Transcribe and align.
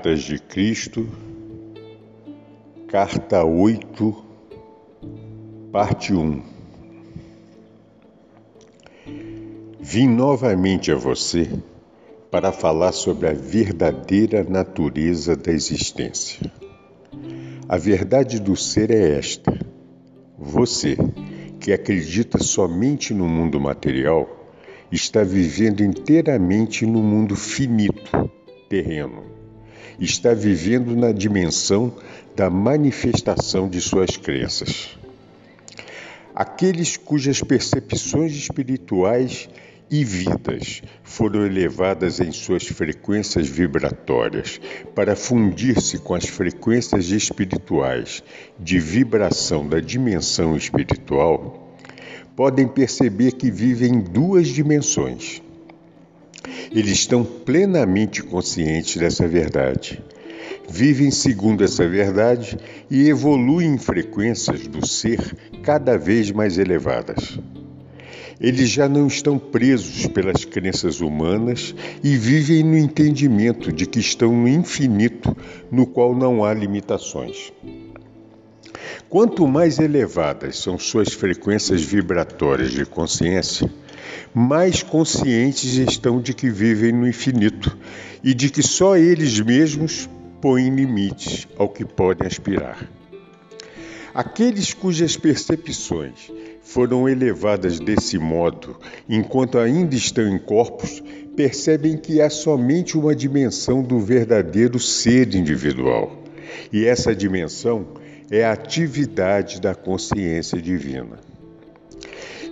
Cartas 0.00 0.22
de 0.22 0.38
Cristo, 0.38 1.06
Carta 2.88 3.44
8, 3.44 4.24
Parte 5.70 6.14
1 6.14 6.42
Vim 9.78 10.08
novamente 10.08 10.90
a 10.90 10.94
você 10.94 11.50
para 12.30 12.50
falar 12.50 12.92
sobre 12.92 13.28
a 13.28 13.34
verdadeira 13.34 14.42
natureza 14.42 15.36
da 15.36 15.52
existência. 15.52 16.50
A 17.68 17.76
verdade 17.76 18.40
do 18.40 18.56
ser 18.56 18.90
é 18.90 19.18
esta: 19.18 19.52
você, 20.38 20.96
que 21.60 21.74
acredita 21.74 22.38
somente 22.38 23.12
no 23.12 23.28
mundo 23.28 23.60
material, 23.60 24.26
está 24.90 25.22
vivendo 25.22 25.82
inteiramente 25.82 26.86
no 26.86 27.02
mundo 27.02 27.36
finito, 27.36 28.30
terreno 28.66 29.39
está 29.98 30.34
vivendo 30.34 30.94
na 30.94 31.12
dimensão 31.12 31.94
da 32.36 32.48
manifestação 32.48 33.68
de 33.68 33.80
suas 33.80 34.16
crenças. 34.16 34.96
Aqueles 36.34 36.96
cujas 36.96 37.42
percepções 37.42 38.32
espirituais 38.32 39.48
e 39.90 40.04
vidas 40.04 40.82
foram 41.02 41.44
elevadas 41.44 42.20
em 42.20 42.30
suas 42.30 42.64
frequências 42.66 43.48
vibratórias 43.48 44.60
para 44.94 45.16
fundir-se 45.16 45.98
com 45.98 46.14
as 46.14 46.26
frequências 46.26 47.10
espirituais 47.10 48.22
de 48.58 48.78
vibração 48.78 49.68
da 49.68 49.80
dimensão 49.80 50.56
espiritual, 50.56 51.76
podem 52.36 52.68
perceber 52.68 53.32
que 53.32 53.50
vivem 53.50 53.94
em 53.94 54.00
duas 54.00 54.46
dimensões 54.48 55.42
eles 56.70 56.92
estão 56.92 57.24
plenamente 57.24 58.22
conscientes 58.22 58.96
dessa 58.96 59.26
verdade. 59.26 60.02
Vivem 60.68 61.10
segundo 61.10 61.64
essa 61.64 61.88
verdade 61.88 62.56
e 62.90 63.08
evoluem 63.08 63.74
em 63.74 63.78
frequências 63.78 64.66
do 64.66 64.86
ser 64.86 65.18
cada 65.62 65.98
vez 65.98 66.30
mais 66.30 66.58
elevadas. 66.58 67.38
Eles 68.40 68.70
já 68.70 68.88
não 68.88 69.06
estão 69.06 69.38
presos 69.38 70.06
pelas 70.06 70.44
crenças 70.46 71.00
humanas 71.00 71.74
e 72.02 72.16
vivem 72.16 72.62
no 72.62 72.78
entendimento 72.78 73.70
de 73.70 73.84
que 73.84 73.98
estão 73.98 74.32
no 74.34 74.48
infinito, 74.48 75.36
no 75.70 75.86
qual 75.86 76.16
não 76.16 76.42
há 76.42 76.54
limitações. 76.54 77.52
Quanto 79.10 79.46
mais 79.46 79.78
elevadas 79.78 80.56
são 80.56 80.78
suas 80.78 81.12
frequências 81.12 81.82
vibratórias 81.82 82.70
de 82.70 82.86
consciência, 82.86 83.68
mais 84.34 84.82
conscientes 84.82 85.74
estão 85.74 86.20
de 86.20 86.32
que 86.34 86.50
vivem 86.50 86.92
no 86.92 87.06
infinito 87.06 87.76
e 88.22 88.34
de 88.34 88.50
que 88.50 88.62
só 88.62 88.96
eles 88.96 89.40
mesmos 89.40 90.08
põem 90.40 90.74
limites 90.74 91.46
ao 91.56 91.68
que 91.68 91.84
podem 91.84 92.26
aspirar. 92.26 92.88
Aqueles 94.12 94.74
cujas 94.74 95.16
percepções 95.16 96.30
foram 96.62 97.08
elevadas 97.08 97.78
desse 97.78 98.18
modo, 98.18 98.76
enquanto 99.08 99.58
ainda 99.58 99.94
estão 99.94 100.26
em 100.26 100.38
corpos, 100.38 101.02
percebem 101.36 101.96
que 101.96 102.20
há 102.20 102.28
somente 102.28 102.98
uma 102.98 103.14
dimensão 103.14 103.82
do 103.82 104.00
verdadeiro 104.00 104.78
ser 104.80 105.34
individual. 105.34 106.24
E 106.72 106.84
essa 106.84 107.14
dimensão 107.14 107.86
é 108.30 108.44
a 108.44 108.52
atividade 108.52 109.60
da 109.60 109.74
consciência 109.74 110.60
divina. 110.60 111.29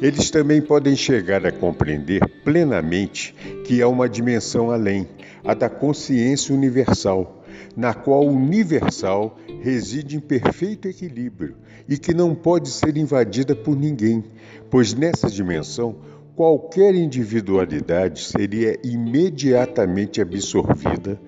Eles 0.00 0.30
também 0.30 0.62
podem 0.62 0.94
chegar 0.94 1.44
a 1.44 1.50
compreender 1.50 2.24
plenamente 2.44 3.34
que 3.64 3.82
há 3.82 3.88
uma 3.88 4.08
dimensão 4.08 4.70
além, 4.70 5.08
a 5.44 5.54
da 5.54 5.68
consciência 5.68 6.54
universal, 6.54 7.44
na 7.76 7.92
qual 7.92 8.24
o 8.24 8.32
universal 8.32 9.36
reside 9.60 10.16
em 10.16 10.20
perfeito 10.20 10.86
equilíbrio 10.86 11.56
e 11.88 11.98
que 11.98 12.14
não 12.14 12.32
pode 12.32 12.68
ser 12.68 12.96
invadida 12.96 13.56
por 13.56 13.76
ninguém, 13.76 14.22
pois 14.70 14.94
nessa 14.94 15.28
dimensão 15.28 15.96
qualquer 16.36 16.94
individualidade 16.94 18.22
seria 18.22 18.78
imediatamente 18.84 20.20
absorvida 20.20 21.20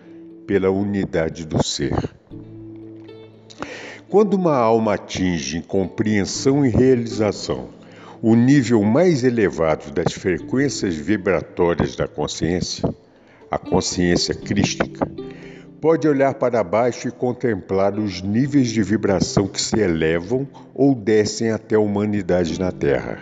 pela 0.47 0.71
unidade 0.71 1.45
do 1.45 1.61
ser. 1.65 1.97
Quando 4.09 4.35
uma 4.35 4.57
alma 4.57 4.95
atinge 4.95 5.61
compreensão 5.63 6.65
e 6.65 6.69
realização 6.69 7.80
o 8.23 8.35
nível 8.35 8.83
mais 8.83 9.25
elevado 9.25 9.91
das 9.93 10.13
frequências 10.13 10.95
vibratórias 10.95 11.97
da 11.97 12.07
consciência, 12.07 12.87
a 13.51 13.57
consciência 13.57 14.35
crística, 14.35 15.11
pode 15.81 16.07
olhar 16.07 16.35
para 16.35 16.63
baixo 16.63 17.09
e 17.09 17.11
contemplar 17.11 17.99
os 17.99 18.21
níveis 18.21 18.69
de 18.69 18.83
vibração 18.83 19.49
que 19.49 19.61
se 19.61 19.81
elevam 19.81 20.47
ou 20.75 20.95
descem 20.95 21.51
até 21.51 21.77
a 21.77 21.81
humanidade 21.81 22.61
na 22.61 22.71
Terra. 22.71 23.21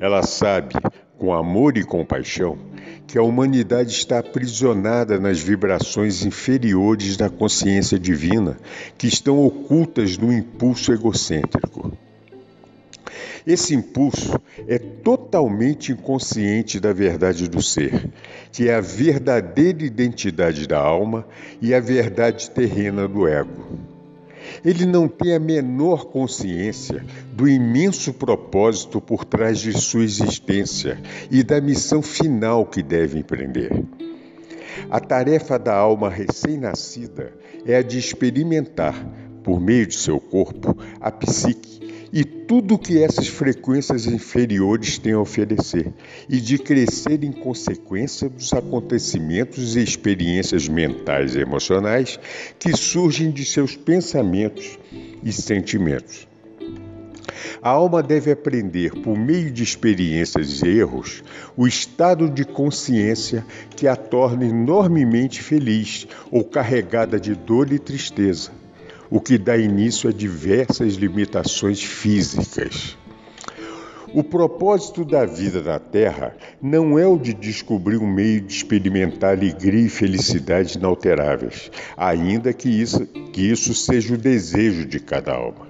Ela 0.00 0.22
sabe, 0.22 0.74
com 1.18 1.34
amor 1.34 1.76
e 1.76 1.84
compaixão, 1.84 2.56
que 3.06 3.18
a 3.18 3.22
humanidade 3.22 3.90
está 3.90 4.20
aprisionada 4.20 5.20
nas 5.20 5.40
vibrações 5.40 6.24
inferiores 6.24 7.18
da 7.18 7.28
consciência 7.28 7.98
divina, 7.98 8.56
que 8.96 9.06
estão 9.06 9.44
ocultas 9.44 10.16
no 10.16 10.32
impulso 10.32 10.90
egocêntrico. 10.90 11.92
Esse 13.46 13.76
impulso 13.76 14.40
é 14.66 14.76
totalmente 14.76 15.92
inconsciente 15.92 16.80
da 16.80 16.92
verdade 16.92 17.48
do 17.48 17.62
ser, 17.62 18.10
que 18.50 18.68
é 18.68 18.74
a 18.74 18.80
verdadeira 18.80 19.84
identidade 19.84 20.66
da 20.66 20.80
alma 20.80 21.24
e 21.62 21.72
a 21.72 21.78
verdade 21.78 22.50
terrena 22.50 23.06
do 23.06 23.28
ego. 23.28 23.78
Ele 24.64 24.84
não 24.84 25.06
tem 25.06 25.34
a 25.34 25.38
menor 25.38 26.06
consciência 26.06 27.04
do 27.32 27.48
imenso 27.48 28.12
propósito 28.12 29.00
por 29.00 29.24
trás 29.24 29.60
de 29.60 29.72
sua 29.72 30.02
existência 30.02 30.98
e 31.30 31.44
da 31.44 31.60
missão 31.60 32.02
final 32.02 32.66
que 32.66 32.82
deve 32.82 33.20
empreender. 33.20 33.84
A 34.90 34.98
tarefa 34.98 35.56
da 35.56 35.74
alma 35.74 36.10
recém-nascida 36.10 37.32
é 37.64 37.76
a 37.76 37.82
de 37.82 37.98
experimentar, 37.98 39.06
por 39.44 39.60
meio 39.60 39.86
de 39.86 39.94
seu 39.94 40.18
corpo, 40.18 40.76
a 41.00 41.12
psique 41.12 41.75
e 42.16 42.24
tudo 42.24 42.76
o 42.76 42.78
que 42.78 43.02
essas 43.02 43.28
frequências 43.28 44.06
inferiores 44.06 44.96
têm 44.96 45.12
a 45.12 45.20
oferecer, 45.20 45.92
e 46.26 46.40
de 46.40 46.56
crescer 46.56 47.22
em 47.22 47.30
consequência 47.30 48.26
dos 48.26 48.54
acontecimentos 48.54 49.76
e 49.76 49.82
experiências 49.82 50.66
mentais 50.66 51.36
e 51.36 51.40
emocionais 51.40 52.18
que 52.58 52.74
surgem 52.74 53.30
de 53.30 53.44
seus 53.44 53.76
pensamentos 53.76 54.78
e 55.22 55.30
sentimentos. 55.30 56.26
A 57.60 57.68
alma 57.68 58.02
deve 58.02 58.32
aprender, 58.32 58.92
por 59.02 59.18
meio 59.18 59.50
de 59.50 59.62
experiências 59.62 60.62
e 60.62 60.68
erros, 60.68 61.22
o 61.54 61.66
estado 61.66 62.30
de 62.30 62.46
consciência 62.46 63.44
que 63.76 63.86
a 63.86 63.94
torna 63.94 64.46
enormemente 64.46 65.42
feliz 65.42 66.08
ou 66.30 66.42
carregada 66.42 67.20
de 67.20 67.34
dor 67.34 67.70
e 67.70 67.78
tristeza 67.78 68.52
o 69.10 69.20
que 69.20 69.38
dá 69.38 69.56
início 69.56 70.08
a 70.08 70.12
diversas 70.12 70.94
limitações 70.94 71.82
físicas. 71.82 72.96
O 74.14 74.22
propósito 74.22 75.04
da 75.04 75.26
vida 75.26 75.60
na 75.60 75.78
Terra 75.78 76.34
não 76.62 76.98
é 76.98 77.06
o 77.06 77.18
de 77.18 77.34
descobrir 77.34 77.98
um 77.98 78.06
meio 78.06 78.40
de 78.40 78.54
experimentar 78.54 79.36
alegria 79.36 79.86
e 79.86 79.88
felicidade 79.88 80.78
inalteráveis, 80.78 81.70
ainda 81.96 82.52
que 82.52 82.68
isso, 82.68 83.04
que 83.32 83.42
isso 83.42 83.74
seja 83.74 84.14
o 84.14 84.18
desejo 84.18 84.86
de 84.86 85.00
cada 85.00 85.34
alma. 85.34 85.66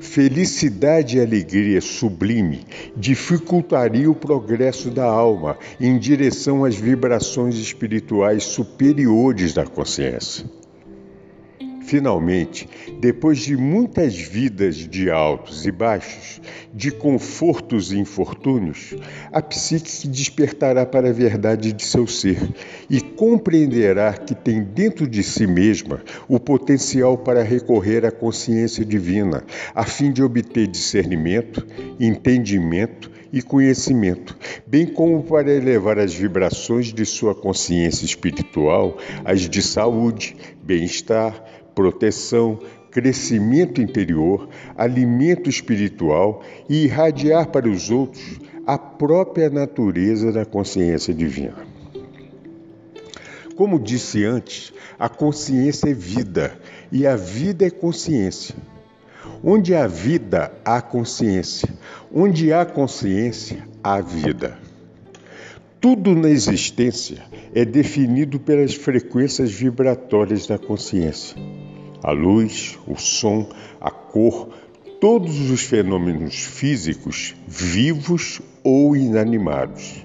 Felicidade 0.00 1.16
e 1.16 1.20
alegria 1.20 1.80
sublime 1.80 2.64
dificultaria 2.96 4.10
o 4.10 4.14
progresso 4.14 4.90
da 4.90 5.04
alma 5.04 5.56
em 5.80 5.98
direção 5.98 6.64
às 6.64 6.76
vibrações 6.76 7.56
espirituais 7.56 8.44
superiores 8.44 9.54
da 9.54 9.64
consciência. 9.66 10.44
Finalmente, 11.94 12.68
depois 12.98 13.38
de 13.38 13.56
muitas 13.56 14.16
vidas 14.16 14.74
de 14.74 15.08
altos 15.08 15.64
e 15.64 15.70
baixos, 15.70 16.40
de 16.74 16.90
confortos 16.90 17.92
e 17.92 17.98
infortúnios, 18.00 18.96
a 19.30 19.40
psique 19.40 20.08
despertará 20.08 20.84
para 20.84 21.10
a 21.10 21.12
verdade 21.12 21.72
de 21.72 21.84
seu 21.84 22.04
ser 22.08 22.52
e 22.90 23.00
compreenderá 23.00 24.12
que 24.12 24.34
tem 24.34 24.60
dentro 24.60 25.06
de 25.06 25.22
si 25.22 25.46
mesma 25.46 26.02
o 26.26 26.40
potencial 26.40 27.16
para 27.16 27.44
recorrer 27.44 28.04
à 28.04 28.10
consciência 28.10 28.84
divina, 28.84 29.44
a 29.72 29.84
fim 29.84 30.10
de 30.10 30.20
obter 30.20 30.66
discernimento, 30.66 31.64
entendimento 32.00 33.08
e 33.32 33.40
conhecimento, 33.40 34.36
bem 34.64 34.86
como 34.86 35.22
para 35.22 35.52
elevar 35.52 35.98
as 35.98 36.14
vibrações 36.14 36.92
de 36.92 37.04
sua 37.04 37.36
consciência 37.36 38.04
espiritual 38.04 38.96
às 39.24 39.48
de 39.48 39.60
saúde, 39.60 40.36
bem-estar, 40.62 41.53
proteção, 41.74 42.58
crescimento 42.90 43.80
interior, 43.80 44.48
alimento 44.76 45.50
espiritual 45.50 46.42
e 46.68 46.84
irradiar 46.84 47.48
para 47.48 47.68
os 47.68 47.90
outros 47.90 48.38
a 48.66 48.78
própria 48.78 49.50
natureza 49.50 50.30
da 50.30 50.44
consciência 50.44 51.12
divina. 51.12 51.66
Como 53.56 53.78
disse 53.78 54.24
antes, 54.24 54.72
a 54.98 55.08
consciência 55.08 55.90
é 55.90 55.94
vida 55.94 56.58
e 56.90 57.06
a 57.06 57.16
vida 57.16 57.66
é 57.66 57.70
consciência. 57.70 58.54
Onde 59.42 59.74
há 59.74 59.86
vida, 59.86 60.52
há 60.64 60.80
consciência. 60.80 61.68
Onde 62.12 62.52
há 62.52 62.64
consciência, 62.64 63.66
há 63.82 64.00
vida. 64.00 64.58
Tudo 65.80 66.14
na 66.14 66.30
existência 66.30 67.22
é 67.54 67.64
definido 67.64 68.40
pelas 68.40 68.74
frequências 68.74 69.52
vibratórias 69.52 70.46
da 70.46 70.58
consciência. 70.58 71.36
A 72.02 72.10
luz, 72.10 72.76
o 72.84 72.96
som, 72.96 73.48
a 73.80 73.92
cor, 73.92 74.48
todos 75.00 75.50
os 75.50 75.62
fenômenos 75.62 76.34
físicos, 76.34 77.36
vivos 77.46 78.42
ou 78.64 78.96
inanimados. 78.96 80.04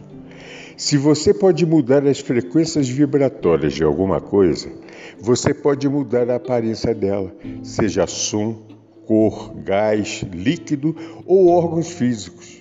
Se 0.78 0.96
você 0.96 1.34
pode 1.34 1.66
mudar 1.66 2.06
as 2.06 2.20
frequências 2.20 2.88
vibratórias 2.88 3.74
de 3.74 3.84
alguma 3.84 4.22
coisa, 4.22 4.72
você 5.20 5.54
pode 5.54 5.90
mudar 5.90 6.30
a 6.30 6.36
aparência 6.36 6.94
dela, 6.94 7.36
seja 7.64 8.06
som, 8.06 8.62
cor, 9.06 9.56
gás, 9.56 10.24
líquido 10.32 10.96
ou 11.26 11.48
órgãos 11.48 11.90
físicos. 11.90 12.59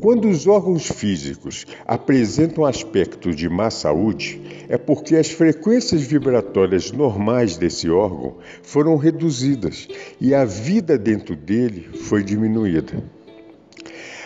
Quando 0.00 0.28
os 0.28 0.46
órgãos 0.46 0.86
físicos 0.86 1.66
apresentam 1.86 2.64
aspecto 2.64 3.34
de 3.34 3.48
má 3.48 3.70
saúde, 3.70 4.40
é 4.68 4.76
porque 4.76 5.16
as 5.16 5.30
frequências 5.30 6.02
vibratórias 6.02 6.92
normais 6.92 7.56
desse 7.56 7.88
órgão 7.88 8.36
foram 8.62 8.96
reduzidas 8.96 9.88
e 10.20 10.34
a 10.34 10.44
vida 10.44 10.98
dentro 10.98 11.34
dele 11.34 11.88
foi 12.02 12.22
diminuída. 12.22 13.02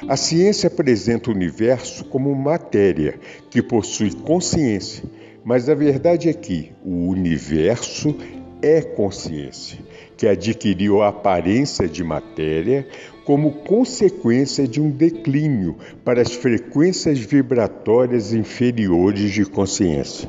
A 0.09 0.17
ciência 0.17 0.67
apresenta 0.67 1.31
o 1.31 1.35
universo 1.35 2.05
como 2.05 2.35
matéria 2.35 3.21
que 3.51 3.63
possui 3.63 4.13
consciência, 4.13 5.05
mas 5.45 5.69
a 5.69 5.75
verdade 5.75 6.29
é 6.29 6.33
que 6.33 6.73
o 6.85 7.09
universo 7.09 8.17
é 8.63 8.83
consciência 8.83 9.79
que 10.21 10.27
adquiriu 10.27 11.01
a 11.01 11.09
aparência 11.09 11.89
de 11.89 12.05
matéria 12.05 12.87
como 13.25 13.53
consequência 13.53 14.67
de 14.67 14.81
um 14.81 14.91
declínio 14.91 15.77
para 16.05 16.23
as 16.23 16.33
frequências 16.33 17.19
vibratórias 17.19 18.33
inferiores 18.33 19.33
de 19.33 19.45
consciência. 19.45 20.29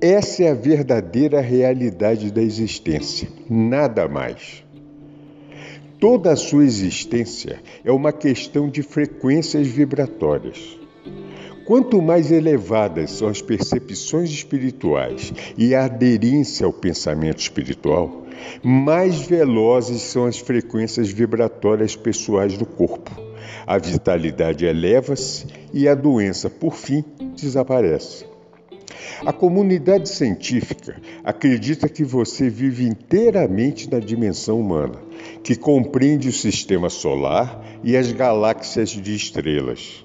Essa 0.00 0.44
é 0.44 0.50
a 0.50 0.54
verdadeira 0.54 1.40
realidade 1.40 2.30
da 2.30 2.40
existência, 2.40 3.28
nada 3.50 4.06
mais. 4.06 4.62
Toda 5.98 6.30
a 6.30 6.36
sua 6.36 6.64
existência 6.64 7.60
é 7.84 7.90
uma 7.90 8.12
questão 8.12 8.68
de 8.68 8.84
frequências 8.84 9.66
vibratórias. 9.66 10.78
Quanto 11.66 12.00
mais 12.00 12.30
elevadas 12.30 13.10
são 13.10 13.26
as 13.26 13.42
percepções 13.42 14.30
espirituais 14.30 15.32
e 15.58 15.74
a 15.74 15.86
aderência 15.86 16.64
ao 16.64 16.72
pensamento 16.72 17.40
espiritual, 17.40 18.27
mais 18.62 19.20
velozes 19.20 20.02
são 20.02 20.26
as 20.26 20.38
frequências 20.38 21.10
vibratórias 21.10 21.96
pessoais 21.96 22.56
do 22.56 22.66
corpo. 22.66 23.10
A 23.66 23.78
vitalidade 23.78 24.64
eleva-se 24.64 25.46
e 25.72 25.88
a 25.88 25.94
doença, 25.94 26.48
por 26.48 26.74
fim, 26.74 27.04
desaparece. 27.36 28.24
A 29.24 29.32
comunidade 29.32 30.08
científica 30.08 31.00
acredita 31.24 31.88
que 31.88 32.04
você 32.04 32.48
vive 32.48 32.86
inteiramente 32.86 33.90
na 33.90 33.98
dimensão 33.98 34.60
humana, 34.60 35.00
que 35.42 35.56
compreende 35.56 36.28
o 36.28 36.32
sistema 36.32 36.88
solar 36.88 37.62
e 37.82 37.96
as 37.96 38.12
galáxias 38.12 38.90
de 38.90 39.14
estrelas. 39.14 40.04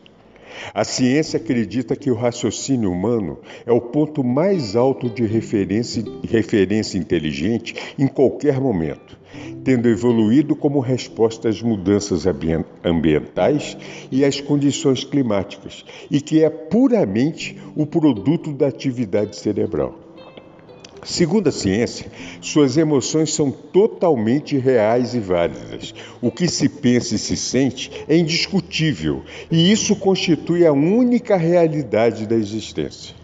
A 0.74 0.84
ciência 0.84 1.38
acredita 1.38 1.96
que 1.96 2.12
o 2.12 2.16
raciocínio 2.16 2.92
humano 2.92 3.40
é 3.66 3.72
o 3.72 3.82
ponto 3.82 4.24
mais 4.24 4.76
alto 4.76 5.10
de 5.10 5.26
referência, 5.26 6.04
referência 6.30 6.98
inteligente 6.98 7.76
em 7.98 8.08
qualquer 8.08 8.60
momento, 8.60 9.18
tendo 9.64 9.88
evoluído 9.88 10.56
como 10.56 10.80
resposta 10.80 11.50
às 11.50 11.62
mudanças 11.62 12.26
ambientais 12.84 13.78
e 14.12 14.24
às 14.24 14.40
condições 14.42 15.04
climáticas, 15.04 15.86
e 16.10 16.22
que 16.22 16.44
é 16.44 16.50
puramente 16.50 17.58
o 17.76 17.86
produto 17.86 18.54
da 18.54 18.68
atividade 18.68 19.36
cerebral. 19.36 20.03
Segundo 21.06 21.50
a 21.50 21.52
ciência, 21.52 22.10
suas 22.40 22.78
emoções 22.78 23.34
são 23.34 23.52
totalmente 23.52 24.58
reais 24.58 25.14
e 25.14 25.20
válidas. 25.20 25.94
O 26.22 26.32
que 26.32 26.48
se 26.48 26.70
pensa 26.70 27.16
e 27.16 27.18
se 27.18 27.36
sente 27.36 27.92
é 28.08 28.16
indiscutível, 28.16 29.24
e 29.52 29.72
isso 29.72 29.96
constitui 29.96 30.66
a 30.66 30.72
única 30.72 31.36
realidade 31.36 32.26
da 32.26 32.36
existência. 32.36 33.16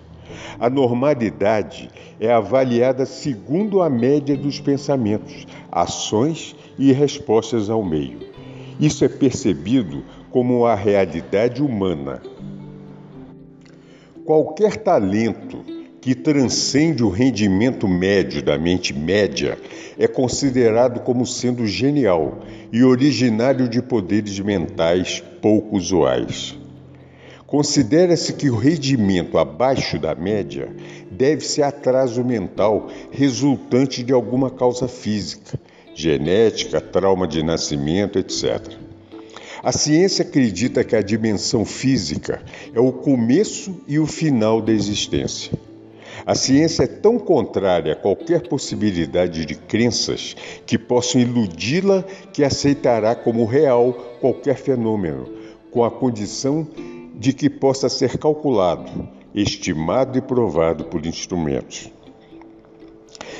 A 0.59 0.69
normalidade 0.69 1.89
é 2.19 2.31
avaliada 2.31 3.05
segundo 3.05 3.81
a 3.81 3.89
média 3.89 4.35
dos 4.35 4.59
pensamentos, 4.59 5.47
ações 5.71 6.55
e 6.77 6.91
respostas 6.91 7.69
ao 7.69 7.83
meio. 7.83 8.19
Isso 8.79 9.05
é 9.05 9.07
percebido 9.07 10.03
como 10.29 10.65
a 10.65 10.75
realidade 10.75 11.61
humana. 11.61 12.21
Qualquer 14.25 14.77
talento 14.77 15.78
que 16.01 16.15
transcende 16.15 17.03
o 17.03 17.09
rendimento 17.09 17.87
médio 17.87 18.41
da 18.41 18.57
mente 18.57 18.93
média, 18.93 19.57
é 19.97 20.07
considerado 20.07 21.01
como 21.01 21.25
sendo 21.25 21.67
genial 21.67 22.39
e 22.71 22.83
originário 22.83 23.67
de 23.67 23.81
poderes 23.81 24.39
mentais 24.39 25.21
pouco 25.41 25.75
usuais. 25.75 26.57
Considera-se 27.45 28.33
que 28.33 28.49
o 28.49 28.55
rendimento 28.55 29.37
abaixo 29.37 29.97
da 29.97 30.13
média 30.13 30.73
deve-se 31.09 31.63
a 31.63 31.69
atraso 31.69 32.23
mental 32.23 32.89
resultante 33.11 34.03
de 34.03 34.13
alguma 34.13 34.51
causa 34.51 34.87
física, 34.87 35.59
genética, 35.95 36.79
trauma 36.79 37.27
de 37.27 37.41
nascimento, 37.41 38.19
etc. 38.19 38.77
A 39.61 39.71
ciência 39.71 40.23
acredita 40.23 40.83
que 40.83 40.95
a 40.95 41.01
dimensão 41.01 41.65
física 41.65 42.41
é 42.73 42.79
o 42.79 42.93
começo 42.93 43.81
e 43.87 43.99
o 43.99 44.05
final 44.05 44.61
da 44.61 44.71
existência. 44.71 45.51
A 46.25 46.35
ciência 46.35 46.83
é 46.83 46.87
tão 46.87 47.17
contrária 47.17 47.93
a 47.93 47.95
qualquer 47.95 48.47
possibilidade 48.47 49.45
de 49.45 49.55
crenças 49.55 50.35
que 50.65 50.77
possam 50.77 51.21
iludi-la 51.21 52.03
que 52.33 52.43
aceitará 52.43 53.15
como 53.15 53.45
real 53.45 53.93
qualquer 54.19 54.55
fenômeno, 54.55 55.27
com 55.71 55.83
a 55.83 55.91
condição 55.91 56.67
de 57.15 57.33
que 57.33 57.49
possa 57.49 57.89
ser 57.89 58.17
calculado, 58.17 59.09
estimado 59.33 60.17
e 60.17 60.21
provado 60.21 60.85
por 60.85 61.05
instrumentos. 61.05 61.91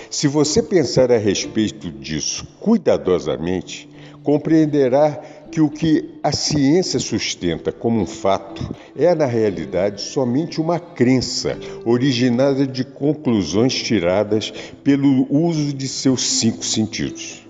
Se 0.10 0.28
você 0.28 0.64
pensar 0.64 1.12
a 1.12 1.18
respeito 1.18 1.92
disso 1.92 2.48
cuidadosamente, 2.60 3.88
compreenderá 4.24 5.22
que 5.52 5.62
o 5.62 5.70
que 5.70 6.20
a 6.24 6.32
ciência 6.32 7.00
sustenta 7.00 7.72
como 7.72 8.00
um 8.00 8.06
fato 8.06 8.76
é, 8.96 9.14
na 9.16 9.26
realidade, 9.26 10.02
somente 10.02 10.62
uma 10.62 10.80
crença 10.80 11.58
originada 11.86 12.68
de 12.68 12.84
conclusões 12.84 13.74
tiradas 13.74 14.52
pelo 14.84 15.28
uso 15.30 15.74
de 15.74 15.88
seus 15.88 16.22
cinco 16.40 16.64
sentidos. 16.64 17.48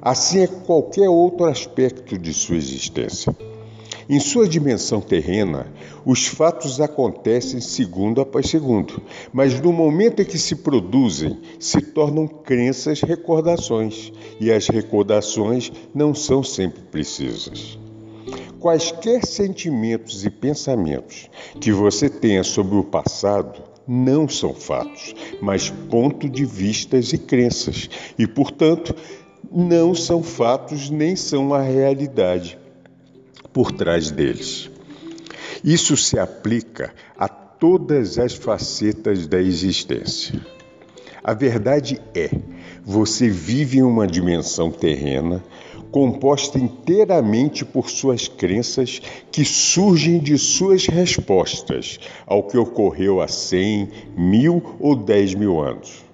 Assim 0.00 0.40
é 0.40 0.46
qualquer 0.46 1.08
outro 1.08 1.44
aspecto 1.44 2.16
de 2.16 2.32
sua 2.32 2.56
existência. 2.56 3.34
Em 4.10 4.18
sua 4.18 4.48
dimensão 4.48 5.02
terrena, 5.02 5.70
os 6.02 6.26
fatos 6.26 6.80
acontecem 6.80 7.60
segundo 7.60 8.22
após 8.22 8.48
segundo, 8.48 9.02
mas 9.34 9.60
no 9.60 9.70
momento 9.70 10.22
em 10.22 10.24
que 10.24 10.38
se 10.38 10.56
produzem, 10.56 11.38
se 11.60 11.82
tornam 11.82 12.26
crenças 12.26 13.02
recordações, 13.02 14.10
e 14.40 14.50
as 14.50 14.66
recordações 14.66 15.70
não 15.94 16.14
são 16.14 16.42
sempre 16.42 16.80
precisas. 16.84 17.78
Quaisquer 18.58 19.26
sentimentos 19.26 20.24
e 20.24 20.30
pensamentos 20.30 21.28
que 21.60 21.70
você 21.70 22.08
tenha 22.08 22.42
sobre 22.42 22.76
o 22.78 22.84
passado 22.84 23.62
não 23.86 24.26
são 24.26 24.54
fatos, 24.54 25.14
mas 25.42 25.68
ponto 25.90 26.30
de 26.30 26.46
vistas 26.46 27.12
e 27.12 27.18
crenças, 27.18 27.90
e, 28.18 28.26
portanto, 28.26 28.96
não 29.52 29.94
são 29.94 30.22
fatos 30.22 30.88
nem 30.88 31.14
são 31.14 31.52
a 31.52 31.60
realidade 31.60 32.58
por 33.58 33.72
trás 33.72 34.12
deles. 34.12 34.70
Isso 35.64 35.96
se 35.96 36.16
aplica 36.16 36.94
a 37.18 37.26
todas 37.26 38.16
as 38.16 38.32
facetas 38.32 39.26
da 39.26 39.42
existência. 39.42 40.40
A 41.24 41.34
verdade 41.34 42.00
é, 42.14 42.30
você 42.84 43.28
vive 43.28 43.78
em 43.78 43.82
uma 43.82 44.06
dimensão 44.06 44.70
terrena 44.70 45.42
composta 45.90 46.56
inteiramente 46.56 47.64
por 47.64 47.90
suas 47.90 48.28
crenças 48.28 49.02
que 49.32 49.44
surgem 49.44 50.20
de 50.20 50.38
suas 50.38 50.86
respostas 50.86 51.98
ao 52.28 52.44
que 52.44 52.56
ocorreu 52.56 53.20
há 53.20 53.26
cem, 53.26 53.88
mil 54.16 54.76
ou 54.78 54.94
dez 54.94 55.34
mil 55.34 55.60
anos. 55.60 56.04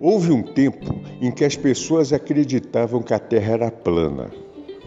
Houve 0.00 0.30
um 0.30 0.42
tempo 0.42 1.00
em 1.20 1.32
que 1.32 1.44
as 1.44 1.56
pessoas 1.56 2.12
acreditavam 2.12 3.02
que 3.02 3.12
a 3.12 3.18
Terra 3.18 3.54
era 3.54 3.70
plana. 3.72 4.43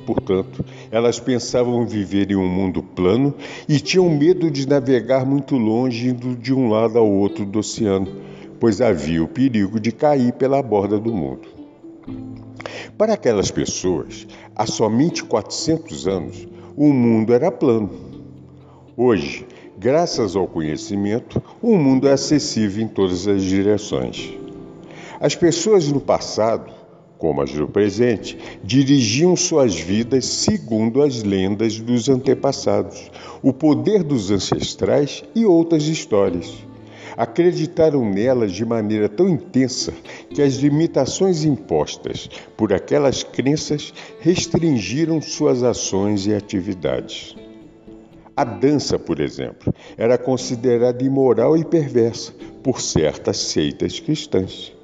Portanto, 0.08 0.64
elas 0.90 1.20
pensavam 1.20 1.86
viver 1.86 2.32
em 2.32 2.38
um 2.38 2.48
mundo 2.48 2.82
plano 2.82 3.34
e 3.68 3.78
tinham 3.78 4.10
medo 4.10 4.50
de 4.50 4.66
navegar 4.66 5.26
muito 5.26 5.58
longe 5.58 6.08
indo 6.08 6.34
de 6.34 6.54
um 6.54 6.70
lado 6.70 6.98
ao 6.98 7.12
outro 7.12 7.46
do 7.46 7.60
oceano, 7.60 8.08
pois 8.58 8.80
havia 8.80 9.22
o 9.22 9.28
perigo 9.28 9.82
de 9.82 9.92
cair 9.92 10.32
pela 10.32 10.64
borda 10.64 10.98
do 10.98 11.14
mundo. 11.14 11.50
Para 12.98 13.16
aquelas 13.16 13.52
pessoas, 13.52 14.26
há 14.56 14.66
somente 14.66 15.26
400 15.26 16.08
anos, 16.08 16.48
o 16.78 16.94
mundo 16.94 17.34
era 17.34 17.52
plano. 17.52 17.90
Hoje, 18.96 19.46
graças 19.78 20.38
ao 20.38 20.48
conhecimento, 20.48 21.44
o 21.62 21.76
mundo 21.76 22.08
é 22.08 22.14
acessível 22.14 22.82
em 22.82 22.88
todas 22.88 23.28
as 23.28 23.44
direções. 23.44 24.34
As 25.20 25.36
pessoas 25.36 25.92
no 25.92 26.00
passado, 26.00 26.77
como 27.18 27.42
as 27.42 27.52
do 27.52 27.68
presente, 27.68 28.38
dirigiam 28.64 29.36
suas 29.36 29.76
vidas 29.76 30.26
segundo 30.26 31.02
as 31.02 31.24
lendas 31.24 31.80
dos 31.80 32.10
antepassados, 32.10 33.12
o 33.42 33.52
poder 33.52 34.04
dos 34.04 34.32
ancestrais 34.32 35.24
e 35.36 35.46
outras 35.46 35.88
histórias 35.88 36.68
acreditaram 37.18 38.08
nelas 38.08 38.52
de 38.52 38.64
maneira 38.64 39.10
tão 39.10 39.28
intensa 39.28 39.92
que 40.30 40.40
as 40.40 40.54
limitações 40.58 41.44
impostas 41.44 42.30
por 42.56 42.72
aquelas 42.72 43.24
crenças 43.24 43.92
restringiram 44.20 45.20
suas 45.20 45.64
ações 45.64 46.28
e 46.28 46.36
atividades. 46.36 47.36
A 48.36 48.44
dança, 48.44 49.00
por 49.00 49.20
exemplo, 49.20 49.74
era 49.98 50.16
considerada 50.16 51.04
imoral 51.04 51.58
e 51.58 51.66
perversa 51.66 52.32
por 52.62 52.80
certas 52.80 53.38
seitas 53.38 54.00
cristãs. 54.00 54.77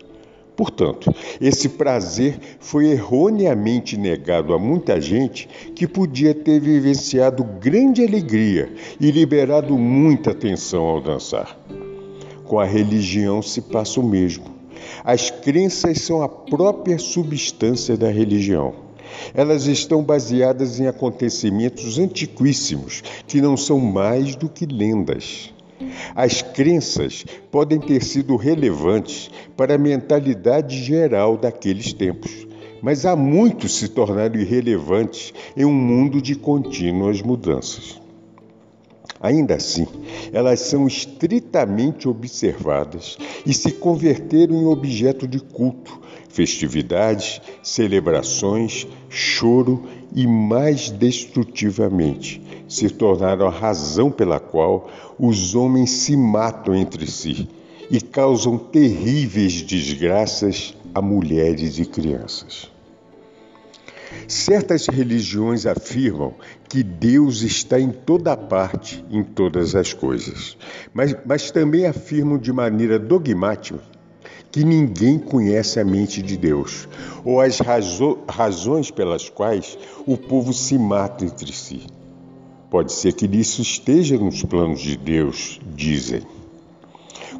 Portanto, 0.55 1.13
esse 1.41 1.69
prazer 1.69 2.38
foi 2.60 2.88
erroneamente 2.91 3.98
negado 3.98 4.53
a 4.53 4.60
muita 4.60 5.01
gente 5.01 5.50
que 5.75 5.88
podia 5.88 6.33
ter 6.33 6.60
vivenciado 6.60 7.43
grande 7.43 8.05
alegria 8.05 8.72
e 9.00 9.10
liberado 9.10 9.77
muita 9.77 10.31
atenção 10.31 10.83
ao 10.83 11.01
dançar. 11.01 11.57
Com 12.45 12.60
a 12.60 12.65
religião 12.65 13.41
se 13.41 13.62
passa 13.62 14.00
o 14.00 14.03
mesmo. 14.03 14.45
As 15.03 15.31
crenças 15.31 16.00
são 16.01 16.22
a 16.22 16.29
própria 16.29 17.00
substância 17.00 17.98
da 17.98 18.10
religião. 18.10 18.75
Elas 19.33 19.65
estão 19.65 20.03
baseadas 20.03 20.79
em 20.79 20.88
acontecimentos 20.88 21.98
antiquíssimos 21.98 23.03
que 23.27 23.41
não 23.41 23.55
são 23.55 23.79
mais 23.79 24.36
do 24.36 24.50
que 24.50 24.65
lendas. 24.65 25.52
As 26.15 26.41
crenças 26.41 27.25
podem 27.51 27.79
ter 27.79 28.03
sido 28.03 28.35
relevantes 28.35 29.29
para 29.55 29.75
a 29.75 29.77
mentalidade 29.77 30.83
geral 30.83 31.37
daqueles 31.37 31.93
tempos, 31.93 32.47
mas 32.81 33.05
há 33.05 33.15
muito 33.15 33.69
se 33.69 33.87
tornaram 33.87 34.35
irrelevantes 34.35 35.33
em 35.55 35.65
um 35.65 35.73
mundo 35.73 36.21
de 36.21 36.35
contínuas 36.35 37.21
mudanças. 37.21 38.01
Ainda 39.23 39.55
assim, 39.55 39.87
elas 40.33 40.59
são 40.59 40.85
estritamente 40.85 42.09
observadas 42.09 43.17
e 43.45 43.53
se 43.53 43.71
converteram 43.71 44.53
em 44.53 44.65
objeto 44.65 45.25
de 45.25 45.39
culto, 45.39 45.97
festividades, 46.27 47.39
celebrações, 47.63 48.85
choro 49.09 49.83
e, 50.13 50.27
mais 50.27 50.89
destrutivamente, 50.89 52.41
se 52.67 52.89
tornaram 52.89 53.48
a 53.48 53.51
razão 53.51 54.10
pela 54.12 54.39
qual 54.39 54.89
os 55.20 55.55
homens 55.55 55.89
se 55.91 56.15
matam 56.17 56.75
entre 56.75 57.10
si 57.10 57.48
e 57.89 58.01
causam 58.01 58.58
terríveis 58.58 59.62
desgraças 59.62 60.75
a 60.93 61.01
mulheres 61.01 61.79
e 61.79 61.86
crianças. 61.86 62.72
Certas 64.27 64.88
religiões 64.88 65.65
afirmam 65.65 66.34
que 66.70 66.84
Deus 66.84 67.41
está 67.41 67.79
em 67.79 67.91
toda 67.91 68.38
parte, 68.38 69.03
em 69.10 69.24
todas 69.24 69.75
as 69.75 69.93
coisas, 69.93 70.58
mas, 70.93 71.15
mas 71.25 71.51
também 71.51 71.86
afirmam 71.86 72.38
de 72.38 72.53
maneira 72.53 72.98
dogmática 72.98 73.79
que 74.51 74.63
ninguém 74.63 75.17
conhece 75.17 75.79
a 75.79 75.84
mente 75.84 76.22
de 76.22 76.38
Deus, 76.38 76.88
ou 77.25 77.41
as 77.41 77.60
razo 77.60 78.20
razões 78.29 78.91
pelas 78.91 79.27
quais 79.27 79.77
o 80.05 80.15
povo 80.15 80.53
se 80.53 80.77
mata 80.77 81.25
entre 81.25 81.51
si. 81.51 81.88
Pode 82.74 82.92
ser 82.92 83.13
que 83.13 83.27
isso 83.27 83.62
esteja 83.62 84.18
nos 84.18 84.42
planos 84.42 84.82
de 84.82 84.98
Deus, 84.98 85.62
dizem. 85.75 86.24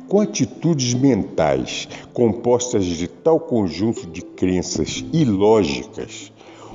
Com 0.08 0.20
atitudes 0.20 0.94
mentais 0.94 1.88
compostas 2.14 2.86
de 2.86 3.08
tal 3.08 3.40
conjunto 3.40 4.06
de 4.06 4.22
crenças 4.22 5.04
ilógicas, 5.12 6.32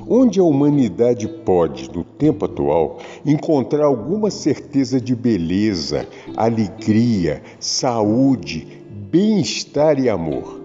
onde 0.09 0.41
a 0.41 0.43
humanidade 0.43 1.29
pode, 1.29 1.89
no 1.93 2.03
tempo 2.03 2.47
atual, 2.47 2.99
encontrar 3.25 3.85
alguma 3.85 4.29
certeza 4.29 5.01
de 5.01 5.15
beleza, 5.15 6.09
alegria, 6.37 7.45
saúde, 7.61 8.67
bem-estar 9.09 10.01
e 10.01 10.09
amor. 10.09 10.59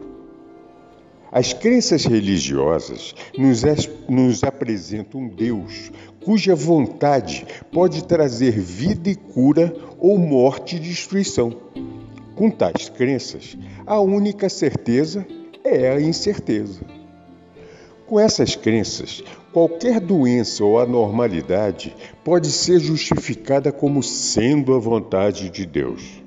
As 1.32 1.52
crenças 1.52 2.06
religiosas 2.06 3.16
nos, 3.36 3.64
nos 4.08 4.44
apresentam 4.44 5.22
um 5.22 5.28
Deus 5.28 5.92
cuja 6.24 6.56
vontade 6.56 7.46
pode 7.72 8.06
trazer 8.06 8.52
vida 8.52 9.10
e 9.10 9.16
cura 9.16 9.76
ou 10.00 10.18
morte 10.18 10.78
e 10.78 10.80
destruição. 10.80 11.54
Com 12.36 12.50
tais 12.50 12.90
crenças, 12.90 13.58
a 13.86 14.00
única 14.00 14.50
certeza 14.50 15.26
é 15.64 15.90
a 15.90 16.02
incerteza. 16.02 16.82
Com 18.08 18.20
essas 18.20 18.56
crenças, 18.56 19.24
qualquer 19.52 20.00
doença 20.00 20.64
ou 20.64 20.80
anormalidade 20.80 21.96
pode 22.24 22.52
ser 22.52 22.80
justificada 22.80 23.72
como 23.72 24.04
sendo 24.04 24.74
a 24.74 24.80
vontade 24.80 25.50
de 25.50 25.66
Deus. 25.66 26.23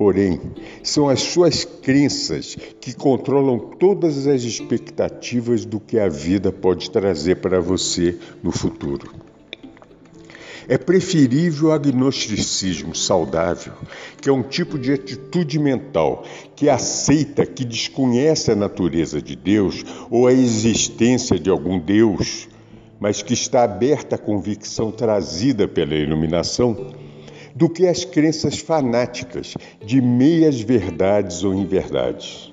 Porém, 0.00 0.40
são 0.82 1.10
as 1.10 1.20
suas 1.20 1.62
crenças 1.62 2.56
que 2.80 2.94
controlam 2.94 3.58
todas 3.58 4.26
as 4.26 4.44
expectativas 4.44 5.66
do 5.66 5.78
que 5.78 5.98
a 5.98 6.08
vida 6.08 6.50
pode 6.50 6.90
trazer 6.90 7.36
para 7.36 7.60
você 7.60 8.16
no 8.42 8.50
futuro. 8.50 9.12
É 10.66 10.78
preferível 10.78 11.68
o 11.68 11.72
agnosticismo 11.72 12.94
saudável, 12.94 13.74
que 14.22 14.30
é 14.30 14.32
um 14.32 14.42
tipo 14.42 14.78
de 14.78 14.90
atitude 14.90 15.58
mental 15.58 16.24
que 16.56 16.70
aceita 16.70 17.44
que 17.44 17.62
desconhece 17.62 18.50
a 18.50 18.56
natureza 18.56 19.20
de 19.20 19.36
Deus 19.36 19.84
ou 20.10 20.26
a 20.26 20.32
existência 20.32 21.38
de 21.38 21.50
algum 21.50 21.78
Deus, 21.78 22.48
mas 22.98 23.20
que 23.20 23.34
está 23.34 23.64
aberta 23.64 24.16
à 24.16 24.18
convicção 24.18 24.90
trazida 24.90 25.68
pela 25.68 25.94
iluminação, 25.94 26.94
do 27.54 27.68
que 27.68 27.86
as 27.86 28.04
crenças 28.04 28.58
fanáticas 28.58 29.54
de 29.84 30.00
meias 30.00 30.60
verdades 30.60 31.44
ou 31.44 31.54
inverdades. 31.54 32.52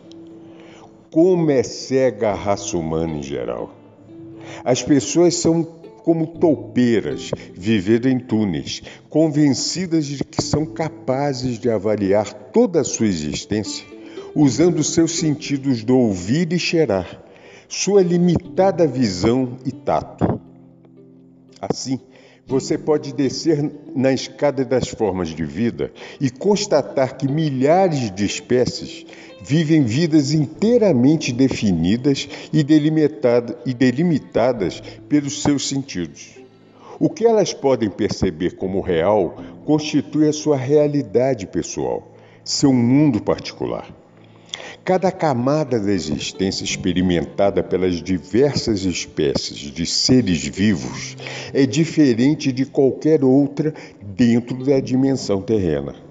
Como 1.12 1.50
é 1.52 1.64
cega 1.64 2.32
a 2.32 2.36
raça 2.36 2.78
humana 2.78 3.18
em 3.18 3.24
geral. 3.24 3.74
As 4.64 4.82
pessoas 4.84 5.36
são 5.36 5.64
como 6.04 6.28
toupeiras, 6.28 7.32
vivendo 7.54 8.08
em 8.08 8.18
túneis, 8.18 8.82
convencidas 9.10 10.06
de 10.06 10.24
que 10.24 10.42
são 10.42 10.66
capazes 10.66 11.60
de 11.60 11.70
avaliar 11.70 12.32
toda 12.34 12.80
a 12.80 12.84
sua 12.84 13.08
existência 13.08 13.98
usando 14.38 14.84
seus 14.84 15.18
sentidos 15.18 15.84
do 15.84 15.98
ouvir 15.98 16.54
e 16.54 16.60
cheirar, 16.60 17.24
sua 17.68 18.04
limitada 18.04 18.86
visão 18.86 19.58
e 19.66 19.72
tato. 19.72 20.40
Assim, 21.62 22.00
você 22.46 22.78
pode 22.78 23.14
descer 23.14 23.70
na 23.96 24.14
escada 24.14 24.64
das 24.64 24.88
formas 24.88 25.30
de 25.30 25.44
vida 25.44 25.92
e 26.20 26.30
constatar 26.30 27.18
que 27.18 27.28
milhares 27.28 28.10
de 28.10 28.26
espécies 28.26 29.06
vivem 29.42 29.84
vidas 29.84 30.32
inteiramente 30.32 31.34
definidas 31.34 32.28
e, 32.54 32.60
e 33.66 33.74
delimitadas 33.74 34.82
pelos 35.10 35.42
seus 35.42 35.68
sentidos. 35.68 36.38
O 37.00 37.10
que 37.10 37.26
elas 37.26 37.54
podem 37.54 37.90
perceber 37.90 38.56
como 38.56 38.82
real 38.82 39.38
constitui 39.66 40.28
a 40.28 40.34
sua 40.34 40.58
realidade 40.58 41.46
pessoal, 41.46 42.16
seu 42.44 42.72
mundo 42.74 43.22
particular. 43.22 43.88
Cada 44.84 45.12
camada 45.12 45.80
da 45.80 45.92
existência 45.92 46.64
experimentada 46.64 47.64
pelas 47.64 48.02
diversas 48.02 48.86
espécies 48.86 49.58
de 49.72 49.86
seres 49.86 50.44
vivos 50.46 51.16
é 51.54 51.66
diferente 51.66 52.52
de 52.52 52.66
qualquer 52.66 53.24
outra 53.24 53.74
dentro 54.02 54.64
da 54.64 54.80
dimensão 54.80 55.42
terrena. 55.42 56.08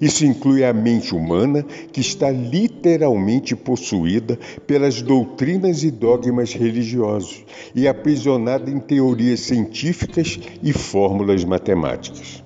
Isso 0.00 0.24
inclui 0.24 0.64
a 0.64 0.72
mente 0.72 1.14
humana, 1.14 1.64
que 1.92 2.00
está 2.00 2.30
literalmente 2.30 3.56
possuída 3.56 4.38
pelas 4.66 5.02
doutrinas 5.02 5.82
e 5.82 5.90
dogmas 5.90 6.52
religiosos 6.52 7.44
e 7.74 7.88
aprisionada 7.88 8.70
em 8.70 8.78
teorias 8.78 9.40
científicas 9.40 10.38
e 10.62 10.72
fórmulas 10.72 11.44
matemáticas. 11.44 12.39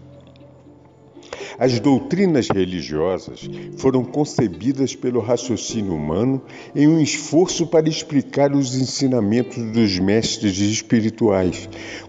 As 1.64 1.80
doutrinas 1.80 2.48
religiosas 2.50 3.48
foram 3.78 4.04
concebidas 4.04 4.94
pelo 4.94 5.18
raciocínio 5.18 5.94
humano 5.94 6.42
em 6.76 6.86
um 6.86 7.00
esforço 7.00 7.66
para 7.66 7.88
explicar 7.88 8.54
os 8.54 8.74
ensinamentos 8.74 9.56
dos 9.72 9.98
mestres 9.98 10.58
espirituais, 10.58 11.66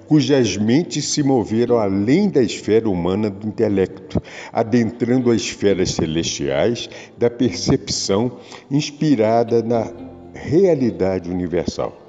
cujas 0.10 0.58
mentes 0.58 1.06
se 1.06 1.24
moveram 1.24 1.78
além 1.78 2.28
da 2.28 2.44
esfera 2.44 2.90
humana 2.90 3.30
do 3.30 3.48
intelecto, 3.48 4.22
adentrando 4.52 5.32
as 5.32 5.44
esferas 5.44 5.92
celestiais 5.92 6.90
da 7.18 7.30
percepção 7.30 8.38
inspirada 8.70 9.64
na 9.64 9.90
realidade 10.34 11.32
universal. 11.32 12.05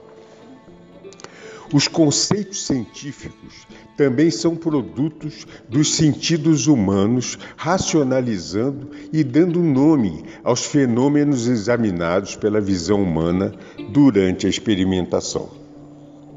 Os 1.72 1.88
conceitos 1.88 2.66
científicos 2.66 3.66
também 3.96 4.30
são 4.30 4.54
produtos 4.54 5.46
dos 5.68 5.94
sentidos 5.94 6.66
humanos, 6.66 7.38
racionalizando 7.56 8.90
e 9.12 9.24
dando 9.24 9.60
nome 9.62 10.24
aos 10.44 10.64
fenômenos 10.64 11.46
examinados 11.48 12.36
pela 12.36 12.60
visão 12.60 13.02
humana 13.02 13.52
durante 13.92 14.46
a 14.46 14.50
experimentação. 14.50 15.65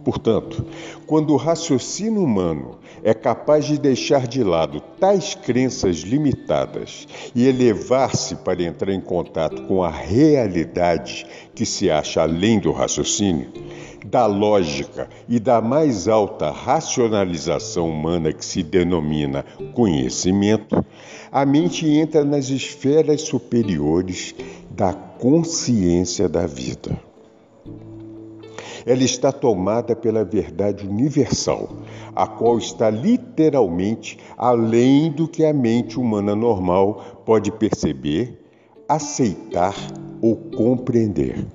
Portanto, 0.10 0.66
quando 1.06 1.34
o 1.34 1.38
raciocínio 1.38 2.24
humano 2.24 2.80
é 3.04 3.14
capaz 3.14 3.66
de 3.66 3.78
deixar 3.78 4.26
de 4.26 4.44
lado 4.44 4.82
tais 5.00 5.36
crenças 5.36 5.98
limitadas 5.98 7.08
e 7.36 7.46
elevar-se 7.46 8.38
para 8.38 8.64
entrar 8.64 8.92
em 8.92 9.00
contato 9.00 9.62
com 9.68 9.84
a 9.84 9.92
realidade 9.92 11.28
que 11.54 11.64
se 11.64 11.92
acha 11.92 12.24
além 12.24 12.58
do 12.58 12.72
raciocínio, 12.72 13.50
da 14.04 14.26
lógica 14.26 15.08
e 15.28 15.40
da 15.40 15.62
mais 15.62 16.08
alta 16.08 16.50
racionalização 16.50 17.88
humana 17.88 18.34
que 18.34 18.44
se 18.44 18.64
denomina 18.64 19.46
conhecimento, 19.76 20.84
a 21.32 21.46
mente 21.46 21.88
entra 21.88 22.24
nas 22.26 22.50
esferas 22.50 23.22
superiores 23.22 24.34
da 24.72 24.92
consciência 24.92 26.28
da 26.28 26.48
vida. 26.48 27.09
Ela 28.90 29.04
está 29.04 29.32
tomada 29.32 29.96
pela 29.96 30.26
verdade 30.26 30.88
universal, 30.88 31.70
a 32.16 32.26
qual 32.26 32.58
está 32.58 32.90
literalmente 32.90 34.18
além 34.36 35.12
do 35.12 35.28
que 35.28 35.46
a 35.46 35.54
mente 35.54 36.00
humana 36.00 36.36
normal 36.36 37.22
pode 37.24 37.52
perceber, 37.52 38.44
aceitar 38.88 39.76
ou 40.20 40.36
compreender. 40.36 41.46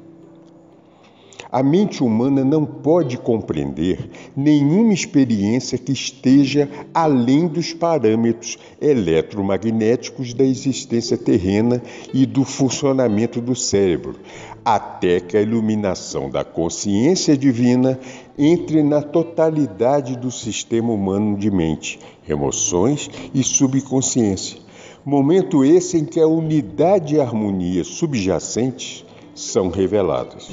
A 1.54 1.62
mente 1.62 2.02
humana 2.02 2.44
não 2.44 2.64
pode 2.66 3.16
compreender 3.16 4.10
nenhuma 4.36 4.92
experiência 4.92 5.78
que 5.78 5.92
esteja 5.92 6.68
além 6.92 7.46
dos 7.46 7.72
parâmetros 7.72 8.58
eletromagnéticos 8.80 10.34
da 10.34 10.42
existência 10.42 11.16
terrena 11.16 11.80
e 12.12 12.26
do 12.26 12.42
funcionamento 12.42 13.40
do 13.40 13.54
cérebro, 13.54 14.16
até 14.64 15.20
que 15.20 15.36
a 15.36 15.42
iluminação 15.42 16.28
da 16.28 16.42
consciência 16.42 17.38
divina 17.38 18.00
entre 18.36 18.82
na 18.82 19.00
totalidade 19.00 20.16
do 20.16 20.32
sistema 20.32 20.92
humano 20.92 21.38
de 21.38 21.52
mente, 21.52 22.00
emoções 22.28 23.08
e 23.32 23.44
subconsciência. 23.44 24.58
Momento 25.04 25.64
esse 25.64 25.98
em 25.98 26.04
que 26.04 26.18
a 26.18 26.26
unidade 26.26 27.14
e 27.14 27.20
a 27.20 27.22
harmonia 27.22 27.84
subjacentes 27.84 29.04
são 29.36 29.68
reveladas. 29.68 30.50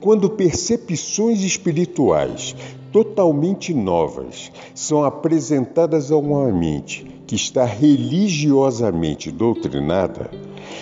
Quando 0.00 0.30
percepções 0.30 1.40
espirituais 1.42 2.54
totalmente 2.92 3.74
novas 3.74 4.52
são 4.74 5.04
apresentadas 5.04 6.12
a 6.12 6.16
uma 6.16 6.52
mente 6.52 7.04
que 7.26 7.34
está 7.34 7.64
religiosamente 7.64 9.30
doutrinada, 9.30 10.30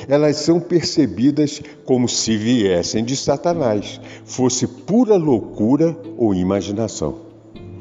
elas 0.09 0.37
são 0.37 0.61
percebidas 0.61 1.63
como 1.85 2.09
se 2.09 2.37
viessem 2.37 3.05
de 3.05 3.17
Satanás, 3.17 4.01
fosse 4.25 4.67
pura 4.67 5.17
loucura 5.17 5.97
ou 6.19 6.35
imaginação. 6.35 7.25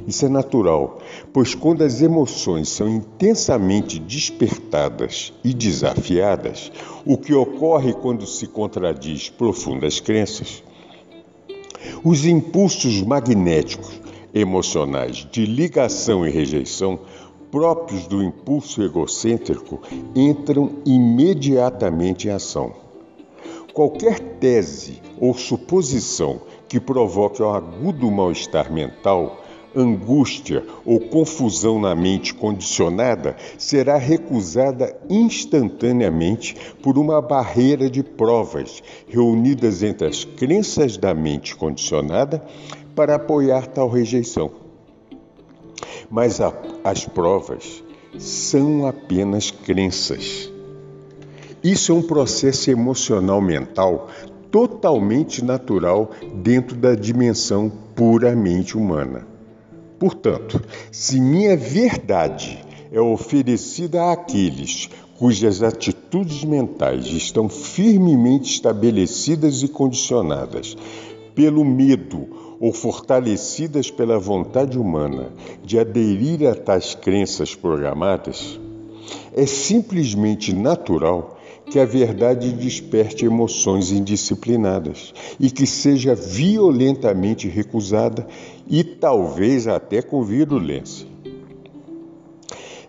Isso 0.06 0.26
é 0.26 0.30
natural, 0.30 1.00
pois 1.32 1.56
quando 1.56 1.82
as 1.82 2.02
emoções 2.02 2.70
são 2.70 2.90
intensamente 2.90 4.00
despertadas 4.00 5.34
e 5.44 5.54
desafiadas, 5.54 6.72
o 7.06 7.18
que 7.18 7.34
ocorre 7.34 7.94
quando 7.94 8.28
se 8.28 8.48
contradiz 8.48 9.30
profundas 9.30 10.02
crenças, 10.02 10.62
os 12.04 12.26
impulsos 12.26 13.02
magnéticos 13.02 14.02
emocionais 14.34 15.28
de 15.32 15.46
ligação 15.46 16.26
e 16.26 16.30
rejeição 16.30 17.00
próprios 17.52 18.08
do 18.08 18.24
impulso 18.24 18.82
egocêntrico 18.82 19.80
entram 20.16 20.72
imediatamente 20.86 22.28
em 22.28 22.32
ação. 22.32 22.74
Qualquer 23.74 24.20
tese 24.40 25.02
ou 25.20 25.34
suposição 25.36 26.42
que 26.68 26.80
provoque 26.80 27.44
um 27.44 27.54
agudo 27.54 28.10
mal-estar 28.10 28.74
mental 28.74 29.43
angústia 29.76 30.64
ou 30.86 31.00
confusão 31.00 31.80
na 31.80 31.96
mente 31.96 32.34
condicionada 32.34 33.36
será 33.58 33.98
recusada 33.98 34.96
instantaneamente 35.10 36.56
por 36.82 36.98
uma 36.98 37.22
barreira 37.22 37.90
de 37.90 38.04
provas 38.04 38.82
reunidas 39.08 39.84
entre 39.84 40.08
as 40.08 40.24
crenças 40.24 40.98
da 40.98 41.14
mente 41.14 41.56
condicionada 41.56 42.44
para 42.96 43.16
apoiar 43.16 43.68
tal 43.68 43.90
rejeição. 43.90 44.52
Mas 46.10 46.40
a, 46.40 46.54
as 46.84 47.06
provas 47.06 47.84
são 48.18 48.86
apenas 48.86 49.50
crenças. 49.50 50.52
Isso 51.64 51.92
é 51.92 51.96
um 51.96 52.02
processo 52.02 52.70
emocional 52.70 53.42
mental 53.42 54.10
totalmente 54.52 55.44
natural 55.44 56.12
dentro 56.36 56.76
da 56.76 56.94
dimensão 56.94 57.72
puramente 57.96 58.78
humana. 58.78 59.33
Portanto, 60.04 60.62
se 60.92 61.18
minha 61.18 61.56
verdade 61.56 62.60
é 62.92 63.00
oferecida 63.00 64.12
àqueles 64.12 64.90
cujas 65.18 65.64
atitudes 65.64 66.44
mentais 66.44 67.06
estão 67.06 67.48
firmemente 67.48 68.52
estabelecidas 68.52 69.64
e 69.64 69.70
condicionadas 69.70 70.76
pelo 71.34 71.64
medo 71.64 72.28
ou 72.60 72.74
fortalecidas 72.74 73.90
pela 73.90 74.20
vontade 74.20 74.78
humana 74.78 75.32
de 75.64 75.80
aderir 75.80 76.50
a 76.50 76.54
tais 76.54 76.94
crenças 76.94 77.56
programadas, 77.56 78.60
é 79.34 79.46
simplesmente 79.46 80.54
natural 80.54 81.40
que 81.70 81.80
a 81.80 81.86
verdade 81.86 82.52
desperte 82.52 83.26
emoções 83.26 83.92
indisciplinadas 83.92 85.14
e 85.40 85.50
que 85.50 85.66
seja 85.66 86.14
violentamente 86.14 87.48
recusada 87.48 88.28
e 88.68 88.84
talvez 88.84 89.68
até 89.68 90.02
com 90.02 90.24
virulência. 90.24 91.08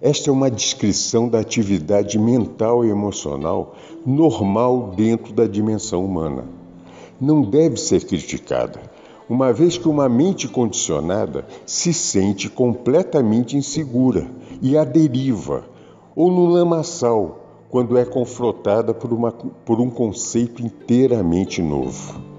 Esta 0.01 0.29
é 0.29 0.33
uma 0.33 0.51
descrição 0.51 1.29
da 1.29 1.41
atividade 1.41 2.19
mental 2.19 2.85
e 2.85 2.91
emocional 2.91 3.75
normal 4.05 4.93
dentro 4.95 5.33
da 5.33 5.47
dimensão 5.47 6.05
humana. 6.05 6.45
Não 7.19 7.43
deve 7.43 7.79
ser 7.79 8.05
criticada, 8.05 8.81
uma 9.29 9.53
vez 9.53 9.79
que 9.79 9.89
uma 9.89 10.09
mente 10.09 10.47
condicionada 10.47 11.47
se 11.65 11.95
sente 11.95 12.51
completamente 12.51 13.57
insegura 13.57 14.27
e 14.61 14.77
à 14.77 14.85
deriva, 14.85 15.65
ou 16.15 16.31
no 16.31 16.47
lamaçal, 16.47 17.41
quando 17.71 17.97
é 17.97 18.05
confrontada 18.05 18.93
por, 18.93 19.13
uma, 19.13 19.33
por 19.33 19.81
um 19.81 19.89
conceito 19.89 20.63
inteiramente 20.63 21.63
novo. 21.63 22.34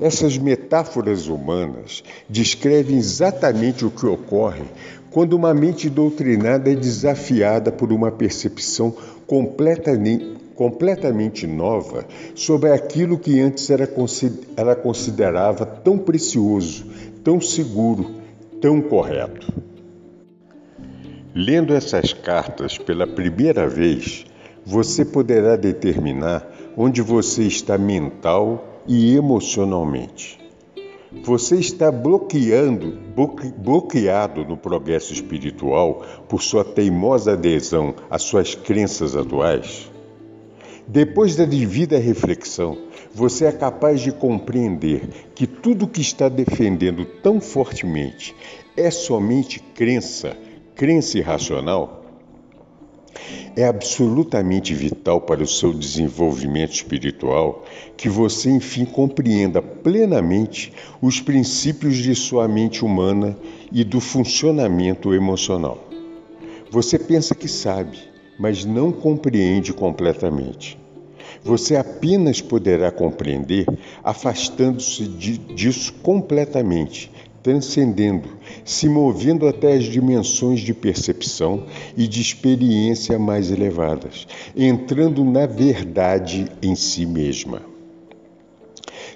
Essas 0.00 0.38
metáforas 0.38 1.28
humanas 1.28 2.02
descrevem 2.28 2.96
exatamente 2.96 3.84
o 3.84 3.90
que 3.90 4.06
ocorre 4.06 4.64
quando 5.10 5.32
uma 5.32 5.54
mente 5.54 5.88
doutrinada 5.88 6.70
é 6.70 6.74
desafiada 6.74 7.72
por 7.72 7.92
uma 7.92 8.10
percepção 8.10 8.94
completamente, 9.26 11.46
nova 11.46 12.04
sobre 12.34 12.70
aquilo 12.70 13.18
que 13.18 13.40
antes 13.40 13.70
ela 13.70 14.76
considerava 14.76 15.64
tão 15.64 15.98
precioso, 15.98 16.84
tão 17.24 17.40
seguro, 17.40 18.16
tão 18.60 18.80
correto. 18.80 19.52
Lendo 21.34 21.74
essas 21.74 22.12
cartas 22.12 22.76
pela 22.76 23.06
primeira 23.06 23.68
vez, 23.68 24.26
você 24.64 25.04
poderá 25.04 25.56
determinar 25.56 26.46
onde 26.76 27.00
você 27.00 27.44
está 27.44 27.78
mental 27.78 28.67
e 28.88 29.14
emocionalmente. 29.14 30.38
Você 31.22 31.56
está 31.56 31.92
bloqueando, 31.92 32.98
bloqueado 33.56 34.44
no 34.44 34.56
progresso 34.56 35.12
espiritual 35.12 36.02
por 36.28 36.42
sua 36.42 36.64
teimosa 36.64 37.32
adesão 37.32 37.94
às 38.10 38.22
suas 38.22 38.54
crenças 38.54 39.14
atuais? 39.14 39.90
Depois 40.86 41.36
da 41.36 41.44
devida 41.44 41.98
reflexão, 41.98 42.78
você 43.14 43.44
é 43.44 43.52
capaz 43.52 44.00
de 44.00 44.10
compreender 44.10 45.30
que 45.34 45.46
tudo 45.46 45.86
que 45.86 46.00
está 46.00 46.28
defendendo 46.28 47.04
tão 47.04 47.40
fortemente 47.40 48.34
é 48.76 48.90
somente 48.90 49.60
crença, 49.60 50.36
crença 50.74 51.18
irracional? 51.18 51.97
É 53.56 53.64
absolutamente 53.64 54.74
vital 54.74 55.20
para 55.20 55.42
o 55.42 55.46
seu 55.46 55.72
desenvolvimento 55.72 56.72
espiritual 56.72 57.64
que 57.96 58.08
você, 58.08 58.50
enfim, 58.50 58.84
compreenda 58.84 59.60
plenamente 59.60 60.72
os 61.02 61.20
princípios 61.20 61.96
de 61.96 62.14
sua 62.14 62.46
mente 62.46 62.84
humana 62.84 63.36
e 63.72 63.82
do 63.82 64.00
funcionamento 64.00 65.12
emocional. 65.12 65.78
Você 66.70 66.98
pensa 66.98 67.34
que 67.34 67.48
sabe, 67.48 67.98
mas 68.38 68.64
não 68.64 68.92
compreende 68.92 69.72
completamente. 69.72 70.78
Você 71.42 71.76
apenas 71.76 72.40
poderá 72.40 72.90
compreender 72.90 73.66
afastando-se 74.02 75.06
disso 75.06 75.94
completamente, 76.02 77.10
transcendendo, 77.48 78.28
se 78.62 78.90
movendo 78.90 79.48
até 79.48 79.72
as 79.72 79.84
dimensões 79.84 80.60
de 80.60 80.74
percepção 80.74 81.64
e 81.96 82.06
de 82.06 82.20
experiência 82.20 83.18
mais 83.18 83.50
elevadas, 83.50 84.26
entrando 84.54 85.24
na 85.24 85.46
verdade 85.46 86.52
em 86.60 86.74
si 86.74 87.06
mesma. 87.06 87.62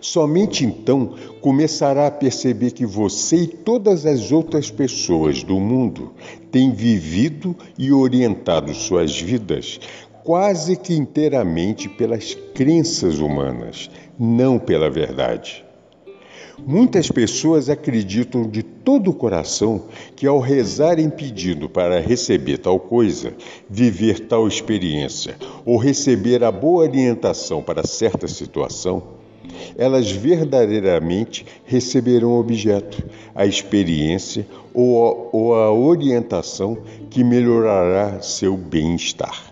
Somente 0.00 0.64
então 0.64 1.14
começará 1.42 2.06
a 2.06 2.10
perceber 2.10 2.70
que 2.70 2.86
você 2.86 3.36
e 3.36 3.46
todas 3.46 4.06
as 4.06 4.32
outras 4.32 4.70
pessoas 4.70 5.42
do 5.42 5.60
mundo 5.60 6.14
têm 6.50 6.72
vivido 6.72 7.54
e 7.76 7.92
orientado 7.92 8.72
suas 8.72 9.20
vidas 9.20 9.78
quase 10.24 10.76
que 10.76 10.94
inteiramente 10.94 11.86
pelas 11.86 12.32
crenças 12.54 13.18
humanas, 13.18 13.90
não 14.18 14.58
pela 14.58 14.88
verdade. 14.88 15.62
Muitas 16.64 17.08
pessoas 17.08 17.68
acreditam 17.68 18.48
de 18.48 18.62
todo 18.62 19.10
o 19.10 19.14
coração 19.14 19.86
que, 20.14 20.26
ao 20.26 20.38
rezarem 20.38 21.10
pedindo 21.10 21.68
para 21.68 22.00
receber 22.00 22.58
tal 22.58 22.78
coisa, 22.78 23.34
viver 23.68 24.20
tal 24.20 24.46
experiência 24.46 25.36
ou 25.64 25.76
receber 25.76 26.44
a 26.44 26.52
boa 26.52 26.84
orientação 26.84 27.62
para 27.62 27.86
certa 27.86 28.28
situação, 28.28 29.02
elas 29.76 30.10
verdadeiramente 30.10 31.44
receberão 31.64 32.30
o 32.30 32.40
objeto, 32.40 33.04
a 33.34 33.44
experiência 33.44 34.46
ou 34.72 35.06
a, 35.06 35.28
ou 35.32 35.54
a 35.54 35.72
orientação 35.72 36.78
que 37.10 37.24
melhorará 37.24 38.20
seu 38.20 38.56
bem-estar. 38.56 39.51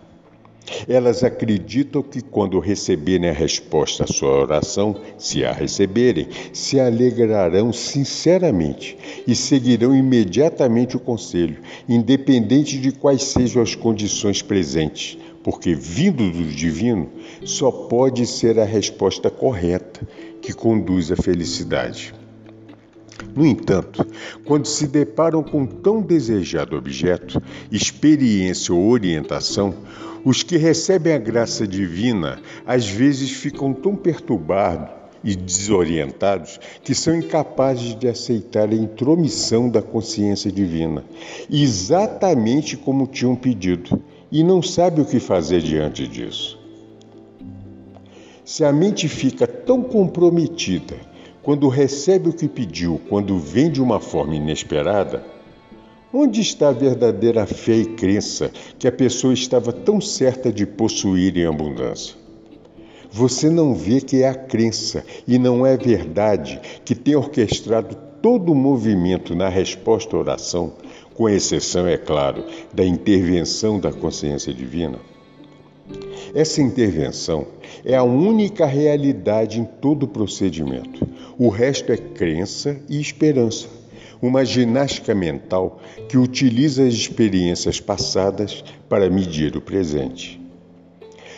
Elas 0.89 1.25
acreditam 1.25 2.03
que, 2.03 2.21
quando 2.21 2.59
receberem 2.59 3.29
a 3.29 3.33
resposta 3.33 4.05
à 4.05 4.07
sua 4.07 4.31
oração, 4.31 5.01
se 5.19 5.45
a 5.45 5.53
receberem, 5.53 6.29
se 6.53 6.79
alegrarão 6.79 7.73
sinceramente 7.73 8.97
e 9.27 9.35
seguirão 9.35 9.95
imediatamente 9.95 10.97
o 10.97 11.01
conselho, 11.01 11.59
independente 11.89 12.79
de 12.79 12.93
quais 12.93 13.23
sejam 13.25 13.63
as 13.63 13.75
condições 13.75 14.43
presentes, 14.43 15.19
porque, 15.43 15.75
vindo 15.75 16.31
do 16.31 16.45
divino, 16.45 17.09
só 17.45 17.71
pode 17.71 18.27
ser 18.27 18.59
a 18.59 18.65
resposta 18.65 19.31
correta 19.31 20.07
que 20.41 20.53
conduz 20.53 21.11
à 21.11 21.17
felicidade. 21.17 22.20
No 23.35 23.47
entanto, 23.47 24.07
quando 24.45 24.67
se 24.67 24.87
deparam 24.87 25.43
com 25.43 25.65
tão 25.65 26.03
desejado 26.03 26.77
objeto, 26.77 27.41
experiência 27.71 28.75
ou 28.75 28.89
orientação, 28.89 29.75
os 30.25 30.43
que 30.43 30.57
recebem 30.57 31.13
a 31.15 31.19
graça 31.19 31.67
divina 31.67 32.41
às 32.67 32.89
vezes 32.89 33.31
ficam 33.31 33.73
tão 33.73 33.97
perturbados 33.97 35.01
e 35.23 35.37
desorientados 35.37 36.59
que 36.83 36.95
são 36.95 37.15
incapazes 37.15 37.95
de 37.99 38.09
aceitar 38.09 38.69
a 38.69 38.75
intromissão 38.75 39.69
da 39.69 39.83
consciência 39.83 40.51
divina, 40.51 41.05
exatamente 41.51 42.77
como 42.77 43.07
tinham 43.07 43.37
pedido, 43.37 44.03
e 44.33 44.43
não 44.43 44.63
sabem 44.63 45.05
o 45.05 45.07
que 45.07 45.21
fazer 45.21 45.61
diante 45.61 46.07
disso. 46.07 46.59
Se 48.45 48.65
a 48.65 48.73
mente 48.73 49.09
fica 49.09 49.47
tão 49.47 49.83
comprometida 49.83 51.10
quando 51.43 51.69
recebe 51.69 52.29
o 52.29 52.33
que 52.33 52.49
pediu, 52.49 53.01
quando 53.09 53.39
vem 53.39 53.71
de 53.71 53.83
uma 53.83 54.01
forma 54.01 54.35
inesperada, 54.35 55.25
Onde 56.13 56.41
está 56.41 56.71
a 56.71 56.73
verdadeira 56.73 57.47
fé 57.47 57.77
e 57.77 57.85
crença 57.85 58.51
que 58.77 58.89
a 58.89 58.91
pessoa 58.91 59.33
estava 59.33 59.73
tão 59.73 60.01
certa 60.01 60.53
de 60.53 60.67
possuir 60.67 61.39
em 61.39 61.47
abundância? 61.47 62.17
Você 63.13 63.49
não 63.49 63.77
vê 63.77 64.01
que 64.01 64.21
é 64.25 64.29
a 64.29 64.35
crença 64.35 65.05
e 65.27 65.39
não 65.39 65.65
é 65.65 65.77
verdade 65.77 66.61
que 66.85 66.97
tem 66.97 67.15
orquestrado 67.15 67.97
todo 68.21 68.51
o 68.51 68.57
movimento 68.57 69.37
na 69.37 69.49
resposta 69.49 70.17
à 70.17 70.19
oração, 70.19 70.73
com 71.15 71.29
exceção, 71.29 71.87
é 71.87 71.97
claro, 71.97 72.45
da 72.75 72.85
intervenção 72.85 73.79
da 73.79 73.93
consciência 73.93 74.53
divina? 74.53 74.99
Essa 76.35 76.61
intervenção 76.63 77.47
é 77.85 77.97
a 77.97 78.03
única 78.03 78.67
realidade 78.67 79.61
em 79.61 79.65
todo 79.65 80.05
o 80.05 80.09
procedimento. 80.09 81.07
O 81.39 81.49
resto 81.49 81.93
é 81.93 81.97
crença 81.97 82.81
e 82.89 83.01
esperança 83.01 83.81
uma 84.23 84.45
ginástica 84.45 85.15
mental 85.15 85.81
que 86.09 86.19
utiliza 86.19 86.85
as 86.87 86.95
experiências 86.95 87.81
passadas 87.81 88.63
para 88.89 89.09
medir 89.09 89.57
o 89.57 89.61
presente. 89.61 90.41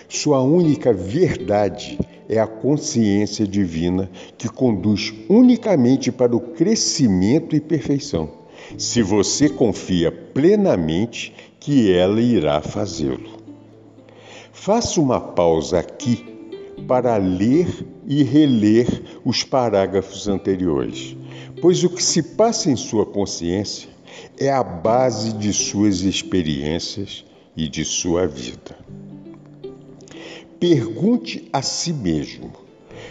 Sua 0.08 0.42
única 0.42 0.92
verdade 0.92 1.98
é 2.28 2.38
a 2.38 2.46
consciência 2.46 3.46
divina 3.46 4.10
que 4.36 4.48
conduz 4.48 5.14
unicamente 5.28 6.10
para 6.10 6.34
o 6.34 6.40
crescimento 6.40 7.54
e 7.54 7.60
perfeição, 7.60 8.30
se 8.76 9.00
você 9.00 9.48
confia 9.48 10.10
plenamente 10.10 11.32
que 11.58 11.92
ela 11.92 12.20
irá 12.20 12.60
fazê-lo. 12.60 13.41
Faça 14.64 15.01
uma 15.01 15.20
pausa 15.20 15.81
aqui 15.81 16.25
para 16.87 17.16
ler 17.16 17.87
e 18.07 18.22
reler 18.22 19.20
os 19.25 19.42
parágrafos 19.42 20.29
anteriores 20.29 21.16
pois 21.61 21.85
o 21.85 21.90
que 21.90 22.03
se 22.03 22.22
passa 22.22 22.70
em 22.70 22.77
sua 22.77 23.05
consciência 23.05 23.88
é 24.38 24.51
a 24.51 24.62
base 24.62 25.33
de 25.33 25.53
suas 25.53 26.01
experiências 26.01 27.25
e 27.57 27.68
de 27.68 27.85
sua 27.85 28.27
vida. 28.27 28.77
Pergunte 30.61 31.48
a 31.53 31.61
si 31.61 31.92
mesmo: 31.92 32.53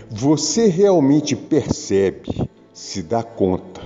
você 0.10 0.68
realmente 0.68 1.36
percebe, 1.36 2.50
se 2.74 3.04
dá 3.04 3.24
conta, 3.24 3.82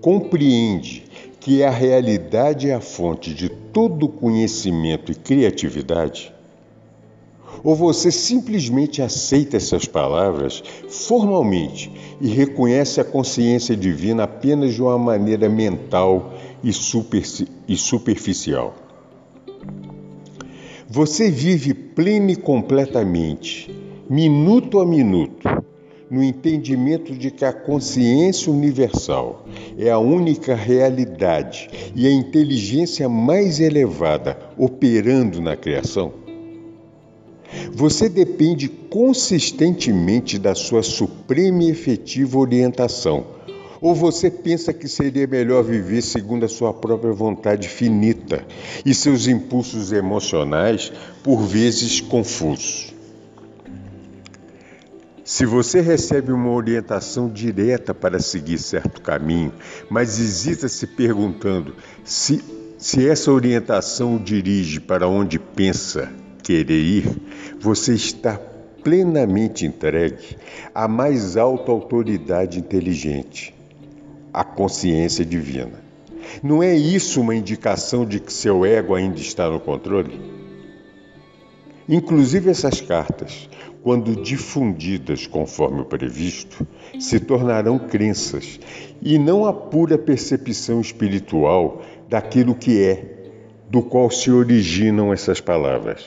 compreende 0.00 1.04
que 1.40 1.62
a 1.62 1.70
realidade 1.70 2.70
é 2.70 2.74
a 2.74 2.80
fonte 2.80 3.34
de 3.34 3.48
todo 3.48 4.08
conhecimento 4.08 5.12
e 5.12 5.14
criatividade? 5.14 6.33
Ou 7.64 7.74
você 7.74 8.12
simplesmente 8.12 9.00
aceita 9.00 9.56
essas 9.56 9.86
palavras 9.86 10.62
formalmente 10.86 11.90
e 12.20 12.28
reconhece 12.28 13.00
a 13.00 13.04
consciência 13.04 13.74
divina 13.74 14.24
apenas 14.24 14.74
de 14.74 14.82
uma 14.82 14.98
maneira 14.98 15.48
mental 15.48 16.34
e, 16.62 16.70
super, 16.74 17.22
e 17.66 17.74
superficial? 17.74 18.74
Você 20.86 21.30
vive 21.30 21.72
pleno 21.72 22.30
e 22.30 22.36
completamente, 22.36 23.74
minuto 24.10 24.78
a 24.78 24.84
minuto, 24.84 25.48
no 26.10 26.22
entendimento 26.22 27.14
de 27.14 27.30
que 27.30 27.46
a 27.46 27.52
consciência 27.52 28.52
universal 28.52 29.46
é 29.78 29.90
a 29.90 29.98
única 29.98 30.54
realidade 30.54 31.70
e 31.96 32.06
a 32.06 32.12
inteligência 32.12 33.08
mais 33.08 33.58
elevada 33.58 34.38
operando 34.58 35.40
na 35.40 35.56
criação? 35.56 36.23
Você 37.72 38.08
depende 38.08 38.68
consistentemente 38.68 40.38
da 40.38 40.54
sua 40.54 40.82
suprema 40.82 41.64
e 41.64 41.70
efetiva 41.70 42.38
orientação. 42.38 43.26
Ou 43.80 43.94
você 43.94 44.30
pensa 44.30 44.72
que 44.72 44.88
seria 44.88 45.26
melhor 45.26 45.62
viver 45.62 46.00
segundo 46.00 46.44
a 46.44 46.48
sua 46.48 46.72
própria 46.72 47.12
vontade 47.12 47.68
finita 47.68 48.42
e 48.84 48.94
seus 48.94 49.26
impulsos 49.26 49.92
emocionais, 49.92 50.90
por 51.22 51.42
vezes 51.42 52.00
confusos? 52.00 52.94
Se 55.24 55.46
você 55.46 55.80
recebe 55.80 56.32
uma 56.32 56.50
orientação 56.50 57.28
direta 57.28 57.94
para 57.94 58.20
seguir 58.20 58.58
certo 58.58 59.00
caminho, 59.00 59.52
mas 59.90 60.20
hesita 60.20 60.68
se 60.68 60.86
perguntando 60.86 61.74
se, 62.04 62.42
se 62.78 63.08
essa 63.08 63.32
orientação 63.32 64.16
o 64.16 64.18
dirige 64.20 64.80
para 64.80 65.08
onde 65.08 65.38
pensa 65.38 66.10
querer 66.44 66.80
ir, 66.80 67.04
você 67.58 67.94
está 67.94 68.38
plenamente 68.82 69.64
entregue 69.64 70.36
à 70.74 70.86
mais 70.86 71.38
alta 71.38 71.72
autoridade 71.72 72.60
inteligente, 72.60 73.54
a 74.32 74.44
consciência 74.44 75.24
divina. 75.24 75.82
Não 76.42 76.62
é 76.62 76.76
isso 76.76 77.20
uma 77.20 77.34
indicação 77.34 78.04
de 78.04 78.20
que 78.20 78.32
seu 78.32 78.64
ego 78.64 78.94
ainda 78.94 79.18
está 79.18 79.48
no 79.48 79.58
controle? 79.58 80.20
Inclusive 81.88 82.50
essas 82.50 82.80
cartas, 82.80 83.48
quando 83.82 84.16
difundidas 84.16 85.26
conforme 85.26 85.80
o 85.80 85.84
previsto, 85.84 86.66
se 86.98 87.20
tornarão 87.20 87.78
crenças 87.78 88.58
e 89.02 89.18
não 89.18 89.46
a 89.46 89.52
pura 89.52 89.98
percepção 89.98 90.80
espiritual 90.80 91.82
daquilo 92.08 92.54
que 92.54 92.82
é, 92.82 93.13
do 93.68 93.82
qual 93.82 94.10
se 94.10 94.30
originam 94.30 95.12
essas 95.12 95.40
palavras. 95.40 96.04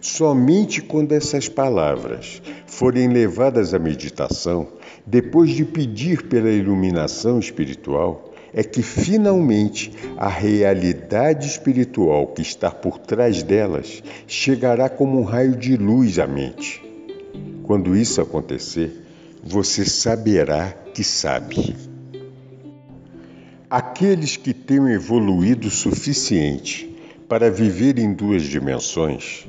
Somente 0.00 0.80
quando 0.80 1.12
essas 1.12 1.48
palavras 1.48 2.40
forem 2.66 3.08
levadas 3.08 3.74
à 3.74 3.78
meditação, 3.78 4.68
depois 5.06 5.50
de 5.50 5.64
pedir 5.64 6.28
pela 6.28 6.50
iluminação 6.50 7.38
espiritual, 7.38 8.32
é 8.52 8.62
que 8.62 8.82
finalmente 8.82 9.92
a 10.16 10.28
realidade 10.28 11.46
espiritual 11.46 12.28
que 12.28 12.40
está 12.40 12.70
por 12.70 12.98
trás 12.98 13.42
delas 13.42 14.02
chegará 14.26 14.88
como 14.88 15.20
um 15.20 15.24
raio 15.24 15.56
de 15.56 15.76
luz 15.76 16.18
à 16.18 16.26
mente. 16.26 16.82
Quando 17.64 17.96
isso 17.96 18.20
acontecer, 18.20 19.04
você 19.42 19.84
saberá 19.84 20.72
que 20.94 21.04
sabe. 21.04 21.95
Aqueles 23.68 24.36
que 24.36 24.54
tenham 24.54 24.88
evoluído 24.88 25.68
o 25.68 25.70
suficiente 25.70 26.96
para 27.28 27.50
viver 27.50 27.98
em 27.98 28.12
duas 28.12 28.42
dimensões 28.42 29.46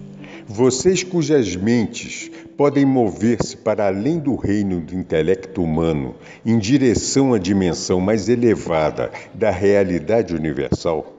vocês 0.50 1.04
cujas 1.04 1.58
mentes 1.58 2.32
podem 2.56 2.86
mover-se 2.86 3.58
para 3.58 3.88
além 3.88 4.18
do 4.18 4.34
reino 4.36 4.80
do 4.80 4.96
intelecto 4.96 5.62
humano, 5.62 6.16
em 6.46 6.58
direção 6.58 7.34
à 7.34 7.38
dimensão 7.38 8.00
mais 8.00 8.30
elevada 8.30 9.12
da 9.34 9.52
realidade 9.52 10.34
universal, 10.34 11.14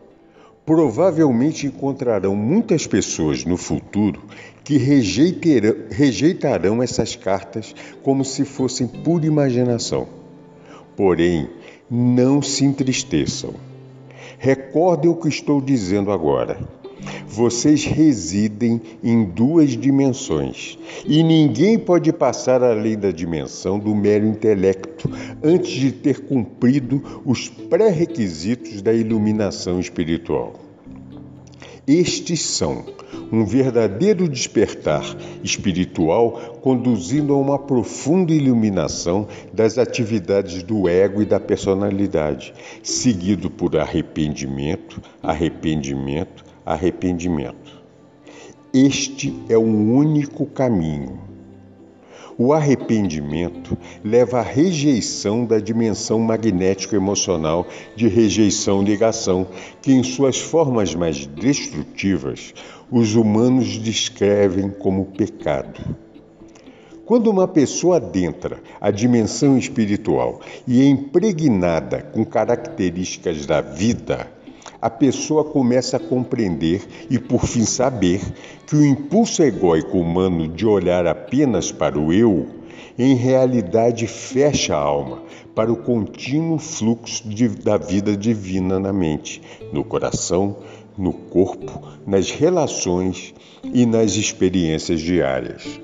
provavelmente 0.65 1.67
encontrarão 1.67 2.35
muitas 2.35 2.87
pessoas 2.87 3.45
no 3.45 3.59
futuro 3.59 4.23
que 4.65 4.79
rejeitarão 4.79 6.83
essas 6.83 7.15
cartas 7.15 7.75
como 8.03 8.25
se 8.25 8.47
fossem 8.47 8.87
pura 8.87 9.27
imaginação. 9.27 10.09
Porém, 10.97 11.51
não 11.91 12.43
se 12.43 12.65
entristeçam. 12.65 13.55
Recordem 14.39 15.11
o 15.11 15.17
que 15.17 15.29
estou 15.29 15.61
dizendo 15.61 16.13
agora 16.13 16.59
vocês 17.27 17.85
residem 17.85 18.81
em 19.03 19.25
duas 19.25 19.71
dimensões 19.77 20.79
e 21.07 21.23
ninguém 21.23 21.79
pode 21.79 22.13
passar 22.13 22.63
além 22.63 22.99
da 22.99 23.11
dimensão 23.11 23.79
do 23.79 23.95
mero 23.95 24.27
intelecto 24.27 25.11
antes 25.43 25.71
de 25.71 25.93
ter 25.93 26.21
cumprido 26.21 27.23
os 27.25 27.49
pré-requisitos 27.49 28.83
da 28.83 28.93
iluminação 28.93 29.79
espiritual. 29.79 30.68
Estes 31.89 32.43
são 32.43 32.85
um 33.33 33.47
verdadeiro 33.47 34.29
despertar 34.29 35.03
espiritual 35.43 36.59
conduzindo 36.61 37.33
a 37.33 37.39
uma 37.39 37.59
profunda 37.59 38.31
iluminação 38.31 39.27
das 39.55 39.79
atividades 39.79 40.63
do 40.63 40.87
ego 40.87 41.23
e 41.23 41.25
da 41.25 41.41
personalidade, 41.41 42.53
seguido 42.83 43.49
por 43.49 43.75
arrependimento, 43.75 45.01
arrependimento, 45.23 46.45
arrependimento. 46.67 47.83
Este 48.75 49.35
é 49.49 49.57
o 49.57 49.63
único 49.63 50.45
caminho. 50.45 51.28
O 52.41 52.53
arrependimento 52.53 53.77
leva 54.05 54.39
à 54.39 54.43
rejeição 54.43 55.45
da 55.45 55.59
dimensão 55.59 56.21
magnético-emocional 56.21 57.67
de 57.97 58.07
rejeição-ligação, 58.07 59.49
que, 59.83 59.93
em 59.93 60.05
suas 60.05 60.39
formas 60.39 60.95
mais 60.95 61.27
destrutivas, 61.27 62.55
os 62.93 63.17
humanos 63.17 63.77
descrevem 63.77 64.71
como 64.71 65.07
pecado. 65.07 65.81
Quando 67.05 67.29
uma 67.29 67.49
pessoa 67.49 67.97
adentra 67.97 68.63
a 68.81 68.93
dimensão 68.93 69.59
espiritual 69.59 70.41
e 70.65 70.81
é 70.81 70.85
impregnada 70.85 72.03
com 72.03 72.25
características 72.25 73.47
da 73.47 73.61
vida, 73.61 74.31
a 74.81 74.89
pessoa 74.89 75.45
começa 75.45 75.97
a 75.97 76.01
compreender 76.01 76.87
e, 77.11 77.19
por 77.19 77.47
fim, 77.47 77.65
saber 77.65 78.21
que 78.67 78.77
o 78.77 78.85
impulso 78.85 79.43
egóico 79.43 79.99
humano 79.99 80.47
de 80.47 80.65
olhar 80.67 81.07
apenas 81.07 81.73
para 81.73 81.99
o 81.99 82.13
eu, 82.13 82.47
em 82.99 83.15
realidade 83.15 84.07
fecha 84.07 84.75
a 84.75 84.81
alma 84.81 85.23
para 85.55 85.73
o 85.73 85.77
contínuo 85.77 86.59
fluxo 86.59 87.29
de, 87.29 87.49
da 87.49 87.77
vida 87.77 88.17
divina 88.17 88.79
na 88.79 88.93
mente, 88.93 89.43
no 89.73 89.83
coração, 89.83 90.59
no 90.97 91.13
corpo, 91.13 91.83
nas 92.07 92.31
relações 92.31 93.35
e 93.65 93.85
nas 93.85 94.15
experiências 94.15 95.01
diárias. 95.01 95.81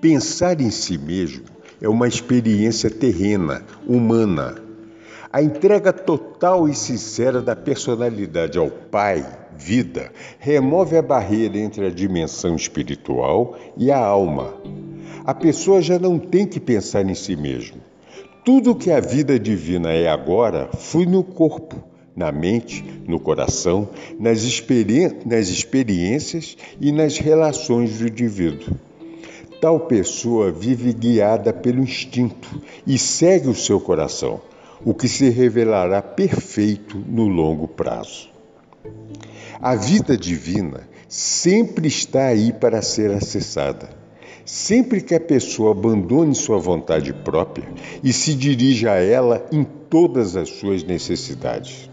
Pensar 0.00 0.60
em 0.60 0.70
si 0.70 0.98
mesmo 0.98 1.44
é 1.80 1.88
uma 1.88 2.06
experiência 2.06 2.90
terrena, 2.90 3.64
humana 3.86 4.63
a 5.34 5.42
entrega 5.42 5.92
total 5.92 6.68
e 6.68 6.74
sincera 6.76 7.42
da 7.42 7.56
personalidade 7.56 8.56
ao 8.56 8.70
Pai, 8.70 9.26
vida, 9.58 10.12
remove 10.38 10.96
a 10.96 11.02
barreira 11.02 11.58
entre 11.58 11.86
a 11.86 11.90
dimensão 11.90 12.54
espiritual 12.54 13.58
e 13.76 13.90
a 13.90 13.98
alma. 13.98 14.54
A 15.24 15.34
pessoa 15.34 15.82
já 15.82 15.98
não 15.98 16.20
tem 16.20 16.46
que 16.46 16.60
pensar 16.60 17.04
em 17.04 17.16
si 17.16 17.34
mesmo. 17.34 17.78
Tudo 18.44 18.76
que 18.76 18.92
a 18.92 19.00
vida 19.00 19.36
divina 19.36 19.92
é 19.92 20.06
agora 20.08 20.68
flui 20.72 21.04
no 21.04 21.24
corpo, 21.24 21.82
na 22.14 22.30
mente, 22.30 22.84
no 23.04 23.18
coração, 23.18 23.88
nas, 24.20 24.44
experi 24.44 25.18
nas 25.26 25.48
experiências 25.48 26.56
e 26.80 26.92
nas 26.92 27.18
relações 27.18 27.98
do 27.98 28.06
indivíduo. 28.06 28.72
Tal 29.60 29.80
pessoa 29.80 30.52
vive 30.52 30.92
guiada 30.92 31.52
pelo 31.52 31.82
instinto 31.82 32.48
e 32.86 32.96
segue 32.96 33.48
o 33.48 33.54
seu 33.54 33.80
coração 33.80 34.40
o 34.84 34.92
que 34.92 35.08
se 35.08 35.30
revelará 35.30 36.02
perfeito 36.02 36.98
no 36.98 37.26
longo 37.26 37.66
prazo. 37.66 38.28
A 39.60 39.74
vida 39.74 40.16
divina 40.16 40.88
sempre 41.08 41.88
está 41.88 42.26
aí 42.26 42.52
para 42.52 42.82
ser 42.82 43.10
acessada. 43.10 43.88
Sempre 44.44 45.00
que 45.00 45.14
a 45.14 45.20
pessoa 45.20 45.70
abandone 45.70 46.34
sua 46.34 46.58
vontade 46.58 47.14
própria 47.14 47.66
e 48.02 48.12
se 48.12 48.34
dirija 48.34 48.92
a 48.92 49.02
ela 49.02 49.46
em 49.50 49.64
todas 49.64 50.36
as 50.36 50.50
suas 50.50 50.82
necessidades. 50.82 51.88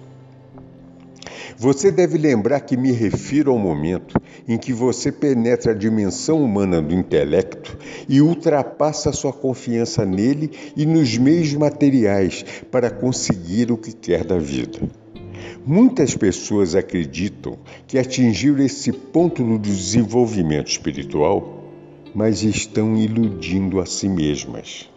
Você 1.58 1.92
deve 1.92 2.18
lembrar 2.18 2.62
que 2.62 2.76
me 2.78 2.92
refiro 2.92 3.52
ao 3.52 3.58
momento 3.58 4.20
em 4.48 4.58
que 4.58 4.74
você 4.74 5.12
penetra 5.12 5.72
a 5.72 5.76
dimensão 5.76 6.44
humana 6.44 6.82
do 6.82 6.94
intelecto 6.94 7.78
e 8.08 8.22
ultrapassa 8.22 9.12
sua 9.12 9.34
confiança 9.34 10.06
nele 10.06 10.52
e 10.76 10.86
nos 10.86 11.18
meios 11.18 11.54
materiais 11.54 12.46
para 12.72 12.90
conseguir 12.90 13.72
o 13.72 13.78
que 13.78 13.94
quer 13.94 14.24
da 14.24 14.38
vida. 14.38 14.80
Muitas 15.66 16.16
pessoas 16.16 16.74
acreditam 16.74 17.58
que 17.86 18.00
atingiram 18.00 18.64
esse 18.64 18.92
ponto 18.92 19.44
no 19.44 19.60
desenvolvimento 19.60 20.72
espiritual, 20.72 21.64
mas 22.16 22.42
estão 22.42 22.98
iludindo 22.98 23.80
a 23.80 23.86
si 23.86 24.10
mesmas. 24.10 24.90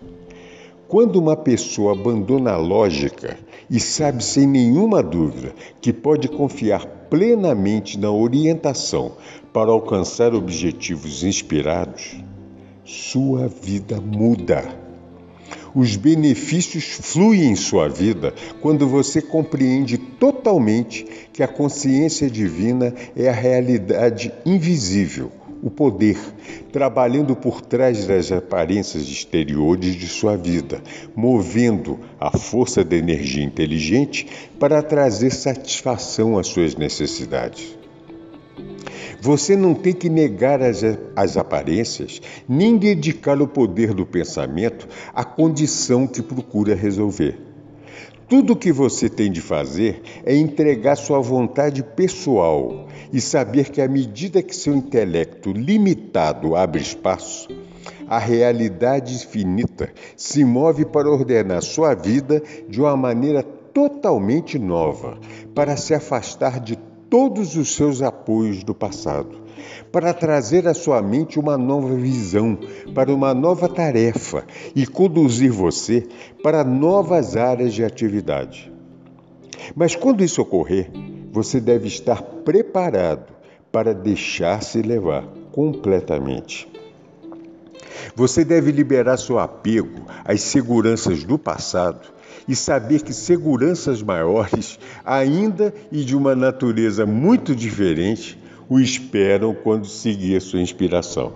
Quando 0.95 1.17
uma 1.17 1.37
pessoa 1.37 1.91
abandona 1.91 2.53
a 2.53 2.57
lógica 2.57 3.37
e 3.69 3.81
sabe 3.81 4.23
sem 4.25 4.47
nenhuma 4.47 5.03
dúvida 5.03 5.53
que 5.81 5.93
pode 5.93 6.29
confiar 6.29 6.87
plenamente 7.11 7.99
na 7.99 8.13
orientação 8.13 9.11
para 9.53 9.73
alcançar 9.73 10.33
objetivos 10.33 11.25
inspirados, 11.25 12.15
sua 12.85 13.49
vida 13.49 14.01
muda. 14.01 14.73
Os 15.75 15.97
benefícios 15.97 16.85
fluem 16.85 17.51
em 17.51 17.57
sua 17.57 17.89
vida 17.89 18.33
quando 18.61 18.87
você 18.87 19.21
compreende 19.21 19.99
totalmente 19.99 21.05
que 21.33 21.43
a 21.43 21.49
consciência 21.49 22.31
divina 22.31 22.95
é 23.17 23.29
a 23.29 23.33
realidade 23.33 24.33
invisível 24.47 25.33
o 25.65 25.71
poder, 25.71 26.19
trabalhando 26.71 27.35
por 27.35 27.63
trás 27.63 28.07
das 28.07 28.31
aparências 28.31 29.05
exteriores 29.05 29.95
de 29.95 30.07
sua 30.07 30.37
vida, 30.37 30.83
movendo 31.17 31.99
a 32.21 32.37
força 32.37 32.85
da 32.85 32.95
energia 32.95 33.43
inteligente 33.43 34.27
para 34.61 34.83
trazer 34.83 35.31
satisfação 35.31 36.39
às 36.39 36.49
suas 36.49 36.77
necessidades. 36.77 37.79
Você 39.23 39.57
não 39.57 39.73
tem 39.73 39.95
que 39.95 40.11
negar 40.11 40.61
as, 40.61 40.83
as 41.17 41.39
aparências, 41.39 42.21
nem 42.47 42.77
dedicar 42.77 43.41
o 43.41 43.49
poder 43.49 43.95
do 43.95 44.05
pensamento 44.05 44.87
à 45.15 45.25
condição 45.25 46.07
que 46.07 46.21
procura 46.21 46.75
resolver. 46.75 47.39
Tudo 48.29 48.53
o 48.53 48.57
que 48.57 48.71
você 48.71 49.09
tem 49.09 49.33
de 49.33 49.41
fazer 49.41 50.03
é 50.27 50.37
entregar 50.37 50.97
sua 50.97 51.21
vontade 51.21 51.83
pessoal 51.83 52.87
e 53.13 53.21
saber 53.21 53.71
que, 53.71 53.81
à 53.81 53.89
medida 53.89 54.43
que 54.43 54.55
seu 54.55 54.75
intelecto 54.75 55.53
limitado 55.53 56.57
abre 56.57 56.81
espaço, 56.81 57.49
a 58.07 58.19
realidade 58.19 59.15
infinita 59.15 59.93
se 60.17 60.45
move 60.45 60.85
para 60.85 61.11
ordenar 61.11 61.63
sua 61.63 61.95
vida 61.95 62.43
de 62.69 62.81
uma 62.81 62.97
maneira 62.97 63.43
totalmente 63.43 64.59
nova, 64.59 65.19
para 65.55 65.77
se 65.77 65.95
afastar 65.95 66.61
de 66.61 66.77
todos 67.11 67.57
os 67.57 67.75
seus 67.75 68.03
apoios 68.03 68.63
do 68.63 68.75
passado, 68.75 69.43
para 69.91 70.13
trazer 70.13 70.67
à 70.67 70.75
sua 70.75 71.01
mente 71.01 71.39
uma 71.39 71.57
nova 71.57 71.95
visão, 71.95 72.59
para 72.95 73.15
uma 73.15 73.35
nova 73.35 73.69
tarefa 73.69 74.45
e 74.75 74.87
conduzir 74.87 75.51
você 75.51 76.07
para 76.43 76.65
novas 76.65 77.37
áreas 77.37 77.73
de 77.73 77.85
atividade. 77.85 78.73
Mas 79.75 79.95
quando 79.95 80.23
isso 80.23 80.43
ocorrer, 80.43 80.91
você 81.35 81.59
deve 81.59 81.89
estar 81.89 82.23
preparado 82.23 83.27
para 83.73 83.93
deixar-se 83.93 84.81
levar 84.81 85.25
completamente. 85.51 86.69
Você 88.15 88.45
deve 88.45 88.71
liberar 88.71 89.17
seu 89.17 89.41
apego 89.41 90.07
às 90.25 90.43
seguranças 90.43 91.25
do 91.25 91.37
passado 91.37 92.07
e 92.47 92.55
saber 92.55 93.03
que 93.03 93.13
seguranças 93.13 94.01
maiores, 94.01 94.79
ainda 95.05 95.75
e 95.91 96.05
de 96.05 96.15
uma 96.15 96.37
natureza 96.37 97.05
muito 97.05 97.53
diferente, 97.53 98.39
o 98.69 98.79
esperam 98.79 99.53
quando 99.53 99.89
seguir 99.89 100.41
sua 100.41 100.61
inspiração. 100.61 101.33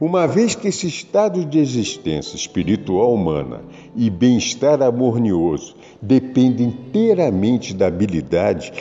Uma 0.00 0.26
vez 0.26 0.54
que 0.54 0.68
esse 0.68 0.86
estado 0.86 1.44
de 1.44 1.58
existência 1.58 2.34
espiritual 2.34 3.12
humana 3.12 3.60
e 3.94 4.08
bem-estar 4.08 4.80
harmonioso 4.80 5.76
depende 6.00 6.62
inteiramente 6.62 7.74
da 7.74 7.88
habilidade 7.88 8.72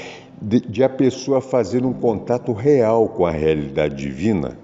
de, 0.41 0.61
de, 0.61 0.81
a 0.81 0.87
pessoa 0.87 1.41
fazer 1.41 1.83
um 1.83 1.91
contato 1.91 2.53
real 2.53 3.09
com 3.09 3.25
a 3.25 3.31
realidade 3.31 3.97
divina, 3.97 4.57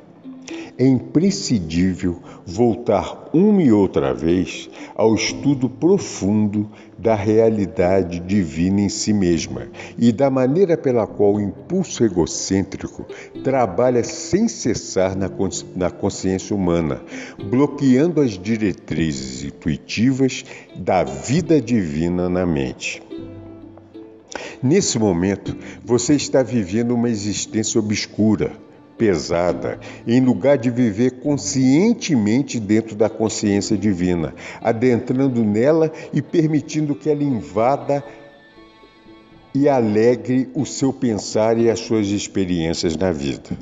é 0.77 0.87
imprescindível 0.87 2.21
voltar 2.45 3.29
uma 3.33 3.61
e 3.61 3.73
outra 3.73 4.13
vez 4.13 4.69
ao 4.95 5.13
estudo 5.13 5.67
profundo 5.67 6.69
da 6.97 7.13
realidade 7.13 8.19
divina 8.19 8.81
em 8.81 8.89
si 8.89 9.13
mesma 9.13 9.67
e 9.97 10.11
da 10.11 10.29
maneira 10.29 10.77
pela 10.77 11.05
qual 11.05 11.35
o 11.35 11.41
impulso 11.41 12.03
egocêntrico 12.03 13.05
trabalha 13.43 14.03
sem 14.03 14.47
cessar 14.47 15.15
na 15.75 15.89
consciência 15.89 16.55
humana, 16.55 17.01
bloqueando 17.49 18.21
as 18.21 18.31
diretrizes 18.31 19.43
intuitivas 19.43 20.45
da 20.75 21.03
vida 21.03 21.59
divina 21.59 22.29
na 22.29 22.45
mente. 22.45 23.03
Nesse 24.63 24.97
momento, 24.97 25.55
você 25.83 26.15
está 26.15 26.41
vivendo 26.41 26.95
uma 26.95 27.09
existência 27.09 27.79
obscura 27.79 28.51
pesada, 28.97 29.79
em 30.07 30.19
lugar 30.19 30.57
de 30.57 30.69
viver 30.69 31.19
conscientemente 31.19 32.59
dentro 32.59 32.95
da 32.95 33.09
consciência 33.09 33.77
divina, 33.77 34.33
adentrando 34.61 35.43
nela 35.43 35.91
e 36.13 36.21
permitindo 36.21 36.95
que 36.95 37.09
ela 37.09 37.23
invada 37.23 38.03
e 39.53 39.69
alegre 39.69 40.49
o 40.53 40.65
seu 40.65 40.91
pensar 40.91 41.57
e 41.57 41.69
as 41.69 41.79
suas 41.79 42.07
experiências 42.07 42.97
na 42.97 43.11
vida. 43.11 43.57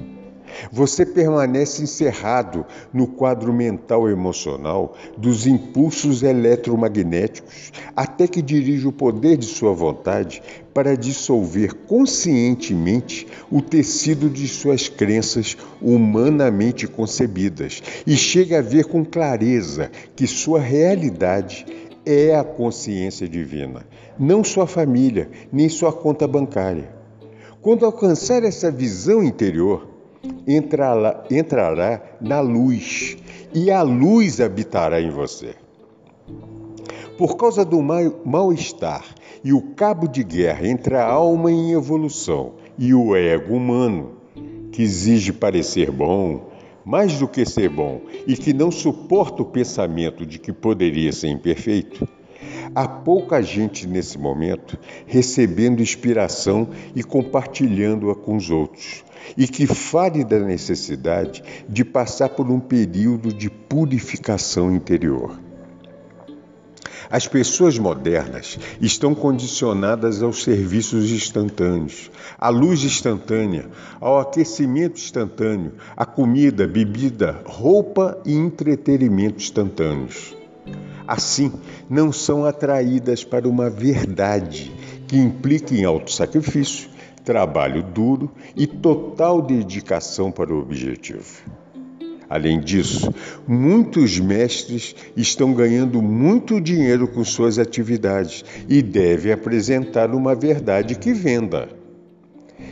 Você 0.71 1.05
permanece 1.05 1.83
encerrado 1.83 2.65
no 2.93 3.07
quadro 3.07 3.53
mental 3.53 4.09
emocional 4.09 4.95
dos 5.17 5.47
impulsos 5.47 6.23
eletromagnéticos 6.23 7.71
até 7.95 8.27
que 8.27 8.41
dirige 8.41 8.87
o 8.87 8.91
poder 8.91 9.37
de 9.37 9.45
sua 9.45 9.73
vontade 9.73 10.41
para 10.73 10.97
dissolver 10.97 11.73
conscientemente 11.87 13.27
o 13.51 13.61
tecido 13.61 14.29
de 14.29 14.47
suas 14.47 14.89
crenças 14.89 15.55
humanamente 15.81 16.87
concebidas 16.87 17.83
e 18.07 18.15
chega 18.15 18.59
a 18.59 18.61
ver 18.61 18.85
com 18.85 19.05
clareza 19.05 19.91
que 20.15 20.25
sua 20.25 20.59
realidade 20.59 21.65
é 22.05 22.35
a 22.35 22.43
consciência 22.43 23.27
divina, 23.27 23.85
não 24.19 24.43
sua 24.43 24.67
família, 24.67 25.29
nem 25.51 25.69
sua 25.69 25.93
conta 25.93 26.27
bancária. 26.27 26.89
Quando 27.61 27.85
alcançar 27.85 28.43
essa 28.43 28.69
visão 28.69 29.23
interior, 29.23 29.92
entrará, 30.47 31.23
entrará 31.29 32.01
na 32.21 32.39
luz 32.39 33.17
e 33.53 33.69
a 33.71 33.81
luz 33.81 34.39
habitará 34.41 35.01
em 35.01 35.09
você. 35.09 35.55
Por 37.17 37.37
causa 37.37 37.63
do 37.63 37.81
mal-estar 37.81 39.05
e 39.43 39.53
o 39.53 39.61
cabo 39.73 40.07
de 40.07 40.23
guerra 40.23 40.67
entre 40.67 40.95
a 40.95 41.05
alma 41.05 41.51
em 41.51 41.71
evolução 41.71 42.53
e 42.77 42.93
o 42.93 43.15
ego 43.15 43.55
humano, 43.55 44.13
que 44.71 44.81
exige 44.81 45.31
parecer 45.31 45.91
bom, 45.91 46.49
mais 46.83 47.19
do 47.19 47.27
que 47.27 47.45
ser 47.45 47.69
bom, 47.69 48.01
e 48.25 48.35
que 48.35 48.53
não 48.53 48.71
suporta 48.71 49.41
o 49.41 49.45
pensamento 49.45 50.25
de 50.25 50.39
que 50.39 50.51
poderia 50.51 51.11
ser 51.11 51.29
imperfeito, 51.29 52.07
há 52.73 52.87
pouca 52.87 53.41
gente 53.41 53.87
nesse 53.87 54.17
momento 54.17 54.77
recebendo 55.05 55.81
inspiração 55.81 56.67
e 56.95 57.03
compartilhando-a 57.03 58.15
com 58.15 58.35
os 58.35 58.49
outros, 58.49 59.03
e 59.37 59.47
que 59.47 59.67
fale 59.67 60.23
da 60.23 60.39
necessidade 60.39 61.43
de 61.67 61.83
passar 61.83 62.29
por 62.29 62.49
um 62.49 62.59
período 62.59 63.33
de 63.33 63.49
purificação 63.49 64.73
interior. 64.73 65.37
As 67.09 67.27
pessoas 67.27 67.77
modernas 67.77 68.57
estão 68.81 69.13
condicionadas 69.13 70.23
aos 70.23 70.43
serviços 70.43 71.11
instantâneos, 71.11 72.09
à 72.39 72.49
luz 72.49 72.83
instantânea, 72.83 73.69
ao 74.01 74.19
aquecimento 74.19 74.99
instantâneo, 74.99 75.73
à 75.95 76.07
comida, 76.07 76.65
bebida, 76.65 77.39
roupa 77.45 78.17
e 78.25 78.33
entretenimento 78.33 79.37
instantâneos. 79.37 80.35
Assim, 81.07 81.51
não 81.89 82.11
são 82.11 82.45
atraídas 82.45 83.23
para 83.23 83.47
uma 83.47 83.69
verdade 83.69 84.73
que 85.07 85.17
implica 85.17 85.75
em 85.75 85.83
autossacrifício, 85.83 86.89
trabalho 87.23 87.81
duro 87.83 88.31
e 88.55 88.67
total 88.67 89.41
dedicação 89.41 90.31
para 90.31 90.53
o 90.53 90.59
objetivo. 90.59 91.43
Além 92.29 92.59
disso, 92.59 93.13
muitos 93.47 94.19
mestres 94.19 94.95
estão 95.15 95.53
ganhando 95.53 96.01
muito 96.01 96.59
dinheiro 96.59 97.07
com 97.07 97.23
suas 97.23 97.59
atividades 97.59 98.43
e 98.67 98.81
devem 98.81 99.31
apresentar 99.31 100.13
uma 100.15 100.33
verdade 100.33 100.95
que 100.95 101.13
venda. 101.13 101.69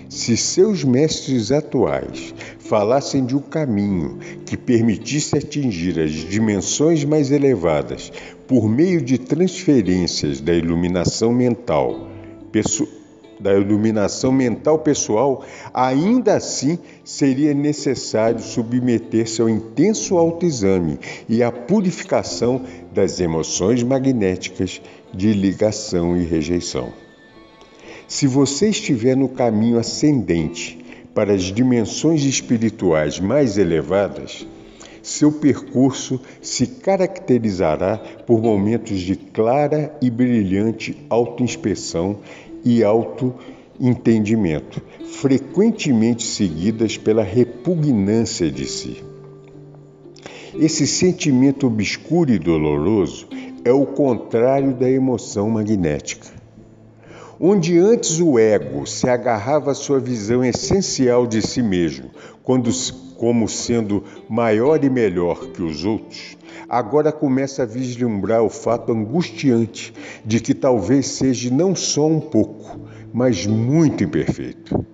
Se 0.09 0.35
seus 0.35 0.83
mestres 0.83 1.51
atuais 1.51 2.33
falassem 2.59 3.25
de 3.25 3.35
um 3.35 3.39
caminho 3.39 4.17
que 4.45 4.57
permitisse 4.57 5.37
atingir 5.37 5.99
as 5.99 6.11
dimensões 6.11 7.03
mais 7.05 7.31
elevadas 7.31 8.11
por 8.47 8.67
meio 8.67 9.01
de 9.01 9.17
transferências 9.17 10.41
da 10.41 10.53
iluminação 10.53 11.31
mental, 11.31 12.09
da 13.41 13.53
iluminação 13.53 14.31
mental 14.31 14.79
pessoal, 14.79 15.43
ainda 15.73 16.35
assim 16.35 16.77
seria 17.03 17.53
necessário 17.53 18.39
submeter-se 18.39 19.41
ao 19.41 19.49
intenso 19.49 20.17
autoexame 20.17 20.99
e 21.27 21.41
à 21.41 21.51
purificação 21.51 22.61
das 22.93 23.19
emoções 23.19 23.81
magnéticas 23.81 24.81
de 25.13 25.33
ligação 25.33 26.15
e 26.15 26.23
rejeição. 26.23 26.89
Se 28.07 28.27
você 28.27 28.69
estiver 28.69 29.15
no 29.15 29.29
caminho 29.29 29.79
ascendente 29.79 30.77
para 31.13 31.33
as 31.33 31.43
dimensões 31.43 32.23
espirituais 32.23 33.19
mais 33.19 33.57
elevadas, 33.57 34.45
seu 35.01 35.31
percurso 35.31 36.21
se 36.41 36.67
caracterizará 36.67 37.97
por 38.25 38.41
momentos 38.41 38.99
de 38.99 39.15
clara 39.15 39.95
e 40.01 40.09
brilhante 40.09 40.95
autoinspeção 41.09 42.19
e 42.63 42.83
auto-entendimento, 42.83 44.81
frequentemente 45.05 46.23
seguidas 46.23 46.97
pela 46.97 47.23
repugnância 47.23 48.49
de 48.51 48.65
si. 48.65 49.03
Esse 50.53 50.85
sentimento 50.85 51.67
obscuro 51.67 52.31
e 52.31 52.37
doloroso 52.37 53.27
é 53.63 53.71
o 53.71 53.85
contrário 53.85 54.73
da 54.73 54.89
emoção 54.89 55.49
magnética. 55.49 56.27
Onde 57.39 57.79
antes 57.79 58.19
o 58.19 58.37
ego 58.37 58.85
se 58.85 59.09
agarrava 59.09 59.71
à 59.71 59.73
sua 59.73 59.99
visão 59.99 60.43
essencial 60.43 61.25
de 61.25 61.41
si 61.41 61.63
mesmo, 61.63 62.11
quando, 62.43 62.69
como 63.17 63.47
sendo 63.47 64.03
maior 64.29 64.83
e 64.83 64.89
melhor 64.89 65.47
que 65.47 65.63
os 65.63 65.83
outros, 65.85 66.37
agora 66.71 67.11
começa 67.11 67.63
a 67.63 67.65
vislumbrar 67.65 68.41
o 68.41 68.49
fato 68.49 68.93
angustiante 68.93 69.93
de 70.23 70.39
que 70.39 70.53
talvez 70.53 71.05
seja 71.05 71.53
não 71.53 71.75
só 71.75 72.07
um 72.07 72.21
pouco, 72.21 72.79
mas 73.13 73.45
muito 73.45 74.05
imperfeito. 74.05 74.85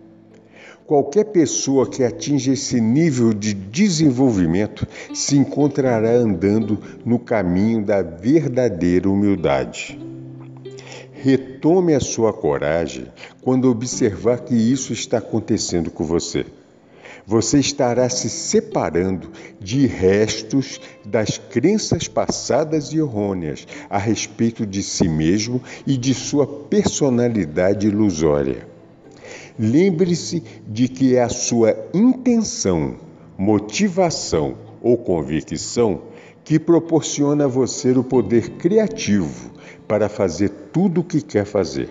Qualquer 0.88 1.26
pessoa 1.26 1.88
que 1.88 2.04
atinja 2.04 2.54
esse 2.54 2.82
nível 2.82 3.32
de 3.32 3.54
desenvolvimento 3.54 4.88
se 5.14 5.38
encontrará 5.38 6.10
andando 6.14 6.80
no 7.06 7.20
caminho 7.20 7.86
da 7.86 8.02
verdadeira 8.02 9.08
humildade. 9.08 10.00
retome 11.14 11.94
a 11.94 12.00
sua 12.00 12.34
coragem 12.34 13.06
quando 13.42 13.70
observar 13.70 14.40
que 14.40 14.56
isso 14.56 14.94
está 14.94 15.20
acontecendo 15.20 15.92
com 15.92 16.04
você. 16.04 16.44
Você 17.30 17.60
estará 17.60 18.08
se 18.08 18.30
separando 18.30 19.30
de 19.60 19.86
restos 19.86 20.80
das 21.04 21.38
crenças 21.38 22.08
passadas 22.08 22.94
e 22.94 23.00
errôneas 23.00 23.68
a 23.90 23.98
respeito 23.98 24.66
de 24.66 24.82
si 24.82 25.10
mesmo 25.10 25.62
e 25.86 25.98
de 25.98 26.14
sua 26.14 26.48
personalidade 26.48 27.86
ilusória. 27.86 28.66
Lembre-se 29.60 30.42
de 30.66 30.88
que 30.88 31.18
é 31.18 31.22
a 31.22 31.28
sua 31.28 31.76
intenção, 31.94 32.96
motivação 33.38 34.58
ou 34.82 34.98
convicção 34.98 36.04
que 36.46 36.58
proporciona 36.58 37.44
a 37.44 37.50
você 37.50 37.92
o 37.92 38.06
poder 38.06 38.52
criativo 38.52 39.52
para 39.86 40.08
fazer 40.08 40.50
tudo 40.72 41.02
o 41.02 41.04
que 41.04 41.22
quer 41.22 41.44
fazer. 41.44 41.90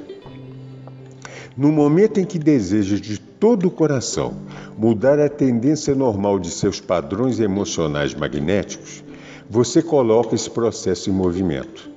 No 1.55 1.71
momento 1.71 2.19
em 2.19 2.25
que 2.25 2.39
deseja 2.39 2.97
de 2.97 3.19
todo 3.47 3.69
o 3.69 3.71
coração 3.71 4.35
mudar 4.77 5.21
a 5.21 5.29
tendência 5.29 5.95
normal 5.95 6.37
de 6.37 6.51
seus 6.51 6.81
padrões 6.81 7.39
emocionais 7.39 8.13
magnéticos, 8.13 9.05
você 9.49 9.81
coloca 9.81 10.35
esse 10.35 10.51
processo 10.51 11.11
em 11.11 11.13
movimento. 11.13 11.89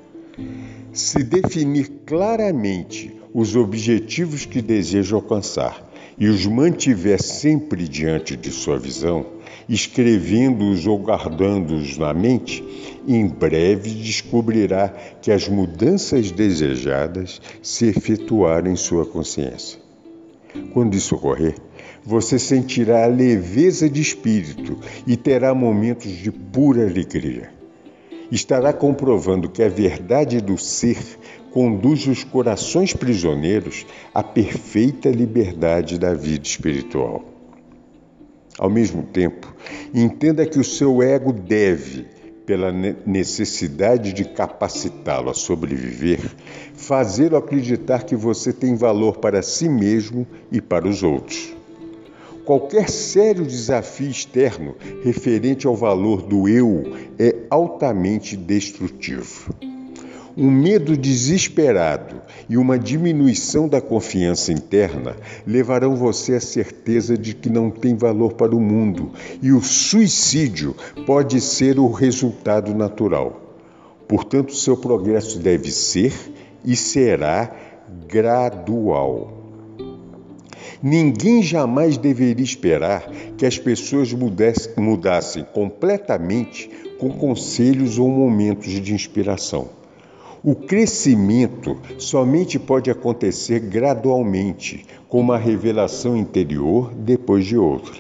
Se 0.93 1.23
definir 1.23 2.03
claramente 2.05 3.19
os 3.33 3.55
objetivos 3.55 4.45
que 4.45 4.61
deseja 4.61 5.15
alcançar 5.15 5.89
e 6.19 6.27
os 6.27 6.45
mantiver 6.45 7.19
sempre 7.19 7.87
diante 7.87 8.37
de 8.37 8.51
sua 8.51 8.77
visão, 8.77 9.25
escrevendo-os 9.67 10.85
ou 10.85 10.99
guardando-os 10.99 11.97
na 11.97 12.13
mente, 12.13 12.63
em 13.07 13.27
breve 13.27 13.89
descobrirá 13.89 14.89
que 15.19 15.31
as 15.31 15.47
mudanças 15.47 16.29
desejadas 16.29 17.41
se 17.59 17.87
efetuaram 17.87 18.69
em 18.69 18.75
sua 18.75 19.03
consciência. 19.03 19.88
Quando 20.73 20.95
isso 20.95 21.15
ocorrer, 21.15 21.55
você 22.03 22.39
sentirá 22.39 23.05
leveza 23.05 23.89
de 23.89 24.01
espírito 24.01 24.77
e 25.05 25.15
terá 25.15 25.53
momentos 25.53 26.11
de 26.11 26.31
pura 26.31 26.83
alegria. 26.83 27.51
Estará 28.31 28.71
comprovando 28.71 29.49
que 29.49 29.63
a 29.63 29.69
verdade 29.69 30.39
do 30.39 30.57
ser 30.57 30.97
conduz 31.51 32.05
os 32.07 32.23
corações 32.23 32.93
prisioneiros 32.93 33.85
à 34.13 34.21
perfeita 34.21 35.09
liberdade 35.09 35.97
da 35.97 36.13
vida 36.13 36.45
espiritual. 36.45 37.23
Ao 38.57 38.69
mesmo 38.69 39.03
tempo, 39.03 39.53
entenda 39.93 40.45
que 40.45 40.59
o 40.59 40.63
seu 40.63 41.01
ego 41.01 41.31
deve, 41.31 42.05
pela 42.49 42.71
necessidade 42.71 44.11
de 44.11 44.25
capacitá-lo 44.25 45.29
a 45.29 45.35
sobreviver, 45.35 46.19
fazê-lo 46.73 47.37
acreditar 47.37 48.05
que 48.05 48.15
você 48.15 48.51
tem 48.51 48.75
valor 48.75 49.17
para 49.17 49.43
si 49.43 49.69
mesmo 49.69 50.25
e 50.51 50.59
para 50.59 50.87
os 50.87 51.03
outros. 51.03 51.55
Qualquer 52.45 52.89
sério 52.89 53.45
desafio 53.45 54.09
externo 54.09 54.75
referente 55.03 55.67
ao 55.67 55.75
valor 55.75 56.23
do 56.23 56.49
eu 56.49 56.85
é 57.19 57.35
altamente 57.51 58.35
destrutivo. 58.35 59.53
Um 60.38 60.49
medo 60.49 60.95
desesperado 60.95 62.21
e 62.47 62.57
uma 62.57 62.77
diminuição 62.77 63.67
da 63.67 63.82
confiança 63.82 64.51
interna 64.51 65.15
levarão 65.45 65.95
você 65.95 66.36
à 66.36 66.39
certeza 66.39 67.17
de 67.17 67.34
que 67.34 67.49
não 67.49 67.69
tem 67.69 67.95
valor 67.95 68.34
para 68.34 68.55
o 68.55 68.59
mundo 68.59 69.11
e 69.41 69.51
o 69.51 69.61
suicídio 69.61 70.75
pode 71.05 71.41
ser 71.41 71.80
o 71.80 71.91
resultado 71.91 72.73
natural. 72.73 73.41
Portanto, 74.07 74.55
seu 74.55 74.77
progresso 74.77 75.39
deve 75.39 75.71
ser 75.71 76.13
e 76.63 76.75
será 76.75 77.51
gradual. 78.07 79.39
Ninguém 80.82 81.43
jamais 81.43 81.97
deveria 81.97 82.43
esperar 82.43 83.11
que 83.38 83.45
as 83.45 83.57
pessoas 83.57 84.13
mudassem 84.13 85.43
completamente 85.53 86.69
com 86.97 87.09
conselhos 87.09 87.99
ou 87.99 88.09
momentos 88.09 88.71
de 88.71 88.93
inspiração. 88.93 89.78
O 90.41 90.55
crescimento 90.55 91.77
somente 91.97 92.57
pode 92.57 92.89
acontecer 92.89 93.59
gradualmente, 93.59 94.85
com 95.09 95.19
uma 95.19 95.37
revelação 95.37 96.15
interior 96.15 96.93
depois 96.93 97.45
de 97.45 97.57
outra. 97.57 97.95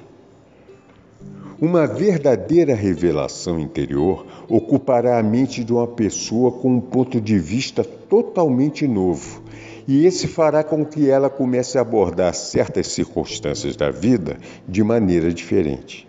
Uma 1.59 1.85
verdadeira 1.85 2.73
revelação 2.73 3.59
interior 3.59 4.25
ocupará 4.47 5.19
a 5.19 5.23
mente 5.23 5.65
de 5.65 5.73
uma 5.73 5.85
pessoa 5.85 6.53
com 6.53 6.75
um 6.75 6.79
ponto 6.79 7.19
de 7.19 7.37
vista 7.37 7.83
totalmente 7.83 8.87
novo, 8.87 9.43
e 9.85 10.05
esse 10.05 10.25
fará 10.25 10.63
com 10.63 10.85
que 10.85 11.09
ela 11.09 11.29
comece 11.29 11.77
a 11.77 11.81
abordar 11.81 12.33
certas 12.33 12.87
circunstâncias 12.87 13.75
da 13.75 13.91
vida 13.91 14.37
de 14.65 14.81
maneira 14.81 15.33
diferente. 15.33 16.08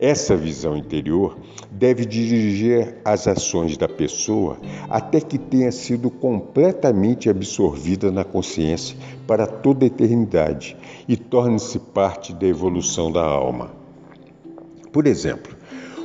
Essa 0.00 0.36
visão 0.36 0.76
interior 0.76 1.38
deve 1.70 2.04
dirigir 2.04 2.96
as 3.04 3.28
ações 3.28 3.76
da 3.76 3.88
pessoa 3.88 4.58
até 4.90 5.20
que 5.20 5.38
tenha 5.38 5.70
sido 5.70 6.10
completamente 6.10 7.30
absorvida 7.30 8.10
na 8.10 8.24
consciência 8.24 8.96
para 9.26 9.46
toda 9.46 9.84
a 9.84 9.86
eternidade 9.86 10.76
e 11.08 11.16
torne-se 11.16 11.78
parte 11.78 12.32
da 12.32 12.46
evolução 12.46 13.12
da 13.12 13.22
alma. 13.22 13.70
Por 14.92 15.06
exemplo, 15.06 15.56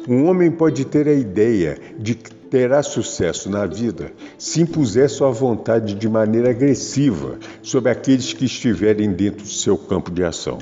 um 0.08 0.26
homem 0.26 0.52
pode 0.52 0.86
ter 0.86 1.08
a 1.08 1.14
ideia 1.14 1.78
de 1.98 2.16
que 2.16 2.34
terá 2.34 2.82
sucesso 2.82 3.50
na 3.50 3.66
vida 3.66 4.12
se 4.38 4.62
impuser 4.62 5.10
sua 5.10 5.32
vontade 5.32 5.94
de 5.94 6.10
maneira 6.10 6.50
agressiva 6.50 7.38
sobre 7.62 7.92
aqueles 7.92 8.34
que 8.34 8.46
estiverem 8.46 9.12
dentro 9.12 9.44
do 9.44 9.50
seu 9.50 9.78
campo 9.78 10.12
de 10.12 10.24
ação. 10.24 10.58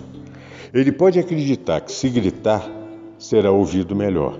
Ele 0.74 0.92
pode 0.92 1.18
acreditar 1.18 1.82
que, 1.82 1.92
se 1.92 2.10
gritar, 2.10 2.77
será 3.18 3.52
ouvido 3.52 3.96
melhor. 3.96 4.40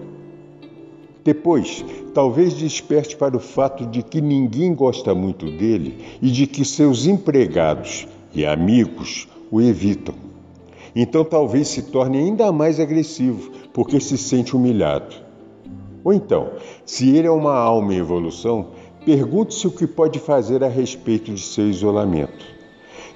Depois, 1.24 1.84
talvez 2.14 2.54
desperte 2.54 3.18
para 3.18 3.36
o 3.36 3.40
fato 3.40 3.86
de 3.86 4.02
que 4.02 4.22
ninguém 4.22 4.74
gosta 4.74 5.14
muito 5.14 5.46
dele 5.46 5.98
e 6.22 6.32
de 6.32 6.48
que 6.48 6.64
seus 6.64 7.06
empregados 7.06 8.08
e 8.34 8.46
amigos 8.46 9.28
o 9.52 9.62
evitam. 9.62 10.16
Então, 10.96 11.26
talvez 11.26 11.68
se 11.68 11.82
torne 11.84 12.18
ainda 12.18 12.52
mais 12.52 12.80
agressivo, 12.80 13.52
porque 13.74 14.00
se 14.00 14.18
sente 14.18 14.56
humilhado. 14.56 15.16
Ou 16.04 16.14
então, 16.14 16.52
se 16.86 17.14
ele 17.16 17.28
é 17.28 17.32
uma 17.32 17.54
alma 17.54 17.94
em 17.94 17.98
evolução, 17.98 18.70
pergunte-se 19.06 19.68
o 19.68 19.72
que 19.72 19.86
pode 19.86 20.20
fazer 20.20 20.64
a 20.64 20.70
respeito 20.70 21.34
de 21.34 21.42
seu 21.42 21.70
isolamento. 21.70 22.46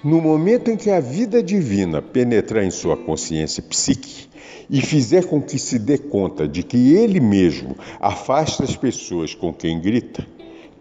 No 0.03 0.19
momento 0.19 0.69
em 0.69 0.75
que 0.75 0.89
a 0.89 0.99
vida 0.99 1.41
divina 1.41 2.01
penetrar 2.01 2.63
em 2.63 2.71
sua 2.71 2.97
consciência 2.97 3.63
psíquica, 3.63 4.30
e 4.71 4.81
fizer 4.81 5.25
com 5.25 5.41
que 5.41 5.59
se 5.59 5.77
dê 5.77 5.97
conta 5.97 6.47
de 6.47 6.63
que 6.63 6.93
ele 6.95 7.19
mesmo 7.19 7.75
afasta 7.99 8.63
as 8.63 8.77
pessoas 8.77 9.35
com 9.35 9.53
quem 9.53 9.81
grita, 9.81 10.25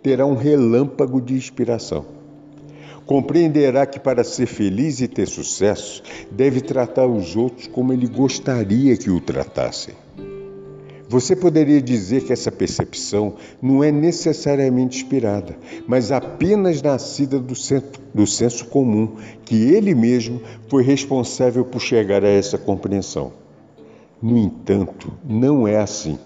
terá 0.00 0.24
um 0.24 0.36
relâmpago 0.36 1.20
de 1.20 1.34
inspiração. 1.34 2.06
Compreenderá 3.04 3.84
que 3.84 3.98
para 3.98 4.22
ser 4.22 4.46
feliz 4.46 5.00
e 5.00 5.08
ter 5.08 5.26
sucesso, 5.26 6.04
deve 6.30 6.60
tratar 6.60 7.08
os 7.08 7.34
outros 7.34 7.66
como 7.66 7.92
ele 7.92 8.06
gostaria 8.06 8.96
que 8.96 9.10
o 9.10 9.20
tratassem. 9.20 9.94
Você 11.08 11.34
poderia 11.34 11.82
dizer 11.82 12.22
que 12.22 12.32
essa 12.32 12.52
percepção 12.52 13.34
não 13.60 13.82
é 13.82 13.90
necessariamente 13.90 14.98
inspirada, 14.98 15.58
mas 15.84 16.12
apenas 16.12 16.80
nascida 16.80 17.40
do 17.40 17.54
do 18.14 18.26
senso 18.28 18.66
comum, 18.66 19.16
que 19.44 19.56
ele 19.56 19.92
mesmo 19.92 20.40
foi 20.68 20.84
responsável 20.84 21.64
por 21.64 21.80
chegar 21.80 22.24
a 22.24 22.28
essa 22.28 22.56
compreensão. 22.56 23.32
No 24.22 24.36
entanto, 24.36 25.12
não 25.24 25.66
é 25.66 25.78
assim. 25.78 26.18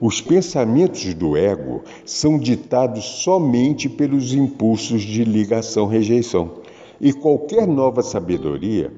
Os 0.00 0.20
pensamentos 0.20 1.14
do 1.14 1.36
ego 1.36 1.82
são 2.04 2.38
ditados 2.38 3.04
somente 3.04 3.88
pelos 3.88 4.34
impulsos 4.34 5.02
de 5.02 5.24
ligação-rejeição, 5.24 6.60
e 7.00 7.12
qualquer 7.12 7.66
nova 7.66 8.02
sabedoria 8.02 8.92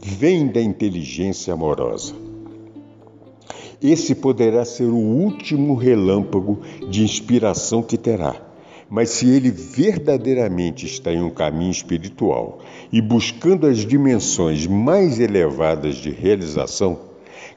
vem 0.00 0.46
da 0.46 0.60
inteligência 0.60 1.54
amorosa. 1.54 2.14
Esse 3.82 4.14
poderá 4.14 4.64
ser 4.64 4.84
o 4.84 4.96
último 4.96 5.74
relâmpago 5.74 6.60
de 6.88 7.02
inspiração 7.02 7.82
que 7.82 7.98
terá. 7.98 8.36
Mas 8.88 9.10
se 9.10 9.28
ele 9.28 9.50
verdadeiramente 9.50 10.86
está 10.86 11.12
em 11.12 11.22
um 11.22 11.30
caminho 11.30 11.70
espiritual 11.70 12.60
e 12.92 13.00
buscando 13.00 13.66
as 13.66 13.78
dimensões 13.78 14.66
mais 14.66 15.18
elevadas 15.18 15.96
de 15.96 16.10
realização, 16.10 17.11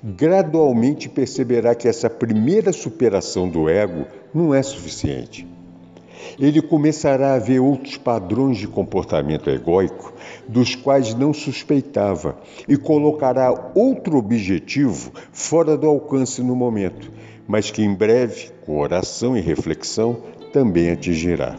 gradualmente 0.06 1.10
perceberá 1.10 1.74
que 1.74 1.88
essa 1.88 2.08
primeira 2.08 2.72
superação 2.72 3.50
do 3.50 3.68
ego 3.68 4.06
não 4.32 4.54
é 4.54 4.62
suficiente. 4.62 5.48
Ele 6.40 6.62
começará 6.62 7.34
a 7.34 7.40
ver 7.40 7.60
outros 7.60 7.98
padrões 7.98 8.58
de 8.58 8.68
comportamento 8.68 9.50
egóico 9.50 10.14
dos 10.48 10.76
quais 10.76 11.16
não 11.16 11.34
suspeitava 11.34 12.38
e 12.68 12.78
colocará 12.78 13.72
outro 13.74 14.18
objetivo 14.18 15.12
fora 15.32 15.76
do 15.76 15.88
alcance 15.88 16.44
no 16.44 16.56
momento, 16.56 17.12
mas 17.48 17.72
que 17.72 17.82
em 17.82 17.94
breve, 17.94 18.52
com 18.66 18.78
oração 18.78 19.36
e 19.36 19.42
reflexão, 19.42 20.18
também 20.54 20.92
atingirá. 20.92 21.58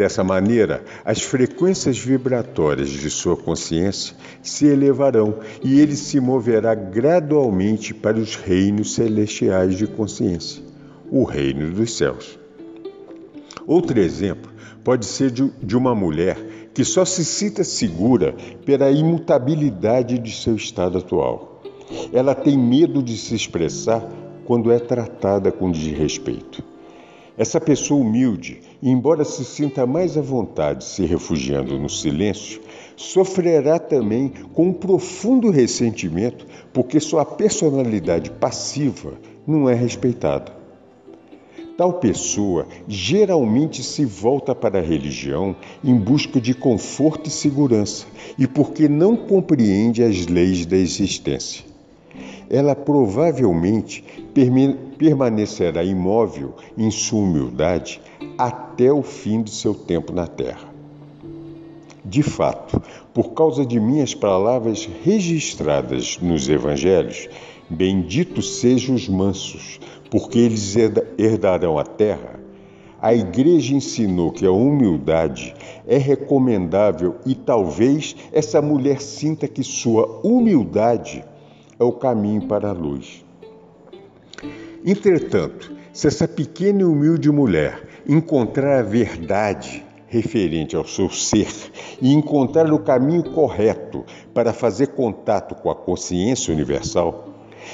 Dessa 0.00 0.24
maneira, 0.24 0.82
as 1.04 1.20
frequências 1.20 1.98
vibratórias 1.98 2.88
de 2.88 3.10
sua 3.10 3.36
consciência 3.36 4.16
se 4.40 4.64
elevarão 4.64 5.40
e 5.62 5.78
ele 5.78 5.94
se 5.94 6.18
moverá 6.18 6.74
gradualmente 6.74 7.92
para 7.92 8.16
os 8.16 8.34
reinos 8.34 8.94
celestiais 8.94 9.76
de 9.76 9.86
consciência, 9.86 10.62
o 11.10 11.22
reino 11.22 11.70
dos 11.74 11.98
céus. 11.98 12.38
Outro 13.66 14.00
exemplo 14.00 14.50
pode 14.82 15.04
ser 15.04 15.30
de 15.30 15.76
uma 15.76 15.94
mulher 15.94 16.70
que 16.72 16.82
só 16.82 17.04
se 17.04 17.22
sinta 17.22 17.62
segura 17.62 18.34
pela 18.64 18.90
imutabilidade 18.90 20.18
de 20.18 20.32
seu 20.34 20.56
estado 20.56 20.96
atual. 20.96 21.62
Ela 22.10 22.34
tem 22.34 22.56
medo 22.56 23.02
de 23.02 23.18
se 23.18 23.34
expressar 23.34 24.02
quando 24.46 24.72
é 24.72 24.78
tratada 24.78 25.52
com 25.52 25.70
desrespeito. 25.70 26.69
Essa 27.40 27.58
pessoa 27.58 28.02
humilde, 28.02 28.60
embora 28.82 29.24
se 29.24 29.46
sinta 29.46 29.86
mais 29.86 30.14
à 30.14 30.20
vontade 30.20 30.84
se 30.84 31.06
refugiando 31.06 31.78
no 31.78 31.88
silêncio, 31.88 32.60
sofrerá 32.94 33.78
também 33.78 34.30
com 34.52 34.66
um 34.66 34.72
profundo 34.74 35.48
ressentimento 35.48 36.46
porque 36.70 37.00
sua 37.00 37.24
personalidade 37.24 38.30
passiva 38.30 39.14
não 39.46 39.70
é 39.70 39.74
respeitada. 39.74 40.52
Tal 41.78 41.94
pessoa 41.94 42.66
geralmente 42.86 43.82
se 43.82 44.04
volta 44.04 44.54
para 44.54 44.78
a 44.78 44.82
religião 44.82 45.56
em 45.82 45.94
busca 45.94 46.38
de 46.38 46.52
conforto 46.52 47.28
e 47.28 47.32
segurança 47.32 48.04
e 48.38 48.46
porque 48.46 48.86
não 48.86 49.16
compreende 49.16 50.02
as 50.02 50.26
leis 50.26 50.66
da 50.66 50.76
existência. 50.76 51.69
Ela 52.48 52.74
provavelmente 52.74 54.04
permanecerá 54.98 55.84
imóvel 55.84 56.54
em 56.76 56.90
sua 56.90 57.20
humildade 57.20 58.00
até 58.36 58.92
o 58.92 59.02
fim 59.02 59.42
de 59.42 59.50
seu 59.50 59.74
tempo 59.74 60.12
na 60.12 60.26
Terra. 60.26 60.70
De 62.04 62.22
fato, 62.22 62.82
por 63.12 63.34
causa 63.34 63.64
de 63.64 63.78
minhas 63.78 64.14
palavras 64.14 64.88
registradas 65.04 66.18
nos 66.20 66.48
Evangelhos, 66.48 67.28
benditos 67.68 68.58
sejam 68.58 68.94
os 68.94 69.08
mansos, 69.08 69.78
porque 70.10 70.38
eles 70.38 70.74
herdarão 71.18 71.78
a 71.78 71.84
terra. 71.84 72.40
A 73.00 73.14
igreja 73.14 73.74
ensinou 73.74 74.30
que 74.30 74.44
a 74.44 74.50
humildade 74.50 75.54
é 75.86 75.96
recomendável 75.96 77.16
e 77.24 77.34
talvez 77.34 78.16
essa 78.32 78.60
mulher 78.60 79.00
sinta 79.00 79.46
que 79.46 79.62
sua 79.62 80.20
humildade 80.22 81.24
é 81.80 81.84
o 81.84 81.92
caminho 81.92 82.46
para 82.46 82.68
a 82.68 82.72
luz. 82.72 83.24
Entretanto, 84.84 85.74
se 85.92 86.06
essa 86.06 86.28
pequena 86.28 86.82
e 86.82 86.84
humilde 86.84 87.30
mulher 87.30 87.88
encontrar 88.06 88.80
a 88.80 88.82
verdade 88.82 89.84
referente 90.06 90.76
ao 90.76 90.84
seu 90.84 91.08
ser 91.08 91.48
e 92.02 92.12
encontrar 92.12 92.70
o 92.72 92.78
caminho 92.78 93.22
correto 93.32 94.04
para 94.34 94.52
fazer 94.52 94.88
contato 94.88 95.54
com 95.54 95.70
a 95.70 95.74
consciência 95.74 96.52
universal, 96.52 97.28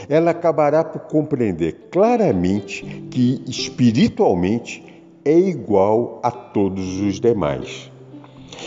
ela 0.08 0.30
acabará 0.30 0.84
por 0.84 1.02
compreender 1.02 1.88
claramente 1.90 2.84
que 3.10 3.42
espiritualmente 3.46 4.84
é 5.24 5.36
igual 5.36 6.20
a 6.22 6.30
todos 6.30 7.00
os 7.00 7.18
demais. 7.20 7.90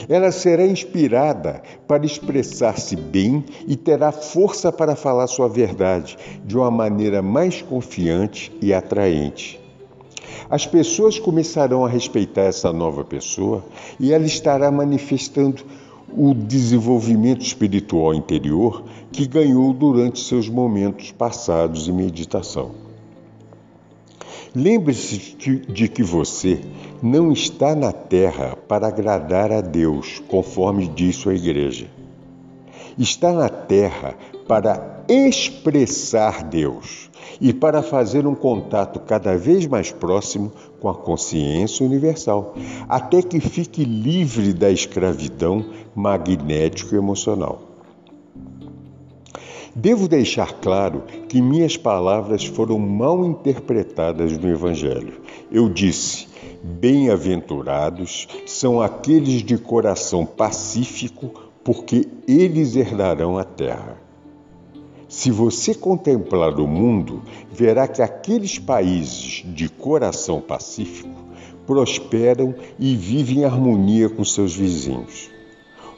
Ela 0.07 0.31
será 0.31 0.65
inspirada 0.65 1.61
para 1.87 2.05
expressar-se 2.05 2.95
bem 2.95 3.43
e 3.67 3.75
terá 3.75 4.11
força 4.11 4.71
para 4.71 4.95
falar 4.95 5.27
sua 5.27 5.47
verdade 5.47 6.17
de 6.45 6.57
uma 6.57 6.71
maneira 6.71 7.21
mais 7.21 7.61
confiante 7.61 8.51
e 8.61 8.73
atraente. 8.73 9.59
As 10.49 10.65
pessoas 10.65 11.19
começarão 11.19 11.85
a 11.85 11.89
respeitar 11.89 12.41
essa 12.41 12.73
nova 12.73 13.03
pessoa 13.03 13.63
e 13.99 14.11
ela 14.11 14.25
estará 14.25 14.71
manifestando 14.71 15.63
o 16.11 16.33
desenvolvimento 16.33 17.41
espiritual 17.41 18.15
interior 18.15 18.83
que 19.11 19.27
ganhou 19.27 19.71
durante 19.73 20.19
seus 20.19 20.49
momentos 20.49 21.11
passados 21.11 21.85
de 21.85 21.93
meditação. 21.93 22.88
Lembre-se 24.55 25.35
de 25.67 25.87
que 25.87 26.01
você 26.01 26.59
não 27.03 27.31
está 27.31 27.75
na 27.75 27.91
terra 27.91 28.57
para 28.67 28.87
agradar 28.87 29.51
a 29.51 29.61
Deus, 29.61 30.23
conforme 30.27 30.87
disse 30.87 31.29
a 31.29 31.33
igreja. 31.33 31.87
Está 32.97 33.31
na 33.31 33.47
terra 33.47 34.15
para 34.47 35.03
expressar 35.07 36.43
Deus 36.43 37.11
e 37.39 37.53
para 37.53 37.83
fazer 37.83 38.25
um 38.25 38.33
contato 38.33 38.99
cada 38.99 39.37
vez 39.37 39.67
mais 39.67 39.91
próximo 39.91 40.51
com 40.79 40.89
a 40.89 40.95
consciência 40.95 41.85
universal, 41.85 42.55
até 42.87 43.21
que 43.21 43.39
fique 43.39 43.83
livre 43.83 44.51
da 44.51 44.71
escravidão 44.71 45.63
magnético-emocional. 45.95 47.68
Devo 49.81 50.09
deixar 50.09 50.55
claro 50.59 51.03
que 51.29 51.41
minhas 51.41 51.77
palavras 51.77 52.43
foram 52.43 52.77
mal 52.77 53.23
interpretadas 53.23 54.37
no 54.37 54.49
Evangelho. 54.49 55.21
Eu 55.49 55.69
disse: 55.69 56.27
Bem-aventurados 56.61 58.27
são 58.45 58.81
aqueles 58.81 59.41
de 59.41 59.57
coração 59.57 60.25
pacífico, 60.25 61.31
porque 61.63 62.05
eles 62.27 62.75
herdarão 62.75 63.37
a 63.37 63.45
terra. 63.45 63.95
Se 65.07 65.31
você 65.31 65.73
contemplar 65.73 66.59
o 66.59 66.67
mundo, 66.67 67.21
verá 67.49 67.87
que 67.87 68.01
aqueles 68.01 68.59
países 68.59 69.45
de 69.45 69.69
coração 69.69 70.41
pacífico 70.41 71.23
prosperam 71.65 72.53
e 72.77 72.97
vivem 72.97 73.39
em 73.39 73.45
harmonia 73.45 74.09
com 74.09 74.25
seus 74.25 74.53
vizinhos. 74.53 75.38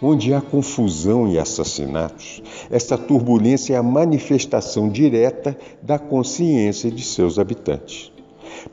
Onde 0.02 0.34
há 0.34 0.42
confusão 0.42 1.28
e 1.28 1.38
assassinatos, 1.38 2.42
essa 2.72 2.98
turbulência 2.98 3.76
é 3.76 3.78
a 3.78 3.84
manifestação 3.84 4.90
direta 4.90 5.56
da 5.82 6.00
consciência 6.00 6.90
de 6.90 7.04
seus 7.04 7.38
habitantes. 7.38 8.12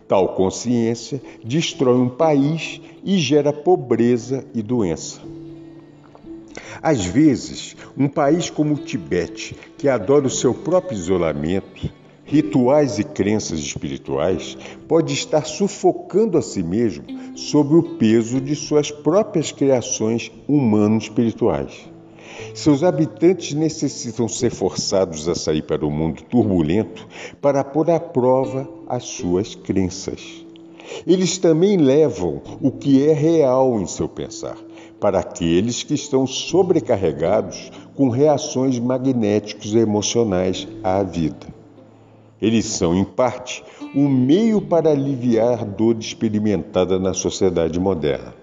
Tal 0.07 0.35
consciência 0.35 1.21
destrói 1.45 1.99
um 1.99 2.09
país 2.09 2.81
e 3.05 3.19
gera 3.19 3.53
pobreza 3.53 4.45
e 4.55 4.63
doença. 4.63 5.21
Às 6.83 7.05
vezes, 7.05 7.77
um 7.97 8.09
país 8.09 8.49
como 8.49 8.75
o 8.75 8.79
Tibete, 8.79 9.55
que 9.77 9.89
adora 9.89 10.27
o 10.27 10.31
seu 10.31 10.55
próprio 10.55 10.97
isolamento, 10.97 11.93
rituais 12.29 12.99
e 12.99 13.05
crenças 13.05 13.59
espirituais, 13.59 14.57
pode 14.87 15.15
estar 15.15 15.47
sufocando 15.47 16.37
a 16.37 16.43
si 16.43 16.63
mesmo 16.63 17.05
sob 17.35 17.75
o 17.75 17.97
peso 17.97 18.41
de 18.41 18.55
suas 18.55 18.91
próprias 18.91 19.51
criações 19.51 20.31
humano-espirituais. 20.47 21.89
Seus 22.55 22.85
habitantes 22.85 23.55
necessitam 23.55 24.29
ser 24.29 24.51
forçados 24.51 25.29
a 25.29 25.35
sair 25.35 25.63
para 25.63 25.87
o 25.87 25.91
mundo 25.91 26.23
turbulento 26.23 27.09
para 27.41 27.65
pôr 27.65 27.91
à 27.91 27.99
prova 27.99 28.69
as 28.87 29.05
suas 29.05 29.55
crenças. 29.55 30.45
Eles 31.07 31.39
também 31.39 31.77
levam 31.77 32.43
o 32.61 32.71
que 32.71 33.07
é 33.07 33.13
real 33.13 33.81
em 33.81 33.87
seu 33.87 34.09
pensar 34.09 34.57
para 35.01 35.21
aqueles 35.21 35.83
que 35.83 35.95
estão 35.95 36.27
sobrecarregados 36.27 37.71
com 37.95 38.09
reações 38.09 38.79
magnéticos 38.79 39.75
e 39.75 39.79
emocionais 39.79 40.67
à 40.83 41.03
vida. 41.03 41.58
Eles 42.41 42.67
são, 42.67 42.95
em 42.95 43.05
parte, 43.05 43.65
um 43.95 44.09
meio 44.09 44.61
para 44.61 44.91
aliviar 44.91 45.61
a 45.61 45.65
dor 45.65 45.97
experimentada 45.99 46.99
na 46.99 47.13
sociedade 47.13 47.81
moderna. 47.81 48.35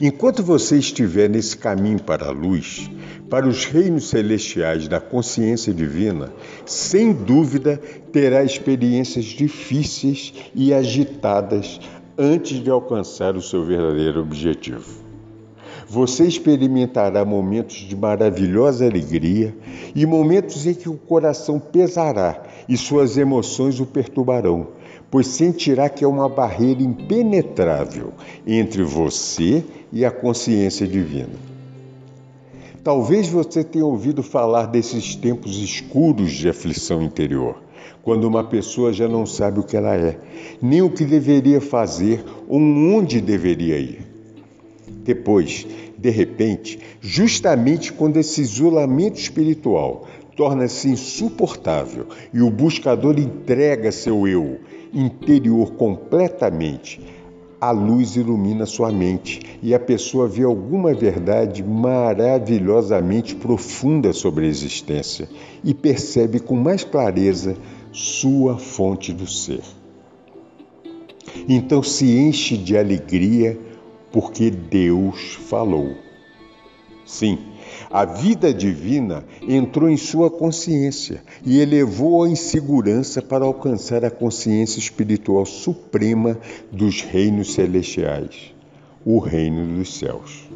Enquanto 0.00 0.42
você 0.42 0.78
estiver 0.78 1.30
nesse 1.30 1.56
caminho 1.56 2.02
para 2.02 2.26
a 2.26 2.30
luz, 2.30 2.90
para 3.30 3.46
os 3.46 3.64
reinos 3.64 4.08
celestiais 4.08 4.88
da 4.88 5.00
consciência 5.00 5.72
divina, 5.72 6.32
sem 6.66 7.12
dúvida 7.12 7.80
terá 8.10 8.42
experiências 8.42 9.26
difíceis 9.26 10.34
e 10.54 10.74
agitadas 10.74 11.80
antes 12.18 12.62
de 12.62 12.68
alcançar 12.68 13.36
o 13.36 13.42
seu 13.42 13.64
verdadeiro 13.64 14.20
objetivo. 14.20 15.01
Você 15.92 16.24
experimentará 16.24 17.22
momentos 17.22 17.76
de 17.76 17.94
maravilhosa 17.94 18.86
alegria 18.86 19.54
e 19.94 20.06
momentos 20.06 20.66
em 20.66 20.72
que 20.72 20.88
o 20.88 20.96
coração 20.96 21.60
pesará 21.60 22.44
e 22.66 22.78
suas 22.78 23.18
emoções 23.18 23.78
o 23.78 23.84
perturbarão, 23.84 24.68
pois 25.10 25.26
sentirá 25.26 25.90
que 25.90 26.02
é 26.02 26.08
uma 26.08 26.30
barreira 26.30 26.82
impenetrável 26.82 28.14
entre 28.46 28.82
você 28.82 29.62
e 29.92 30.02
a 30.02 30.10
consciência 30.10 30.88
divina. 30.88 31.38
Talvez 32.82 33.28
você 33.28 33.62
tenha 33.62 33.84
ouvido 33.84 34.22
falar 34.22 34.68
desses 34.68 35.14
tempos 35.14 35.58
escuros 35.58 36.32
de 36.32 36.48
aflição 36.48 37.02
interior, 37.02 37.62
quando 38.02 38.24
uma 38.24 38.42
pessoa 38.42 38.94
já 38.94 39.06
não 39.06 39.26
sabe 39.26 39.60
o 39.60 39.62
que 39.62 39.76
ela 39.76 39.94
é, 39.94 40.18
nem 40.62 40.80
o 40.80 40.88
que 40.88 41.04
deveria 41.04 41.60
fazer 41.60 42.24
ou 42.48 42.58
onde 42.58 43.20
deveria 43.20 43.78
ir. 43.78 44.11
Depois, 45.04 45.66
de 45.98 46.10
repente, 46.10 46.78
justamente 47.00 47.92
quando 47.92 48.18
esse 48.18 48.40
isolamento 48.40 49.18
espiritual 49.18 50.06
torna-se 50.36 50.88
insuportável 50.88 52.06
e 52.32 52.40
o 52.40 52.50
buscador 52.50 53.18
entrega 53.18 53.92
seu 53.92 54.26
eu 54.26 54.60
interior 54.92 55.72
completamente 55.72 57.00
a 57.62 57.70
luz 57.70 58.16
ilumina 58.16 58.66
sua 58.66 58.90
mente 58.90 59.40
e 59.62 59.72
a 59.72 59.78
pessoa 59.78 60.26
vê 60.26 60.42
alguma 60.42 60.92
verdade 60.92 61.62
maravilhosamente 61.62 63.36
profunda 63.36 64.12
sobre 64.12 64.46
a 64.46 64.48
existência 64.48 65.28
e 65.62 65.72
percebe 65.72 66.40
com 66.40 66.56
mais 66.56 66.82
clareza 66.82 67.56
sua 67.92 68.58
fonte 68.58 69.12
do 69.12 69.28
ser. 69.28 69.62
Então 71.48 71.84
se 71.84 72.18
enche 72.18 72.56
de 72.56 72.76
alegria 72.76 73.56
porque 74.12 74.50
Deus 74.50 75.34
falou. 75.48 75.96
Sim, 77.04 77.38
a 77.90 78.04
vida 78.04 78.54
divina 78.54 79.24
entrou 79.46 79.90
em 79.90 79.96
sua 79.96 80.30
consciência 80.30 81.22
e 81.44 81.60
elevou-a 81.60 82.28
em 82.28 82.36
segurança 82.36 83.20
para 83.20 83.44
alcançar 83.44 84.04
a 84.04 84.10
consciência 84.10 84.78
espiritual 84.78 85.44
suprema 85.44 86.38
dos 86.70 87.02
reinos 87.02 87.54
celestiais, 87.54 88.54
o 89.04 89.18
reino 89.18 89.76
dos 89.76 89.98
céus. 89.98 90.48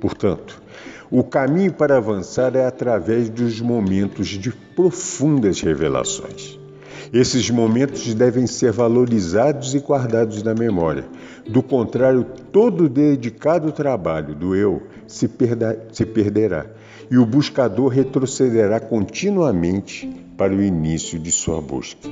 Portanto, 0.00 0.62
o 1.10 1.22
caminho 1.22 1.72
para 1.72 1.98
avançar 1.98 2.56
é 2.56 2.66
através 2.66 3.28
dos 3.28 3.60
momentos 3.60 4.28
de 4.28 4.50
profundas 4.50 5.60
revelações. 5.60 6.58
Esses 7.12 7.50
momentos 7.50 8.14
devem 8.14 8.46
ser 8.46 8.72
valorizados 8.72 9.74
e 9.74 9.78
guardados 9.78 10.42
na 10.42 10.54
memória. 10.54 11.04
Do 11.46 11.62
contrário, 11.62 12.24
todo 12.50 12.88
dedicado 12.88 13.72
trabalho 13.72 14.34
do 14.34 14.54
eu 14.54 14.82
se, 15.06 15.28
perda, 15.28 15.86
se 15.92 16.04
perderá 16.04 16.66
e 17.10 17.16
o 17.18 17.26
buscador 17.26 17.88
retrocederá 17.88 18.80
continuamente 18.80 20.08
para 20.36 20.52
o 20.52 20.62
início 20.62 21.18
de 21.18 21.30
sua 21.30 21.60
busca. 21.60 22.08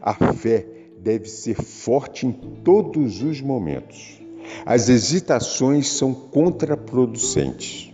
A 0.00 0.14
fé 0.32 0.66
deve 1.00 1.28
ser 1.28 1.56
forte 1.56 2.26
em 2.26 2.32
todos 2.32 3.22
os 3.22 3.40
momentos. 3.40 4.20
As 4.64 4.88
hesitações 4.88 5.88
são 5.88 6.12
contraproducentes. 6.14 7.91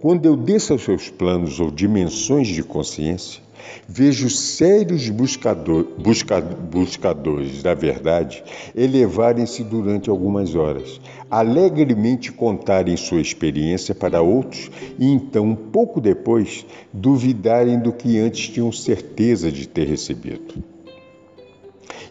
Quando 0.00 0.26
eu 0.26 0.36
desço 0.36 0.72
aos 0.72 0.82
seus 0.82 1.08
planos 1.10 1.58
ou 1.60 1.70
dimensões 1.70 2.48
de 2.48 2.62
consciência, 2.62 3.40
Vejo 3.86 4.28
sérios 4.30 5.08
buscador, 5.08 5.86
busca, 5.98 6.40
buscadores 6.40 7.62
da 7.62 7.74
verdade 7.74 8.42
elevarem-se 8.74 9.64
durante 9.64 10.10
algumas 10.10 10.54
horas, 10.54 11.00
alegremente 11.30 12.30
contarem 12.30 12.96
sua 12.96 13.20
experiência 13.20 13.94
para 13.94 14.22
outros 14.22 14.70
e 14.98 15.06
então, 15.06 15.54
pouco 15.54 16.00
depois, 16.00 16.66
duvidarem 16.92 17.78
do 17.78 17.92
que 17.92 18.18
antes 18.18 18.48
tinham 18.48 18.70
certeza 18.70 19.50
de 19.50 19.66
ter 19.66 19.86
recebido. 19.86 20.62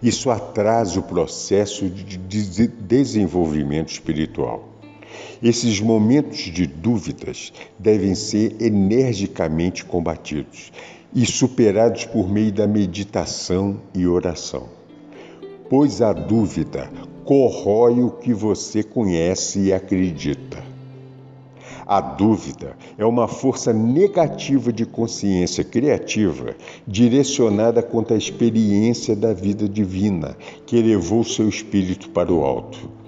Isso 0.01 0.29
atrasa 0.29 0.99
o 0.99 1.03
processo 1.03 1.89
de 1.89 2.17
desenvolvimento 2.67 3.89
espiritual. 3.89 4.76
Esses 5.41 5.79
momentos 5.79 6.37
de 6.37 6.65
dúvidas 6.65 7.53
devem 7.77 8.15
ser 8.15 8.55
energicamente 8.59 9.85
combatidos 9.85 10.71
e 11.13 11.25
superados 11.25 12.05
por 12.05 12.29
meio 12.29 12.51
da 12.51 12.67
meditação 12.67 13.79
e 13.93 14.05
oração. 14.07 14.67
Pois 15.69 16.01
a 16.01 16.13
dúvida 16.13 16.89
corrói 17.25 18.01
o 18.01 18.11
que 18.11 18.33
você 18.33 18.83
conhece 18.83 19.59
e 19.59 19.73
acredita. 19.73 20.63
A 21.85 22.01
dúvida 22.01 22.75
é 22.97 23.05
uma 23.05 23.29
força 23.29 23.71
negativa 23.71 24.73
de 24.73 24.85
consciência 24.85 25.63
criativa 25.63 26.53
direcionada 26.85 27.81
contra 27.81 28.15
a 28.15 28.17
experiência 28.17 29.15
da 29.15 29.33
vida 29.33 29.69
divina 29.69 30.37
que 30.65 30.75
elevou 30.75 31.23
seu 31.23 31.47
espírito 31.47 32.09
para 32.09 32.31
o 32.31 32.43
alto. 32.43 33.06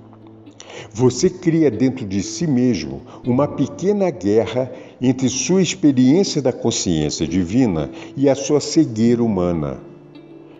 Você 0.91 1.29
cria 1.29 1.69
dentro 1.69 2.05
de 2.05 2.21
si 2.21 2.47
mesmo 2.47 3.01
uma 3.25 3.47
pequena 3.47 4.09
guerra 4.09 4.71
entre 5.01 5.29
sua 5.29 5.61
experiência 5.61 6.41
da 6.41 6.51
consciência 6.51 7.27
divina 7.27 7.89
e 8.15 8.29
a 8.29 8.35
sua 8.35 8.59
cegueira 8.59 9.23
humana. 9.23 9.79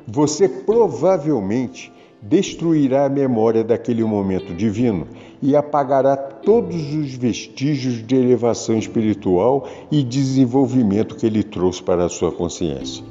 Você 0.07 0.47
provavelmente 0.47 1.91
destruirá 2.21 3.05
a 3.05 3.09
memória 3.09 3.63
daquele 3.63 4.03
momento 4.03 4.53
divino 4.53 5.07
e 5.41 5.55
apagará 5.55 6.17
todos 6.17 6.93
os 6.93 7.13
vestígios 7.13 8.05
de 8.05 8.15
elevação 8.15 8.77
espiritual 8.77 9.67
e 9.91 10.03
desenvolvimento 10.03 11.15
que 11.15 11.25
ele 11.25 11.43
trouxe 11.43 11.81
para 11.81 12.05
a 12.05 12.09
sua 12.09 12.31
consciência. 12.31 13.03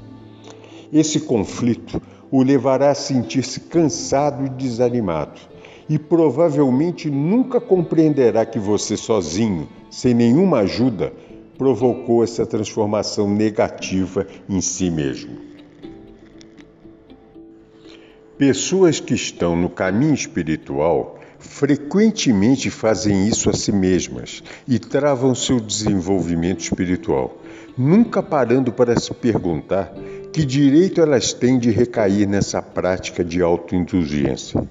Esse 0.93 1.21
conflito 1.21 2.03
o 2.31 2.43
levará 2.43 2.91
a 2.91 2.95
sentir-se 2.95 3.61
cansado 3.61 4.45
e 4.45 4.49
desanimado 4.51 5.41
e 5.89 5.99
provavelmente 5.99 7.11
nunca 7.11 7.61
compreenderá 7.61 8.45
que 8.45 8.59
você 8.59 8.97
sozinho, 8.97 9.69
sem 9.91 10.13
nenhuma 10.13 10.59
ajuda, 10.59 11.13
provocou 11.57 12.23
essa 12.23 12.47
transformação 12.47 13.29
negativa 13.29 14.27
em 14.49 14.61
si 14.61 14.91
mesmo. 14.91 15.49
Pessoas 18.37 19.01
que 19.01 19.15
estão 19.15 19.57
no 19.57 19.69
caminho 19.69 20.15
espiritual 20.15 21.19
frequentemente 21.41 22.71
fazem 22.71 23.27
isso 23.27 23.49
a 23.49 23.53
si 23.53 23.73
mesmas 23.73 24.43
e 24.67 24.79
travam 24.79 25.35
seu 25.35 25.59
desenvolvimento 25.59 26.61
espiritual, 26.61 27.37
nunca 27.77 28.23
parando 28.23 28.73
para 28.73 28.99
se 28.99 29.13
perguntar 29.15 29.93
que 30.33 30.45
direito 30.45 31.01
elas 31.01 31.33
têm 31.33 31.59
de 31.59 31.71
recair 31.71 32.29
nessa 32.29 32.61
prática 32.61 33.25
de 33.25 33.43
autoindulgência. 33.43 34.63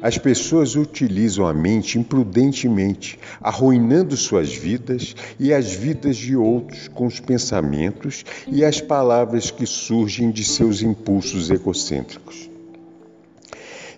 As 0.00 0.18
pessoas 0.18 0.76
utilizam 0.76 1.46
a 1.46 1.52
mente 1.52 1.98
imprudentemente, 1.98 3.18
arruinando 3.40 4.16
suas 4.16 4.54
vidas 4.54 5.14
e 5.38 5.52
as 5.52 5.72
vidas 5.72 6.16
de 6.16 6.36
outros 6.36 6.88
com 6.88 7.06
os 7.06 7.20
pensamentos 7.20 8.24
e 8.46 8.64
as 8.64 8.80
palavras 8.80 9.50
que 9.50 9.66
surgem 9.66 10.30
de 10.30 10.44
seus 10.44 10.82
impulsos 10.82 11.50
egocêntricos. 11.50 12.48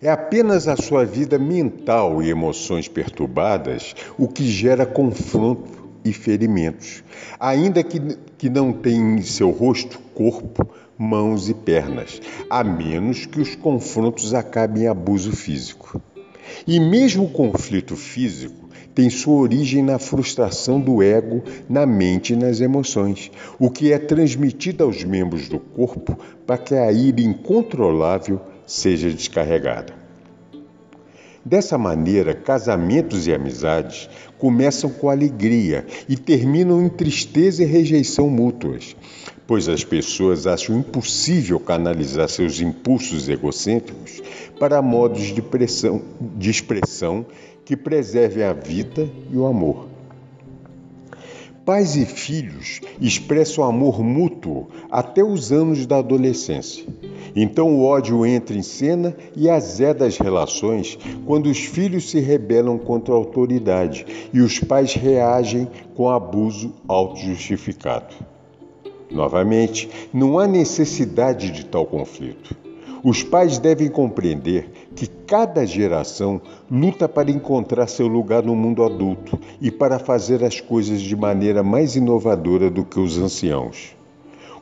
É 0.02 0.10
apenas 0.10 0.66
a 0.66 0.76
sua 0.76 1.04
vida 1.04 1.38
mental 1.38 2.22
e 2.22 2.30
emoções 2.30 2.88
perturbadas 2.88 3.94
o 4.16 4.26
que 4.26 4.50
gera 4.50 4.86
confronto 4.86 5.90
e 6.02 6.12
ferimentos, 6.12 7.04
ainda 7.38 7.82
que, 7.82 8.00
que 8.38 8.48
não 8.48 8.72
tenha 8.72 9.18
em 9.18 9.22
seu 9.22 9.50
rosto 9.50 9.98
corpo, 10.14 10.66
mãos 11.02 11.48
e 11.48 11.54
pernas, 11.54 12.20
a 12.50 12.62
menos 12.62 13.24
que 13.24 13.40
os 13.40 13.54
confrontos 13.54 14.34
acabem 14.34 14.82
em 14.82 14.86
abuso 14.86 15.34
físico. 15.34 15.98
E 16.66 16.78
mesmo 16.78 17.24
o 17.24 17.30
conflito 17.30 17.96
físico 17.96 18.68
tem 18.94 19.08
sua 19.08 19.36
origem 19.40 19.82
na 19.82 19.98
frustração 19.98 20.78
do 20.78 21.02
ego, 21.02 21.42
na 21.70 21.86
mente 21.86 22.34
e 22.34 22.36
nas 22.36 22.60
emoções, 22.60 23.30
o 23.58 23.70
que 23.70 23.94
é 23.94 23.98
transmitido 23.98 24.84
aos 24.84 25.02
membros 25.02 25.48
do 25.48 25.58
corpo 25.58 26.18
para 26.46 26.58
que 26.58 26.74
a 26.74 26.92
ira 26.92 27.22
incontrolável 27.22 28.38
seja 28.66 29.08
descarregada. 29.08 29.94
Dessa 31.42 31.78
maneira, 31.78 32.34
casamentos 32.34 33.26
e 33.26 33.32
amizades 33.32 34.10
começam 34.36 34.90
com 34.90 35.08
alegria 35.08 35.86
e 36.06 36.14
terminam 36.14 36.84
em 36.84 36.90
tristeza 36.90 37.62
e 37.62 37.66
rejeição 37.66 38.28
mútuas, 38.28 38.94
pois 39.50 39.68
as 39.68 39.82
pessoas 39.82 40.46
acham 40.46 40.78
impossível 40.78 41.58
canalizar 41.58 42.28
seus 42.28 42.60
impulsos 42.60 43.28
egocêntricos 43.28 44.22
para 44.60 44.80
modos 44.80 45.34
de, 45.34 45.42
pressão, 45.42 46.00
de 46.20 46.48
expressão 46.48 47.26
que 47.64 47.76
preservem 47.76 48.44
a 48.44 48.52
vida 48.52 49.10
e 49.28 49.36
o 49.36 49.44
amor. 49.46 49.88
Pais 51.66 51.96
e 51.96 52.06
filhos 52.06 52.80
expressam 53.00 53.64
amor 53.64 54.04
mútuo 54.04 54.68
até 54.88 55.24
os 55.24 55.50
anos 55.50 55.84
da 55.84 55.98
adolescência. 55.98 56.84
Então 57.34 57.74
o 57.74 57.82
ódio 57.82 58.24
entra 58.24 58.56
em 58.56 58.62
cena 58.62 59.16
e 59.34 59.50
azeda 59.50 60.06
as 60.06 60.16
relações 60.16 60.96
quando 61.26 61.46
os 61.46 61.58
filhos 61.58 62.08
se 62.08 62.20
rebelam 62.20 62.78
contra 62.78 63.12
a 63.12 63.16
autoridade 63.16 64.06
e 64.32 64.40
os 64.40 64.60
pais 64.60 64.94
reagem 64.94 65.68
com 65.96 66.08
abuso 66.08 66.72
autojustificado. 66.86 68.14
Novamente, 69.10 69.90
não 70.12 70.38
há 70.38 70.46
necessidade 70.46 71.50
de 71.50 71.66
tal 71.66 71.84
conflito. 71.84 72.56
Os 73.02 73.22
pais 73.22 73.58
devem 73.58 73.88
compreender 73.88 74.70
que 74.94 75.06
cada 75.06 75.64
geração 75.64 76.40
luta 76.70 77.08
para 77.08 77.30
encontrar 77.30 77.86
seu 77.86 78.06
lugar 78.06 78.42
no 78.42 78.54
mundo 78.54 78.84
adulto 78.84 79.38
e 79.60 79.70
para 79.70 79.98
fazer 79.98 80.44
as 80.44 80.60
coisas 80.60 81.00
de 81.00 81.16
maneira 81.16 81.62
mais 81.62 81.96
inovadora 81.96 82.70
do 82.70 82.84
que 82.84 83.00
os 83.00 83.16
anciãos. 83.16 83.96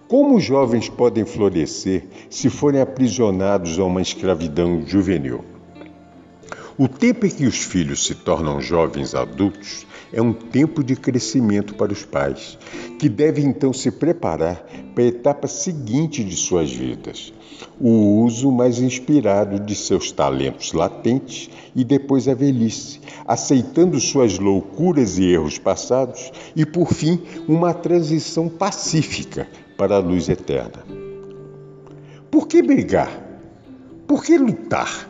Como 0.07 0.37
os 0.37 0.45
jovens 0.45 0.89
podem 0.89 1.25
florescer 1.25 2.05
se 2.31 2.49
forem 2.49 2.81
aprisionados 2.81 3.79
a 3.79 3.85
uma 3.85 4.01
escravidão 4.01 4.83
juvenil? 4.87 5.58
O 6.79 6.87
tempo 6.87 7.27
em 7.27 7.31
que 7.31 7.45
os 7.45 7.59
filhos 7.59 8.07
se 8.07 8.15
tornam 8.15 8.61
jovens 8.61 9.13
adultos 9.13 9.85
é 10.13 10.23
um 10.23 10.33
tempo 10.33 10.85
de 10.85 10.95
crescimento 10.95 11.75
para 11.75 11.93
os 11.93 12.05
pais, 12.05 12.57
que 13.01 13.09
devem 13.09 13.47
então 13.47 13.73
se 13.73 13.91
preparar 13.91 14.65
para 14.95 15.03
a 15.03 15.09
etapa 15.09 15.49
seguinte 15.49 16.23
de 16.23 16.37
suas 16.37 16.73
vidas, 16.73 17.33
o 17.81 18.23
uso 18.23 18.53
mais 18.53 18.79
inspirado 18.79 19.59
de 19.59 19.75
seus 19.75 20.13
talentos 20.13 20.73
latentes 20.73 21.51
e 21.75 21.83
depois 21.83 22.29
a 22.29 22.35
velhice, 22.35 23.01
aceitando 23.27 23.99
suas 23.99 24.39
loucuras 24.39 25.19
e 25.19 25.25
erros 25.25 25.59
passados 25.59 26.31
e, 26.55 26.65
por 26.65 26.95
fim, 26.95 27.21
uma 27.49 27.75
transição 27.75 28.49
pacífica 28.49 29.49
para 29.77 29.97
a 29.97 29.99
luz 29.99 30.29
eterna. 30.29 30.87
Por 32.31 32.47
que 32.47 32.63
brigar? 32.63 33.11
Por 34.07 34.23
que 34.23 34.39
lutar? 34.39 35.08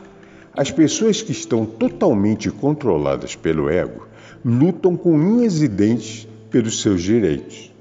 As 0.59 0.73
pessoas 0.73 1.23
que 1.23 1.31
estão 1.31 1.65
totalmente 1.65 2.51
controladas 2.51 3.37
pelo 3.37 3.71
ego 3.71 4.09
lutam 4.45 4.97
com 4.97 5.15
unhas 5.15 5.63
e 5.63 5.69
dentes 5.69 6.27
pelos 6.51 6.83
seus 6.83 7.01
direitos. 7.01 7.73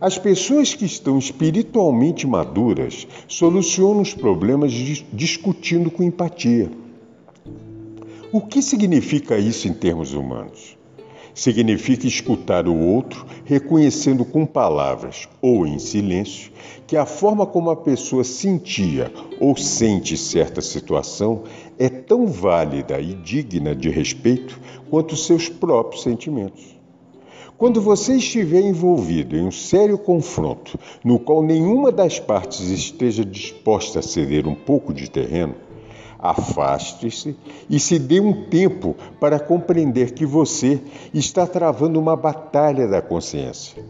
As 0.00 0.18
pessoas 0.18 0.74
que 0.74 0.84
estão 0.84 1.20
espiritualmente 1.20 2.26
maduras 2.26 3.06
solucionam 3.28 4.00
os 4.00 4.12
problemas 4.12 4.72
discutindo 5.12 5.88
com 5.88 6.02
empatia. 6.02 6.68
O 8.32 8.40
que 8.40 8.60
significa 8.60 9.38
isso 9.38 9.68
em 9.68 9.72
termos 9.72 10.12
humanos? 10.12 10.79
Significa 11.40 12.06
escutar 12.06 12.68
o 12.68 12.76
outro, 12.78 13.24
reconhecendo 13.46 14.26
com 14.26 14.44
palavras 14.44 15.26
ou 15.40 15.66
em 15.66 15.78
silêncio 15.78 16.52
que 16.86 16.98
a 16.98 17.06
forma 17.06 17.46
como 17.46 17.70
a 17.70 17.76
pessoa 17.76 18.22
sentia 18.24 19.10
ou 19.40 19.56
sente 19.56 20.18
certa 20.18 20.60
situação 20.60 21.44
é 21.78 21.88
tão 21.88 22.26
válida 22.26 23.00
e 23.00 23.14
digna 23.14 23.74
de 23.74 23.88
respeito 23.88 24.60
quanto 24.90 25.16
seus 25.16 25.48
próprios 25.48 26.02
sentimentos. 26.02 26.78
Quando 27.56 27.80
você 27.80 28.16
estiver 28.16 28.60
envolvido 28.60 29.34
em 29.34 29.46
um 29.46 29.50
sério 29.50 29.96
confronto 29.96 30.78
no 31.02 31.18
qual 31.18 31.42
nenhuma 31.42 31.90
das 31.90 32.20
partes 32.20 32.68
esteja 32.68 33.24
disposta 33.24 34.00
a 34.00 34.02
ceder 34.02 34.46
um 34.46 34.54
pouco 34.54 34.92
de 34.92 35.10
terreno, 35.10 35.54
Afaste-se 36.22 37.34
e 37.68 37.80
se 37.80 37.98
dê 37.98 38.20
um 38.20 38.44
tempo 38.44 38.94
para 39.18 39.40
compreender 39.40 40.12
que 40.12 40.26
você 40.26 40.78
está 41.14 41.46
travando 41.46 41.98
uma 41.98 42.14
batalha 42.14 42.86
da 42.86 43.00
consciência. 43.00 43.82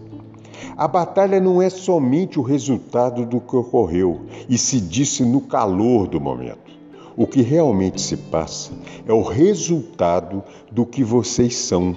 A 0.76 0.86
batalha 0.86 1.40
não 1.40 1.60
é 1.60 1.68
somente 1.68 2.38
o 2.38 2.42
resultado 2.42 3.26
do 3.26 3.40
que 3.40 3.56
ocorreu 3.56 4.22
e 4.48 4.56
se 4.56 4.80
disse 4.80 5.24
no 5.24 5.40
calor 5.40 6.06
do 6.06 6.20
momento. 6.20 6.70
O 7.16 7.26
que 7.26 7.42
realmente 7.42 8.00
se 8.00 8.16
passa 8.16 8.72
é 9.06 9.12
o 9.12 9.22
resultado 9.22 10.42
do 10.70 10.86
que 10.86 11.02
vocês 11.02 11.56
são 11.56 11.96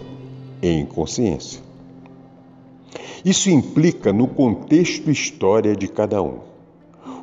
em 0.62 0.86
consciência. 0.86 1.62
Isso 3.24 3.50
implica 3.50 4.12
no 4.12 4.28
contexto 4.28 5.10
e 5.10 5.14
história 5.14 5.76
de 5.76 5.88
cada 5.88 6.22
um. 6.22 6.53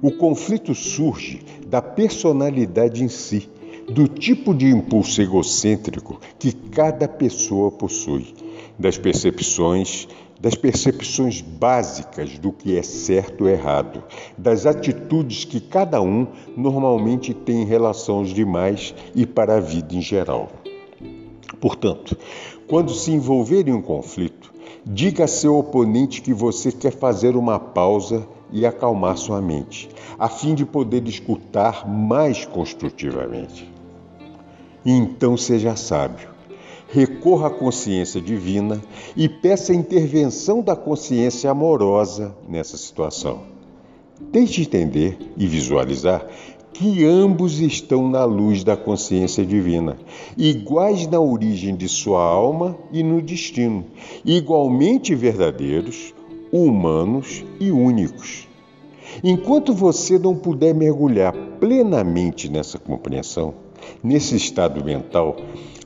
O 0.02 0.10
conflito 0.10 0.74
surge 0.74 1.42
da 1.66 1.82
personalidade 1.82 3.04
em 3.04 3.08
si, 3.08 3.50
do 3.86 4.08
tipo 4.08 4.54
de 4.54 4.66
impulso 4.66 5.20
egocêntrico 5.20 6.18
que 6.38 6.52
cada 6.52 7.06
pessoa 7.06 7.70
possui, 7.70 8.34
das 8.78 8.96
percepções, 8.96 10.08
das 10.40 10.54
percepções 10.54 11.42
básicas 11.42 12.38
do 12.38 12.50
que 12.50 12.78
é 12.78 12.82
certo 12.82 13.42
ou 13.42 13.50
errado, 13.50 14.02
das 14.38 14.64
atitudes 14.64 15.44
que 15.44 15.60
cada 15.60 16.00
um 16.00 16.26
normalmente 16.56 17.34
tem 17.34 17.60
em 17.60 17.66
relação 17.66 18.20
aos 18.20 18.32
demais 18.32 18.94
e 19.14 19.26
para 19.26 19.58
a 19.58 19.60
vida 19.60 19.94
em 19.94 20.00
geral. 20.00 20.50
Portanto, 21.60 22.16
quando 22.66 22.90
se 22.94 23.10
envolver 23.10 23.68
em 23.68 23.72
um 23.72 23.82
conflito, 23.82 24.50
diga 24.86 25.24
a 25.24 25.28
seu 25.28 25.58
oponente 25.58 26.22
que 26.22 26.32
você 26.32 26.72
quer 26.72 26.92
fazer 26.92 27.36
uma 27.36 27.58
pausa 27.58 28.26
e 28.52 28.66
acalmar 28.66 29.16
sua 29.16 29.40
mente, 29.40 29.88
a 30.18 30.28
fim 30.28 30.54
de 30.54 30.64
poder 30.64 31.06
escutar 31.06 31.88
mais 31.88 32.44
construtivamente. 32.44 33.70
Então 34.84 35.36
seja 35.36 35.76
sábio. 35.76 36.28
Recorra 36.88 37.46
à 37.46 37.50
consciência 37.50 38.20
divina 38.20 38.80
e 39.16 39.28
peça 39.28 39.72
a 39.72 39.76
intervenção 39.76 40.60
da 40.60 40.74
consciência 40.74 41.50
amorosa 41.50 42.34
nessa 42.48 42.76
situação. 42.76 43.42
Tente 44.32 44.62
entender 44.62 45.16
e 45.36 45.46
visualizar 45.46 46.26
que 46.72 47.04
ambos 47.04 47.60
estão 47.60 48.08
na 48.08 48.24
luz 48.24 48.64
da 48.64 48.76
consciência 48.76 49.44
divina, 49.44 49.98
iguais 50.36 51.06
na 51.06 51.20
origem 51.20 51.76
de 51.76 51.88
sua 51.88 52.22
alma 52.22 52.76
e 52.90 53.02
no 53.02 53.20
destino, 53.20 53.84
igualmente 54.24 55.14
verdadeiros, 55.14 56.14
humanos 56.52 57.44
e 57.58 57.70
únicos. 57.70 58.48
Enquanto 59.24 59.74
você 59.74 60.18
não 60.18 60.34
puder 60.36 60.74
mergulhar 60.74 61.32
plenamente 61.58 62.48
nessa 62.48 62.78
compreensão, 62.78 63.54
nesse 64.02 64.36
estado 64.36 64.84
mental, 64.84 65.36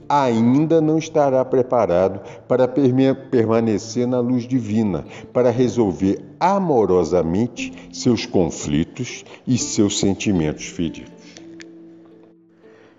ainda 0.09 0.81
não 0.81 0.99
estará 0.99 1.45
preparado 1.45 2.21
para 2.47 2.69
permanecer 2.69 4.07
na 4.07 4.21
luz 4.21 4.47
divina, 4.47 5.05
para 5.33 5.51
resolver 5.51 6.21
amorosamente 6.39 7.73
seus 7.93 8.27
conflitos 8.27 9.25
e 9.47 9.57
seus 9.57 9.99
sentimentos 9.99 10.67
feridos. 10.67 11.14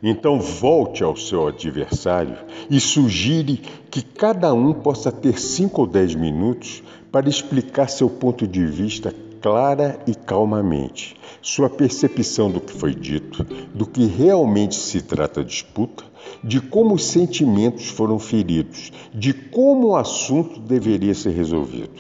Então 0.04 0.40
volte 0.40 1.04
ao 1.04 1.16
seu 1.16 1.48
adversário 1.48 2.38
e 2.70 2.80
sugire 2.80 3.62
que 3.90 4.02
cada 4.02 4.54
um 4.54 4.74
possa 4.74 5.12
ter 5.12 5.40
cinco 5.40 5.82
ou 5.82 5.88
dez 5.88 6.14
minutos 6.14 6.84
para 7.12 7.30
explicar 7.30 7.90
seu 7.90 8.10
ponto 8.10 8.46
de 8.46 8.66
vista 8.66 9.14
clara 9.46 10.00
e 10.08 10.16
calmamente, 10.16 11.16
sua 11.40 11.70
percepção 11.70 12.50
do 12.50 12.60
que 12.60 12.74
foi 12.74 12.96
dito, 12.96 13.44
do 13.76 13.86
que 13.86 14.06
realmente 14.08 14.74
se 14.74 15.02
trata 15.02 15.42
a 15.42 15.44
disputa, 15.44 16.04
de 16.44 16.60
como 16.60 16.96
os 16.96 17.06
sentimentos 17.06 17.88
foram 17.90 18.18
feridos, 18.18 18.92
de 19.14 19.34
como 19.34 19.90
o 19.90 19.96
assunto 19.96 20.60
deveria 20.60 21.14
ser 21.14 21.30
resolvido. 21.30 21.94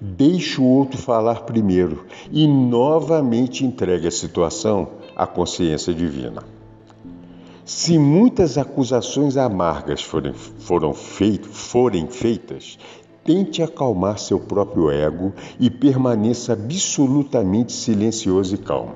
Deixe 0.00 0.60
o 0.60 0.64
outro 0.64 0.96
falar 0.96 1.40
primeiro 1.40 2.06
e 2.30 2.46
novamente 2.46 3.64
entregue 3.64 4.06
a 4.06 4.12
situação 4.12 4.88
à 5.16 5.26
consciência 5.26 5.92
divina. 5.92 6.55
Se 7.66 7.98
muitas 7.98 8.56
acusações 8.56 9.36
amargas 9.36 10.00
forem, 10.00 10.32
foram 10.32 10.94
forem 10.94 12.06
feitas, 12.06 12.78
tente 13.24 13.60
acalmar 13.60 14.20
seu 14.20 14.38
próprio 14.38 14.88
ego 14.88 15.32
e 15.58 15.68
permaneça 15.68 16.52
absolutamente 16.52 17.72
silencioso 17.72 18.54
e 18.54 18.58
calmo. 18.58 18.94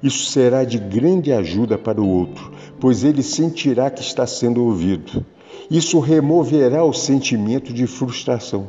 Isso 0.00 0.30
será 0.30 0.62
de 0.62 0.78
grande 0.78 1.32
ajuda 1.32 1.76
para 1.76 2.00
o 2.00 2.08
outro, 2.08 2.52
pois 2.78 3.02
ele 3.02 3.24
sentirá 3.24 3.90
que 3.90 4.02
está 4.02 4.24
sendo 4.24 4.62
ouvido. 4.62 5.26
Isso 5.68 5.98
removerá 5.98 6.84
o 6.84 6.92
sentimento 6.92 7.72
de 7.72 7.88
frustração. 7.88 8.68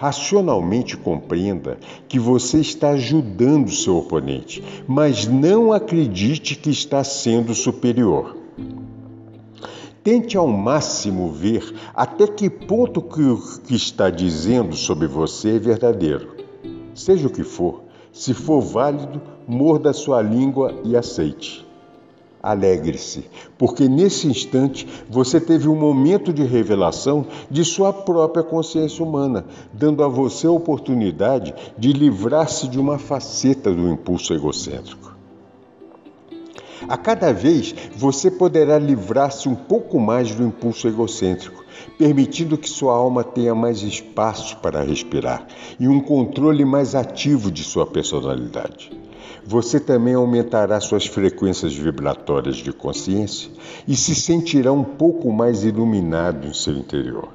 Racionalmente 0.00 0.96
compreenda 0.96 1.76
que 2.06 2.20
você 2.20 2.60
está 2.60 2.90
ajudando 2.90 3.68
seu 3.72 3.96
oponente, 3.96 4.62
mas 4.86 5.26
não 5.26 5.72
acredite 5.72 6.54
que 6.54 6.70
está 6.70 7.02
sendo 7.02 7.52
superior. 7.52 8.36
Tente 10.04 10.36
ao 10.36 10.46
máximo 10.46 11.32
ver 11.32 11.74
até 11.92 12.28
que 12.28 12.48
ponto 12.48 13.02
que 13.02 13.22
o 13.22 13.42
que 13.66 13.74
está 13.74 14.08
dizendo 14.08 14.76
sobre 14.76 15.08
você 15.08 15.56
é 15.56 15.58
verdadeiro. 15.58 16.28
Seja 16.94 17.26
o 17.26 17.32
que 17.32 17.42
for, 17.42 17.82
se 18.12 18.32
for 18.32 18.60
válido, 18.60 19.20
morda 19.48 19.92
sua 19.92 20.22
língua 20.22 20.80
e 20.84 20.96
aceite. 20.96 21.67
Alegre-se, 22.48 23.26
porque 23.58 23.86
nesse 23.86 24.26
instante 24.26 24.88
você 25.06 25.38
teve 25.38 25.68
um 25.68 25.76
momento 25.76 26.32
de 26.32 26.44
revelação 26.44 27.26
de 27.50 27.62
sua 27.62 27.92
própria 27.92 28.42
consciência 28.42 29.04
humana, 29.04 29.44
dando 29.70 30.02
a 30.02 30.08
você 30.08 30.46
a 30.46 30.50
oportunidade 30.50 31.54
de 31.76 31.92
livrar-se 31.92 32.66
de 32.66 32.80
uma 32.80 32.98
faceta 32.98 33.70
do 33.70 33.86
impulso 33.90 34.32
egocêntrico. 34.32 35.14
A 36.88 36.96
cada 36.96 37.34
vez 37.34 37.74
você 37.94 38.30
poderá 38.30 38.78
livrar-se 38.78 39.46
um 39.46 39.54
pouco 39.54 40.00
mais 40.00 40.34
do 40.34 40.42
impulso 40.42 40.88
egocêntrico, 40.88 41.62
permitindo 41.98 42.56
que 42.56 42.70
sua 42.70 42.94
alma 42.94 43.22
tenha 43.22 43.54
mais 43.54 43.82
espaço 43.82 44.56
para 44.56 44.82
respirar 44.82 45.46
e 45.78 45.86
um 45.86 46.00
controle 46.00 46.64
mais 46.64 46.94
ativo 46.94 47.50
de 47.50 47.62
sua 47.62 47.86
personalidade. 47.86 48.90
Você 49.50 49.80
também 49.80 50.12
aumentará 50.12 50.78
suas 50.78 51.06
frequências 51.06 51.74
vibratórias 51.74 52.56
de 52.56 52.70
consciência 52.70 53.50
e 53.88 53.96
se 53.96 54.14
sentirá 54.14 54.70
um 54.70 54.84
pouco 54.84 55.32
mais 55.32 55.64
iluminado 55.64 56.46
em 56.46 56.52
seu 56.52 56.74
interior. 56.74 57.30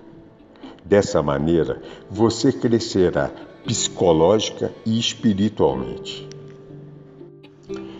Dessa 0.85 1.23
maneira, 1.23 1.81
você 2.11 2.51
crescerá 2.51 3.31
psicológica 3.65 4.71
e 4.85 4.99
espiritualmente. 4.99 6.29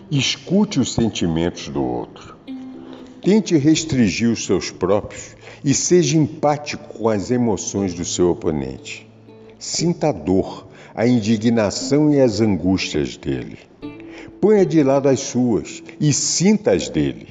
Escute 0.08 0.78
os 0.78 0.94
sentimentos 0.94 1.68
do 1.68 1.82
outro. 1.82 2.36
Tente 3.20 3.56
restringir 3.56 4.30
os 4.30 4.46
seus 4.46 4.70
próprios 4.70 5.34
e 5.64 5.74
seja 5.74 6.16
empático 6.16 6.98
com 6.98 7.08
as 7.08 7.32
emoções 7.32 7.92
do 7.92 8.04
seu 8.04 8.30
oponente. 8.30 9.10
Sinta 9.58 10.10
a 10.10 10.12
dor, 10.12 10.68
a 10.94 11.04
indignação 11.04 12.14
e 12.14 12.20
as 12.20 12.40
angústias 12.40 13.16
dele. 13.16 13.58
Ponha 14.44 14.66
de 14.66 14.82
lado 14.82 15.08
as 15.08 15.20
suas 15.20 15.82
e 15.98 16.12
sinta 16.12 16.72
as 16.72 16.90
dele. 16.90 17.28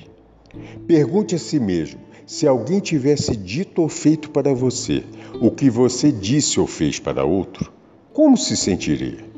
Pergunte 0.88 1.36
a 1.36 1.38
si 1.38 1.60
mesmo: 1.60 2.00
se 2.26 2.48
alguém 2.48 2.80
tivesse 2.80 3.36
dito 3.36 3.84
ou 3.84 3.88
feito 3.88 4.32
para 4.32 4.52
você 4.52 5.04
o 5.40 5.52
que 5.52 5.70
você 5.70 6.12
disse 6.12 6.60
ou 6.60 6.66
fez 6.66 6.98
para 6.98 7.24
outro, 7.24 7.72
como 8.12 8.36
se 8.36 8.58
sentiria? 8.58 9.33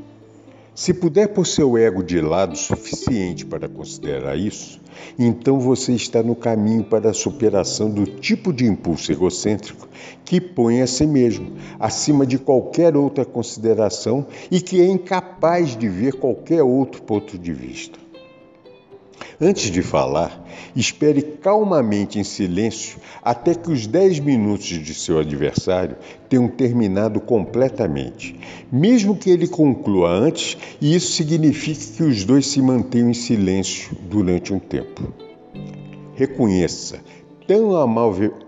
Se 0.75 0.93
puder 0.93 1.29
pôr 1.29 1.47
seu 1.47 1.77
ego 1.77 2.03
de 2.03 2.19
lado 2.19 2.57
suficiente 2.57 3.45
para 3.45 3.69
considerar 3.69 4.37
isso, 4.37 4.81
então 5.17 5.57
você 5.57 5.93
está 5.93 6.21
no 6.21 6.35
caminho 6.35 6.83
para 6.83 7.11
a 7.11 7.13
superação 7.13 7.89
do 7.89 8.05
tipo 8.05 8.51
de 8.51 8.65
impulso 8.65 9.09
egocêntrico 9.09 9.87
que 10.25 10.41
põe 10.41 10.81
a 10.81 10.87
si 10.87 11.07
mesmo 11.07 11.53
acima 11.79 12.25
de 12.25 12.37
qualquer 12.37 12.97
outra 12.97 13.23
consideração 13.23 14.27
e 14.51 14.59
que 14.59 14.81
é 14.81 14.85
incapaz 14.85 15.77
de 15.77 15.87
ver 15.87 16.15
qualquer 16.15 16.61
outro 16.61 17.01
ponto 17.03 17.37
de 17.37 17.53
vista. 17.53 18.04
Antes 19.39 19.69
de 19.69 19.81
falar, 19.81 20.45
espere 20.75 21.21
calmamente 21.21 22.17
em 22.17 22.23
silêncio 22.23 22.99
até 23.21 23.53
que 23.53 23.69
os 23.69 23.85
10 23.85 24.19
minutos 24.19 24.65
de 24.65 24.93
seu 24.93 25.19
adversário 25.19 25.97
tenham 26.29 26.47
terminado 26.47 27.19
completamente, 27.19 28.39
mesmo 28.71 29.15
que 29.15 29.29
ele 29.29 29.47
conclua 29.47 30.09
antes, 30.09 30.57
e 30.79 30.95
isso 30.95 31.11
signifique 31.11 31.97
que 31.97 32.03
os 32.03 32.23
dois 32.23 32.47
se 32.47 32.61
mantenham 32.61 33.09
em 33.09 33.13
silêncio 33.13 33.95
durante 34.09 34.53
um 34.53 34.59
tempo. 34.59 35.13
Reconheça 36.15 36.99
tão 37.45 37.71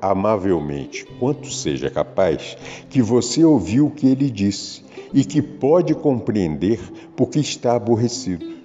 amavelmente 0.01 1.05
quanto 1.19 1.51
seja 1.51 1.89
capaz 1.89 2.57
que 2.89 3.01
você 3.01 3.43
ouviu 3.43 3.87
o 3.87 3.91
que 3.91 4.07
ele 4.07 4.29
disse 4.29 4.83
e 5.13 5.23
que 5.23 5.41
pode 5.41 5.93
compreender 5.93 6.79
porque 7.15 7.39
está 7.39 7.75
aborrecido. 7.75 8.56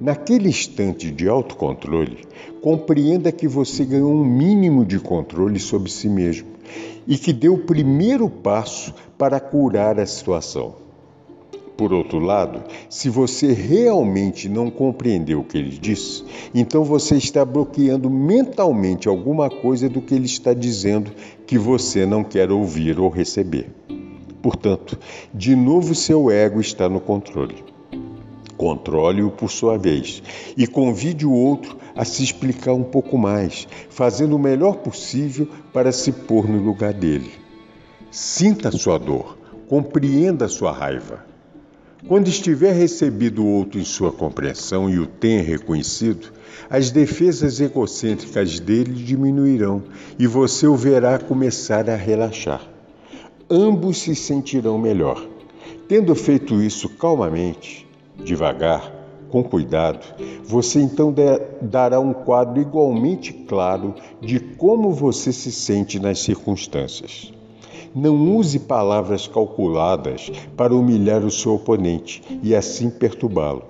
Naquele 0.00 0.48
instante 0.48 1.10
de 1.10 1.28
autocontrole, 1.28 2.24
compreenda 2.62 3.30
que 3.30 3.46
você 3.46 3.84
ganhou 3.84 4.10
um 4.10 4.24
mínimo 4.24 4.82
de 4.82 4.98
controle 4.98 5.60
sobre 5.60 5.90
si 5.90 6.08
mesmo 6.08 6.48
e 7.06 7.18
que 7.18 7.34
deu 7.34 7.52
o 7.52 7.64
primeiro 7.64 8.30
passo 8.30 8.94
para 9.18 9.38
curar 9.38 10.00
a 10.00 10.06
situação. 10.06 10.74
Por 11.76 11.92
outro 11.92 12.18
lado, 12.18 12.62
se 12.88 13.10
você 13.10 13.52
realmente 13.52 14.48
não 14.48 14.70
compreendeu 14.70 15.40
o 15.40 15.44
que 15.44 15.58
ele 15.58 15.76
disse, 15.78 16.24
então 16.54 16.82
você 16.82 17.16
está 17.16 17.44
bloqueando 17.44 18.08
mentalmente 18.08 19.06
alguma 19.06 19.50
coisa 19.50 19.86
do 19.86 20.00
que 20.00 20.14
ele 20.14 20.26
está 20.26 20.54
dizendo 20.54 21.10
que 21.46 21.58
você 21.58 22.06
não 22.06 22.24
quer 22.24 22.50
ouvir 22.50 22.98
ou 22.98 23.10
receber. 23.10 23.70
Portanto, 24.40 24.98
de 25.34 25.54
novo 25.54 25.94
seu 25.94 26.30
ego 26.30 26.58
está 26.58 26.88
no 26.88 27.00
controle. 27.00 27.69
Controle-o 28.60 29.30
por 29.30 29.50
sua 29.50 29.78
vez 29.78 30.22
e 30.54 30.66
convide 30.66 31.24
o 31.24 31.32
outro 31.32 31.78
a 31.96 32.04
se 32.04 32.22
explicar 32.22 32.74
um 32.74 32.82
pouco 32.82 33.16
mais, 33.16 33.66
fazendo 33.88 34.36
o 34.36 34.38
melhor 34.38 34.76
possível 34.76 35.48
para 35.72 35.90
se 35.90 36.12
pôr 36.12 36.46
no 36.46 36.62
lugar 36.62 36.92
dele. 36.92 37.30
Sinta 38.10 38.70
sua 38.70 38.98
dor, 38.98 39.38
compreenda 39.66 40.46
sua 40.46 40.72
raiva. 40.72 41.24
Quando 42.06 42.28
estiver 42.28 42.74
recebido 42.74 43.42
o 43.42 43.48
outro 43.48 43.80
em 43.80 43.84
sua 43.84 44.12
compreensão 44.12 44.90
e 44.90 44.98
o 44.98 45.06
tenha 45.06 45.42
reconhecido, 45.42 46.30
as 46.68 46.90
defesas 46.90 47.60
egocêntricas 47.60 48.60
dele 48.60 48.92
diminuirão 48.92 49.84
e 50.18 50.26
você 50.26 50.66
o 50.66 50.76
verá 50.76 51.18
começar 51.18 51.88
a 51.88 51.96
relaxar. 51.96 52.60
Ambos 53.48 54.02
se 54.02 54.14
sentirão 54.14 54.76
melhor. 54.76 55.26
Tendo 55.88 56.14
feito 56.14 56.60
isso 56.60 56.90
calmamente, 56.90 57.88
devagar, 58.24 59.00
com 59.30 59.42
cuidado, 59.42 60.04
você 60.44 60.80
então 60.80 61.14
dará 61.62 62.00
um 62.00 62.12
quadro 62.12 62.60
igualmente 62.60 63.32
claro 63.32 63.94
de 64.20 64.40
como 64.40 64.90
você 64.90 65.32
se 65.32 65.52
sente 65.52 66.00
nas 66.00 66.18
circunstâncias. 66.18 67.32
Não 67.94 68.36
use 68.36 68.58
palavras 68.60 69.26
calculadas 69.26 70.30
para 70.56 70.74
humilhar 70.74 71.24
o 71.24 71.30
seu 71.30 71.54
oponente 71.54 72.22
e 72.42 72.54
assim 72.54 72.90
perturbá-lo. 72.90 73.62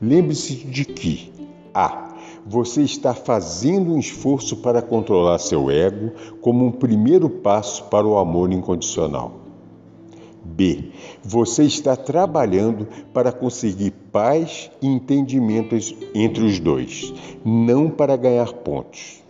Lembre-se 0.00 0.56
de 0.56 0.84
que 0.84 1.32
A. 1.74 2.10
Você 2.44 2.82
está 2.82 3.14
fazendo 3.14 3.94
um 3.94 3.98
esforço 3.98 4.56
para 4.56 4.82
controlar 4.82 5.38
seu 5.38 5.70
ego 5.70 6.10
como 6.40 6.66
um 6.66 6.72
primeiro 6.72 7.30
passo 7.30 7.84
para 7.84 8.06
o 8.06 8.18
amor 8.18 8.52
incondicional. 8.52 9.41
B. 10.44 10.90
Você 11.22 11.64
está 11.64 11.96
trabalhando 11.96 12.86
para 13.12 13.32
conseguir 13.32 13.92
paz 14.10 14.70
e 14.80 14.86
entendimento 14.86 15.76
entre 16.14 16.44
os 16.44 16.58
dois, 16.58 17.12
não 17.44 17.88
para 17.88 18.16
ganhar 18.16 18.52
pontos. 18.52 19.22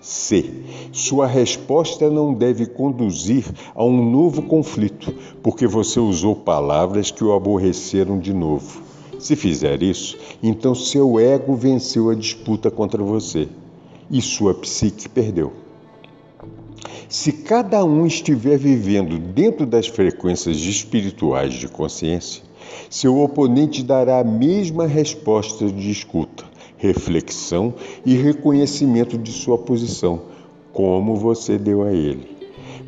C. 0.00 0.64
Sua 0.90 1.28
resposta 1.28 2.10
não 2.10 2.34
deve 2.34 2.66
conduzir 2.66 3.44
a 3.72 3.84
um 3.84 4.10
novo 4.10 4.42
conflito, 4.42 5.14
porque 5.42 5.66
você 5.66 6.00
usou 6.00 6.34
palavras 6.34 7.12
que 7.12 7.22
o 7.22 7.32
aborreceram 7.32 8.18
de 8.18 8.34
novo. 8.34 8.82
Se 9.20 9.36
fizer 9.36 9.80
isso, 9.80 10.18
então 10.42 10.74
seu 10.74 11.20
ego 11.20 11.54
venceu 11.54 12.10
a 12.10 12.14
disputa 12.16 12.68
contra 12.68 13.00
você 13.04 13.48
e 14.10 14.20
sua 14.20 14.52
psique 14.52 15.08
perdeu. 15.08 15.61
Se 17.08 17.32
cada 17.32 17.84
um 17.84 18.06
estiver 18.06 18.56
vivendo 18.58 19.18
dentro 19.18 19.66
das 19.66 19.86
frequências 19.86 20.56
espirituais 20.56 21.52
de 21.52 21.68
consciência, 21.68 22.42
seu 22.88 23.20
oponente 23.20 23.82
dará 23.82 24.20
a 24.20 24.24
mesma 24.24 24.86
resposta 24.86 25.66
de 25.66 25.90
escuta, 25.90 26.44
reflexão 26.76 27.74
e 28.04 28.14
reconhecimento 28.14 29.16
de 29.18 29.30
sua 29.30 29.58
posição, 29.58 30.22
como 30.72 31.14
você 31.16 31.58
deu 31.58 31.82
a 31.82 31.92
ele. 31.92 32.28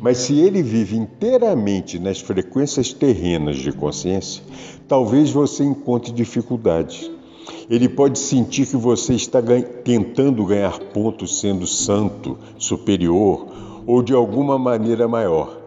Mas 0.01 0.17
se 0.17 0.39
ele 0.39 0.61
vive 0.61 0.97
inteiramente 0.97 1.97
nas 1.97 2.19
frequências 2.19 2.91
terrenas 2.91 3.57
de 3.57 3.71
consciência, 3.71 4.43
talvez 4.87 5.31
você 5.31 5.63
encontre 5.63 6.11
dificuldades. 6.11 7.09
Ele 7.69 7.87
pode 7.87 8.19
sentir 8.19 8.65
que 8.65 8.75
você 8.75 9.13
está 9.13 9.41
tentando 9.83 10.43
ganhar 10.45 10.79
pontos 10.79 11.39
sendo 11.39 11.65
santo, 11.65 12.37
superior 12.57 13.54
ou 13.85 14.01
de 14.01 14.13
alguma 14.13 14.57
maneira 14.57 15.07
maior. 15.07 15.57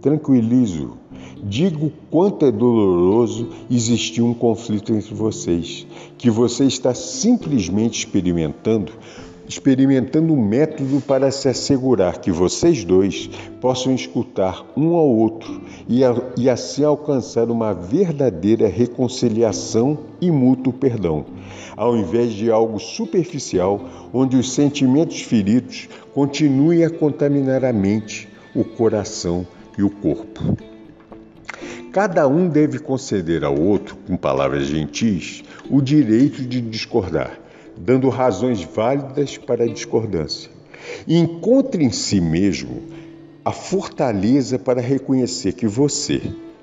Tranquilizo, 0.00 0.96
digo 1.42 1.92
quanto 2.10 2.44
é 2.46 2.50
doloroso 2.50 3.48
existir 3.70 4.22
um 4.22 4.34
conflito 4.34 4.92
entre 4.92 5.14
vocês, 5.14 5.86
que 6.16 6.30
você 6.30 6.64
está 6.64 6.94
simplesmente 6.94 7.98
experimentando 7.98 8.92
experimentando 9.48 10.32
um 10.32 10.42
método 10.44 11.00
para 11.00 11.30
se 11.30 11.48
assegurar 11.48 12.18
que 12.18 12.30
vocês 12.30 12.84
dois 12.84 13.28
possam 13.60 13.94
escutar 13.94 14.64
um 14.76 14.94
ao 14.94 15.08
outro 15.08 15.60
e, 15.88 16.04
a, 16.04 16.14
e, 16.36 16.50
assim 16.50 16.84
alcançar 16.84 17.50
uma 17.50 17.72
verdadeira 17.72 18.68
reconciliação 18.68 19.98
e 20.20 20.30
mútuo 20.30 20.72
perdão, 20.72 21.24
ao 21.76 21.96
invés 21.96 22.32
de 22.32 22.50
algo 22.50 22.80
superficial 22.80 23.80
onde 24.12 24.36
os 24.36 24.52
sentimentos 24.52 25.20
feridos 25.22 25.88
continuem 26.12 26.84
a 26.84 26.90
contaminar 26.90 27.64
a 27.64 27.72
mente, 27.72 28.28
o 28.54 28.64
coração 28.64 29.46
e 29.78 29.82
o 29.82 29.90
corpo. 29.90 30.56
Cada 31.92 32.26
um 32.28 32.48
deve 32.48 32.78
conceder 32.78 33.42
ao 33.42 33.58
outro, 33.58 33.96
com 34.06 34.16
palavras 34.16 34.66
gentis, 34.66 35.42
o 35.70 35.80
direito 35.80 36.42
de 36.42 36.60
discordar 36.60 37.45
dando 37.76 38.08
razões 38.08 38.62
válidas 38.62 39.36
para 39.36 39.64
a 39.64 39.68
discordância. 39.68 40.50
encontre 41.06 41.84
em 41.84 41.90
si 41.90 42.20
mesmo 42.20 42.82
a 43.44 43.52
fortaleza 43.52 44.58
para 44.58 44.80
reconhecer 44.80 45.52
que 45.52 45.66
você, 45.66 46.20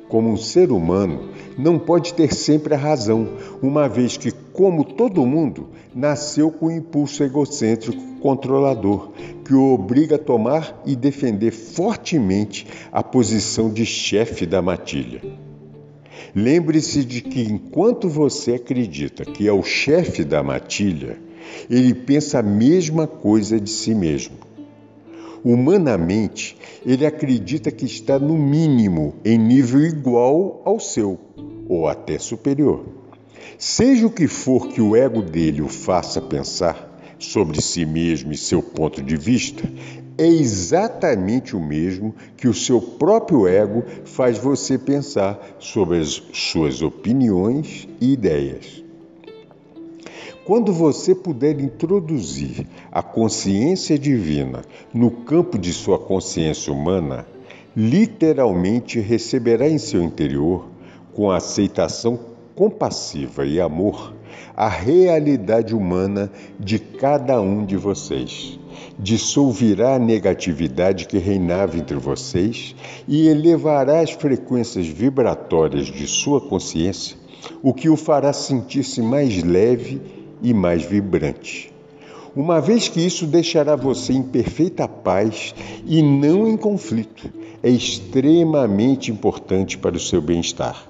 como 0.09 0.30
um 0.30 0.38
ser 0.38 0.72
humano, 0.72 1.30
não 1.57 1.80
pode 1.80 2.14
ter 2.14 2.34
sempre 2.34 2.74
a 2.74 2.78
razão, 2.78 3.28
uma 3.61 3.88
vez 3.88 4.18
que, 4.18 4.32
como 4.32 4.84
todo 4.84 5.26
mundo, 5.26 5.70
nasceu 5.95 6.51
com 6.51 6.68
um 6.68 6.72
impulso 6.72 7.24
egocêntrico 7.24 8.01
controlador, 8.20 9.11
que 9.45 9.53
o 9.53 9.74
obriga 9.74 10.16
a 10.16 10.20
tomar 10.20 10.82
e 10.86 10.95
defender 10.95 11.51
fortemente 11.51 12.68
a 12.91 13.03
posição 13.03 13.70
de 13.70 13.86
chefe 13.86 14.45
da 14.45 14.61
matilha. 14.61 15.22
Lembre-se 16.36 17.03
de 17.03 17.21
que 17.21 17.41
enquanto 17.41 18.09
você 18.09 18.55
acredita 18.55 19.23
que 19.23 19.47
é 19.47 19.53
o 19.53 19.61
chefe 19.61 20.23
da 20.23 20.41
matilha, 20.41 21.17
ele 21.69 21.93
pensa 21.93 22.39
a 22.39 22.43
mesma 22.43 23.05
coisa 23.05 23.59
de 23.59 23.69
si 23.69 23.93
mesmo. 23.93 24.36
Humanamente, 25.43 26.57
ele 26.86 27.05
acredita 27.05 27.69
que 27.69 27.86
está 27.86 28.17
no 28.17 28.36
mínimo 28.38 29.13
em 29.23 29.38
nível 29.38 29.81
igual 29.81 30.61
ao 30.65 30.79
seu, 30.79 31.19
ou 31.69 31.88
até 31.88 32.17
superior. 32.17 32.84
Seja 33.57 34.07
o 34.07 34.11
que 34.11 34.27
for 34.27 34.69
que 34.69 34.81
o 34.81 34.95
ego 34.95 35.21
dele 35.21 35.61
o 35.61 35.67
faça 35.67 36.21
pensar, 36.21 36.91
sobre 37.19 37.61
si 37.61 37.86
mesmo 37.86 38.31
e 38.31 38.38
seu 38.38 38.61
ponto 38.61 39.01
de 39.01 39.15
vista 39.15 39.63
é 40.18 40.28
exatamente 40.28 41.55
o 41.55 41.59
mesmo 41.59 42.14
que 42.38 42.47
o 42.47 42.53
seu 42.53 42.80
próprio 42.80 43.47
ego 43.47 43.84
faz 44.05 44.38
você 44.38 44.78
pensar 44.78 45.55
sobre 45.59 45.99
as 45.99 46.22
suas 46.34 46.82
opiniões 46.82 47.88
e 47.99 48.14
ideias. 48.14 48.84
Quando 50.45 50.74
você 50.74 51.16
puder 51.16 51.59
introduzir 51.61 52.68
a 52.91 53.01
consciência 53.01 53.97
divina 53.97 54.61
no 54.93 55.09
campo 55.09 55.57
de 55.57 55.72
sua 55.72 55.97
consciência 55.97 56.72
humana, 56.72 57.26
literalmente 57.76 58.99
receberá 58.99 59.70
em 59.70 59.78
seu 59.78 60.03
interior, 60.03 60.68
com 61.14 61.32
aceitação 61.32 62.20
compassiva 62.55 63.45
e 63.45 63.59
amor, 63.59 64.14
a 64.55 64.67
realidade 64.67 65.75
humana 65.75 66.31
de 66.59 66.79
cada 66.79 67.39
um 67.41 67.65
de 67.65 67.75
vocês. 67.75 68.59
Dissolverá 68.97 69.95
a 69.95 69.99
negatividade 69.99 71.07
que 71.07 71.17
reinava 71.17 71.77
entre 71.77 71.97
vocês 71.97 72.75
e 73.07 73.27
elevará 73.27 74.01
as 74.01 74.11
frequências 74.11 74.88
vibratórias 74.88 75.88
de 75.88 76.07
sua 76.07 76.39
consciência, 76.39 77.17
o 77.61 77.73
que 77.73 77.89
o 77.89 77.97
fará 77.97 78.31
sentir-se 78.31 79.01
mais 79.01 79.43
leve 79.43 80.01
e 80.41 80.53
mais 80.53 80.84
vibrante. 80.84 81.73
Uma 82.36 82.59
vez 82.59 82.88
que 82.88 82.99
isso 82.99 83.27
deixará 83.27 83.75
você 83.75 84.13
em 84.13 84.23
perfeita 84.23 84.88
paz 84.88 85.53
e 85.86 86.01
não 86.01 86.47
em 86.47 86.57
conflito, 86.57 87.31
é 87.61 87.69
extremamente 87.69 89.11
importante 89.11 89.77
para 89.77 89.95
o 89.95 89.99
seu 89.99 90.19
bem-estar. 90.19 90.88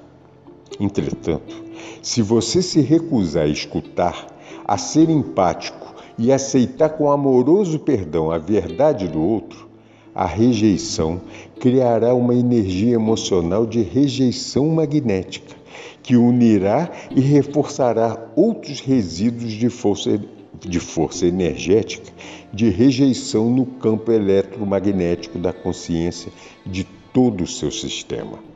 Entretanto, 0.79 1.62
se 2.03 2.21
você 2.21 2.61
se 2.61 2.81
recusar 2.81 3.45
a 3.45 3.47
escutar, 3.47 4.27
a 4.65 4.77
ser 4.77 5.09
empático 5.09 5.95
e 6.17 6.33
aceitar 6.33 6.89
com 6.89 7.09
amoroso 7.09 7.79
perdão 7.79 8.29
a 8.29 8.37
verdade 8.37 9.07
do 9.07 9.21
outro, 9.21 9.69
a 10.13 10.25
rejeição 10.25 11.21
criará 11.61 12.13
uma 12.13 12.35
energia 12.35 12.93
emocional 12.93 13.65
de 13.65 13.81
rejeição 13.81 14.67
magnética 14.67 15.55
que 16.03 16.17
unirá 16.17 16.91
e 17.09 17.21
reforçará 17.21 18.27
outros 18.35 18.81
resíduos 18.81 19.53
de 19.53 19.69
força, 19.69 20.19
de 20.59 20.79
força 20.81 21.25
energética 21.25 22.11
de 22.53 22.69
rejeição 22.69 23.49
no 23.49 23.65
campo 23.65 24.11
eletromagnético 24.11 25.39
da 25.39 25.53
consciência 25.53 26.33
de 26.65 26.83
todo 27.13 27.45
o 27.45 27.47
seu 27.47 27.71
sistema 27.71 28.52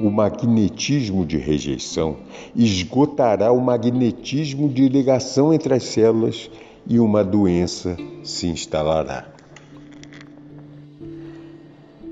o 0.00 0.10
magnetismo 0.10 1.24
de 1.24 1.36
rejeição 1.36 2.18
esgotará 2.54 3.52
o 3.52 3.60
magnetismo 3.60 4.68
de 4.68 4.88
ligação 4.88 5.52
entre 5.52 5.74
as 5.74 5.84
células 5.84 6.50
e 6.86 6.98
uma 6.98 7.24
doença 7.24 7.96
se 8.22 8.46
instalará. 8.46 9.26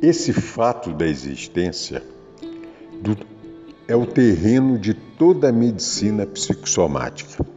Esse 0.01 0.33
fato 0.33 0.93
da 0.93 1.07
existência 1.07 2.03
do, 3.01 3.16
é 3.87 3.95
o 3.95 4.07
terreno 4.07 4.78
de 4.78 4.95
toda 4.95 5.49
a 5.49 5.53
medicina 5.53 6.26
psicossomática. 6.26 7.51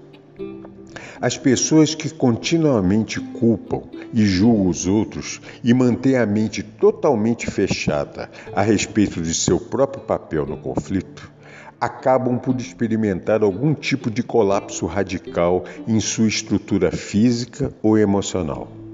As 1.21 1.37
pessoas 1.37 1.95
que 1.95 2.09
continuamente 2.09 3.19
culpam 3.19 3.83
e 4.13 4.25
julgam 4.25 4.67
os 4.67 4.87
outros 4.87 5.41
e 5.63 5.73
mantêm 5.73 6.17
a 6.17 6.25
mente 6.25 6.63
totalmente 6.63 7.49
fechada 7.49 8.29
a 8.53 8.61
respeito 8.61 9.21
de 9.21 9.33
seu 9.33 9.59
próprio 9.59 10.03
papel 10.03 10.45
no 10.45 10.57
conflito 10.57 11.35
acabam 11.79 12.39
por 12.39 12.55
experimentar 12.55 13.43
algum 13.43 13.73
tipo 13.73 14.09
de 14.09 14.23
colapso 14.23 14.85
radical 14.85 15.65
em 15.87 15.99
sua 15.99 16.27
estrutura 16.27 16.91
física 16.91 17.71
ou 17.83 17.97
emocional. 17.97 18.84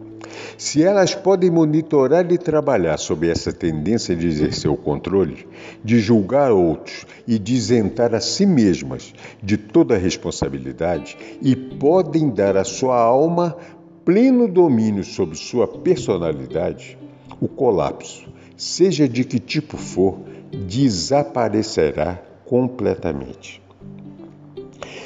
Se 0.58 0.84
elas 0.84 1.16
podem 1.16 1.50
monitorar 1.50 2.32
e 2.32 2.38
trabalhar 2.38 2.98
sob 2.98 3.30
essa 3.30 3.52
tendência 3.52 4.16
de 4.16 4.28
exercer 4.28 4.70
o 4.70 4.78
controle, 4.78 5.48
de 5.84 6.00
julgar 6.00 6.52
outros 6.52 7.06
e 7.28 7.40
de 7.40 7.56
isentar 7.56 8.14
a 8.14 8.20
si 8.20 8.46
mesmas 8.46 9.14
de 9.42 9.58
toda 9.58 9.98
responsabilidade, 9.98 11.18
e 11.42 11.56
podem 11.56 12.30
dar 12.30 12.58
à 12.58 12.64
sua 12.64 13.00
alma 13.00 13.58
pleno 14.06 14.48
domínio 14.48 15.04
sobre 15.04 15.36
sua 15.36 15.68
personalidade, 15.68 16.98
o 17.40 17.48
colapso, 17.48 18.28
seja 18.56 19.08
de 19.08 19.24
que 19.24 19.40
tipo 19.40 19.78
for, 19.78 20.20
desaparecerá 20.68 22.22
completamente. 22.46 23.62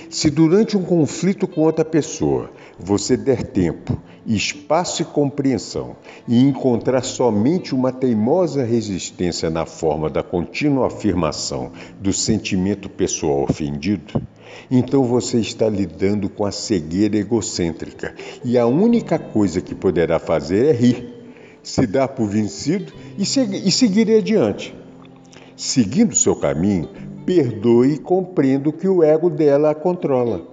Se 0.09 0.29
durante 0.29 0.77
um 0.77 0.83
conflito 0.83 1.47
com 1.47 1.61
outra 1.61 1.83
pessoa 1.83 2.49
você 2.79 3.17
der 3.17 3.43
tempo, 3.43 3.97
espaço 4.25 5.01
e 5.01 5.05
compreensão 5.05 5.95
e 6.27 6.39
encontrar 6.41 7.03
somente 7.03 7.75
uma 7.75 7.91
teimosa 7.91 8.63
resistência 8.63 9.49
na 9.49 9.65
forma 9.65 10.09
da 10.09 10.23
contínua 10.23 10.87
afirmação 10.87 11.71
do 11.99 12.11
sentimento 12.11 12.89
pessoal 12.89 13.43
ofendido, 13.43 14.21
então 14.69 15.03
você 15.03 15.39
está 15.39 15.69
lidando 15.69 16.29
com 16.29 16.45
a 16.45 16.51
cegueira 16.51 17.17
egocêntrica 17.17 18.15
e 18.43 18.57
a 18.57 18.65
única 18.65 19.19
coisa 19.19 19.61
que 19.61 19.75
poderá 19.75 20.17
fazer 20.19 20.65
é 20.67 20.71
rir, 20.71 21.13
se 21.61 21.85
dar 21.85 22.07
por 22.07 22.27
vencido 22.27 22.93
e, 23.17 23.25
seguir 23.25 24.15
adiante. 24.15 24.75
Seguindo 25.55 26.15
seu 26.15 26.35
caminho, 26.35 26.89
perdoe 27.25 27.93
e 27.93 27.97
compreenda 27.97 28.71
que 28.71 28.87
o 28.87 29.03
ego 29.03 29.29
dela 29.29 29.71
a 29.71 29.75
controla. 29.75 30.45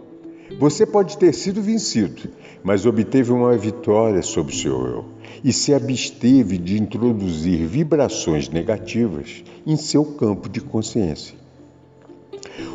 Você 0.59 0.87
pode 0.87 1.16
ter 1.18 1.33
sido 1.33 1.62
vencido, 1.62 2.29
mas 2.62 2.86
obteve 2.86 3.32
uma 3.32 3.56
vitória 3.56 4.22
sobre 4.22 4.52
o 4.52 4.56
seu 4.56 4.86
eu 4.86 5.04
e 5.44 5.52
se 5.52 5.74
absteve 5.74 6.56
de 6.58 6.80
introduzir 6.80 7.66
vibrações 7.66 8.48
negativas 8.48 9.42
em 9.66 9.76
seu 9.76 10.04
campo 10.04 10.48
de 10.48 10.60
consciência. 10.60 11.34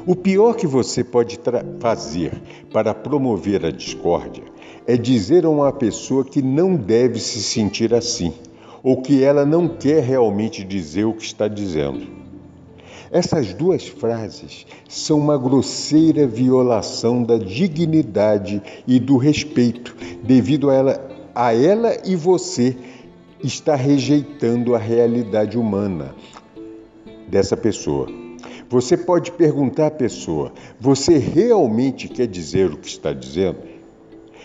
O 0.05 0.15
pior 0.15 0.55
que 0.55 0.67
você 0.67 1.03
pode 1.03 1.39
fazer 1.79 2.31
para 2.71 2.93
promover 2.93 3.65
a 3.65 3.71
discórdia 3.71 4.43
é 4.85 4.97
dizer 4.97 5.45
a 5.45 5.49
uma 5.49 5.71
pessoa 5.71 6.23
que 6.23 6.41
não 6.41 6.75
deve 6.75 7.19
se 7.19 7.41
sentir 7.43 7.93
assim, 7.93 8.33
ou 8.81 9.01
que 9.01 9.23
ela 9.23 9.45
não 9.45 9.67
quer 9.67 10.01
realmente 10.01 10.63
dizer 10.63 11.05
o 11.05 11.13
que 11.13 11.23
está 11.23 11.47
dizendo. 11.47 12.26
Essas 13.11 13.53
duas 13.53 13.87
frases 13.87 14.65
são 14.87 15.19
uma 15.19 15.37
grosseira 15.37 16.27
violação 16.27 17.23
da 17.23 17.37
dignidade 17.37 18.61
e 18.85 18.99
do 18.99 19.17
respeito, 19.17 19.95
devido 20.23 20.69
a 20.69 20.73
ela, 20.73 21.09
a 21.33 21.53
ela 21.53 21.97
e 22.05 22.15
você 22.15 22.75
está 23.43 23.75
rejeitando 23.75 24.75
a 24.75 24.77
realidade 24.77 25.57
humana 25.57 26.15
dessa 27.27 27.55
pessoa. 27.55 28.07
Você 28.69 28.97
pode 28.97 29.31
perguntar 29.31 29.87
à 29.87 29.91
pessoa: 29.91 30.51
você 30.79 31.17
realmente 31.17 32.07
quer 32.07 32.27
dizer 32.27 32.71
o 32.71 32.77
que 32.77 32.87
está 32.87 33.13
dizendo? 33.13 33.59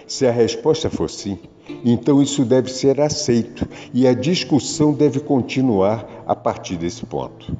Se 0.06 0.26
a 0.26 0.30
resposta 0.30 0.90
for 0.90 1.08
sim, 1.08 1.38
então 1.84 2.22
isso 2.22 2.44
deve 2.44 2.70
ser 2.70 3.00
aceito 3.00 3.66
e 3.94 4.06
a 4.06 4.12
discussão 4.12 4.92
deve 4.92 5.20
continuar 5.20 6.24
a 6.26 6.34
partir 6.36 6.76
desse 6.76 7.04
ponto. 7.06 7.56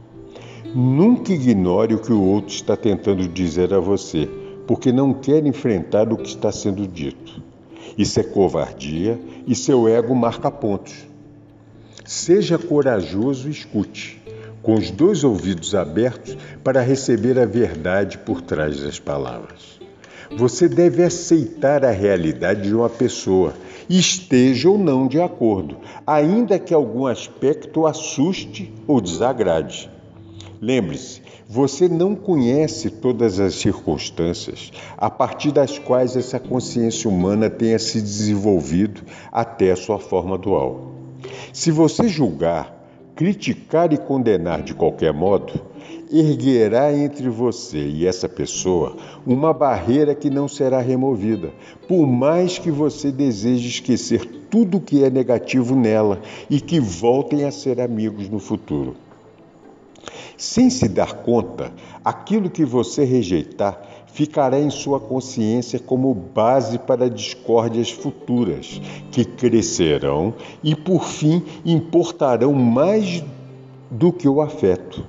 Nunca 0.75 1.35
ignore 1.35 1.95
o 1.95 1.99
que 1.99 2.15
o 2.15 2.23
outro 2.23 2.55
está 2.55 2.75
tentando 2.75 3.29
dizer 3.29 3.75
a 3.75 3.79
você, 3.79 4.27
porque 4.67 4.91
não 4.91 5.13
quer 5.13 5.45
enfrentar 5.45 6.11
o 6.11 6.17
que 6.17 6.29
está 6.29 6.51
sendo 6.51 6.89
dito. 6.89 7.43
Isso 7.99 8.19
é 8.19 8.23
covardia 8.23 9.21
e 9.47 9.55
seu 9.55 9.87
ego 9.87 10.15
marca 10.15 10.51
pontos. 10.51 10.95
Seja 12.07 12.57
corajoso 12.57 13.49
e 13.49 13.51
escute, 13.51 14.19
com 14.63 14.73
os 14.73 14.91
dois 14.91 15.23
ouvidos 15.25 15.75
abertos 15.75 16.39
para 16.65 16.81
receber 16.81 17.39
a 17.39 17.45
verdade 17.45 18.17
por 18.17 18.41
trás 18.41 18.81
das 18.81 18.99
palavras. 18.99 19.79
Você 20.39 20.71
deve 20.71 21.03
aceitar 21.05 21.85
a 21.85 21.91
realidade 21.91 22.63
de 22.63 22.75
uma 22.75 22.89
pessoa, 22.89 23.53
esteja 23.91 24.71
ou 24.71 24.79
não 24.79 25.07
de 25.07 25.21
acordo, 25.21 25.77
ainda 26.07 26.59
que 26.59 26.73
algum 26.73 27.05
aspecto 27.05 27.87
assuste 27.87 28.73
ou 28.87 29.03
desagrade. 29.03 29.92
Lembre-se, 30.65 31.21
você 31.49 31.89
não 31.89 32.15
conhece 32.15 32.89
todas 32.89 33.41
as 33.41 33.57
circunstâncias 33.57 34.71
a 34.97 35.11
partir 35.11 35.51
das 35.51 35.77
quais 35.77 36.17
essa 36.17 36.39
consciência 36.39 37.11
humana 37.11 37.51
tenha 37.51 37.81
se 37.81 38.01
desenvolvido 38.01 39.03
até 39.33 39.73
a 39.73 39.77
sua 39.77 39.99
forma 39.99 40.39
dual. 40.39 40.93
Se 41.53 41.73
você 41.73 42.07
julgar, 42.07 42.73
criticar 43.17 43.93
e 43.93 43.99
condenar 43.99 44.63
de 44.63 44.73
qualquer 44.73 45.13
modo, 45.13 45.53
erguerá 46.13 46.97
entre 46.97 47.29
você 47.29 47.85
e 47.85 48.07
essa 48.07 48.29
pessoa 48.29 48.97
uma 49.27 49.53
barreira 49.53 50.15
que 50.15 50.31
não 50.31 50.47
será 50.47 50.81
removida, 50.81 51.51
por 51.89 52.07
mais 52.07 52.57
que 52.57 52.71
você 52.71 53.11
deseje 53.11 53.67
esquecer 53.67 54.25
tudo 54.49 54.81
que 54.81 55.03
é 55.03 55.11
negativo 55.11 55.75
nela 55.75 56.21
e 56.49 56.61
que 56.61 56.79
voltem 56.79 57.43
a 57.43 57.51
ser 57.51 57.81
amigos 57.81 58.29
no 58.29 58.39
futuro. 58.39 58.95
Sem 60.37 60.71
se 60.71 60.89
dar 60.89 61.15
conta, 61.23 61.73
aquilo 62.05 62.51
que 62.51 62.65
você 62.65 63.05
rejeitar 63.05 63.81
ficará 64.13 64.61
em 64.61 64.71
sua 64.71 65.01
consciência 65.01 65.79
como 65.79 66.15
base 66.15 66.79
para 66.79 67.09
discórdias 67.09 67.91
futuras, 67.91 68.81
que 69.11 69.25
crescerão 69.25 70.35
e, 70.63 70.75
por 70.75 71.05
fim, 71.05 71.43
importarão 71.65 72.53
mais 72.53 73.25
do 73.91 74.13
que 74.13 74.29
o 74.29 74.41
afeto. 74.41 75.05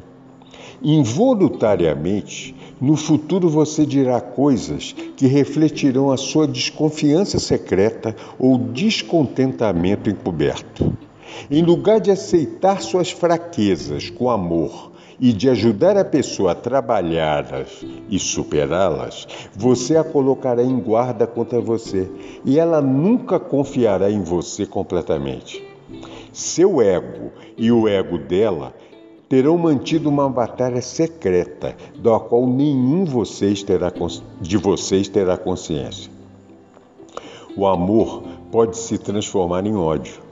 Involuntariamente, 0.81 2.55
no 2.79 2.97
futuro 2.97 3.47
você 3.47 3.85
dirá 3.85 4.19
coisas 4.19 4.93
que 5.15 5.27
refletirão 5.27 6.11
a 6.11 6.17
sua 6.17 6.45
desconfiança 6.45 7.39
secreta 7.39 8.13
ou 8.37 8.57
descontentamento 8.57 10.09
encoberto. 10.09 10.91
Em 11.49 11.61
lugar 11.61 11.99
de 11.99 12.11
aceitar 12.11 12.81
suas 12.81 13.11
fraquezas 13.11 14.09
com 14.09 14.29
amor 14.29 14.91
e 15.19 15.31
de 15.31 15.49
ajudar 15.49 15.97
a 15.97 16.05
pessoa 16.05 16.51
a 16.51 16.55
trabalhá-las 16.55 17.85
e 18.09 18.17
superá-las, 18.17 19.27
você 19.55 19.95
a 19.95 20.03
colocará 20.03 20.63
em 20.63 20.79
guarda 20.79 21.27
contra 21.27 21.61
você 21.61 22.09
e 22.43 22.59
ela 22.59 22.81
nunca 22.81 23.39
confiará 23.39 24.09
em 24.09 24.21
você 24.21 24.65
completamente. 24.65 25.63
Seu 26.31 26.81
ego 26.81 27.31
e 27.57 27.71
o 27.71 27.87
ego 27.87 28.17
dela 28.17 28.73
terão 29.29 29.57
mantido 29.57 30.09
uma 30.09 30.29
batalha 30.29 30.81
secreta, 30.81 31.75
da 31.95 32.19
qual 32.19 32.47
nenhum 32.47 33.03
de 33.03 33.11
vocês 34.57 35.07
terá 35.09 35.37
consciência. 35.37 36.11
O 37.55 37.67
amor 37.67 38.23
pode 38.51 38.77
se 38.77 38.97
transformar 38.97 39.65
em 39.65 39.75
ódio. 39.75 40.22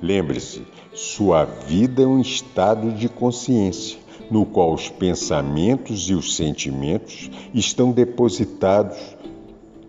Lembre-se, 0.00 0.62
sua 0.94 1.44
vida 1.44 2.02
é 2.02 2.06
um 2.06 2.20
estado 2.20 2.92
de 2.92 3.08
consciência, 3.08 3.98
no 4.30 4.46
qual 4.46 4.72
os 4.72 4.88
pensamentos 4.88 6.08
e 6.08 6.14
os 6.14 6.36
sentimentos 6.36 7.30
estão 7.52 7.90
depositados 7.90 8.98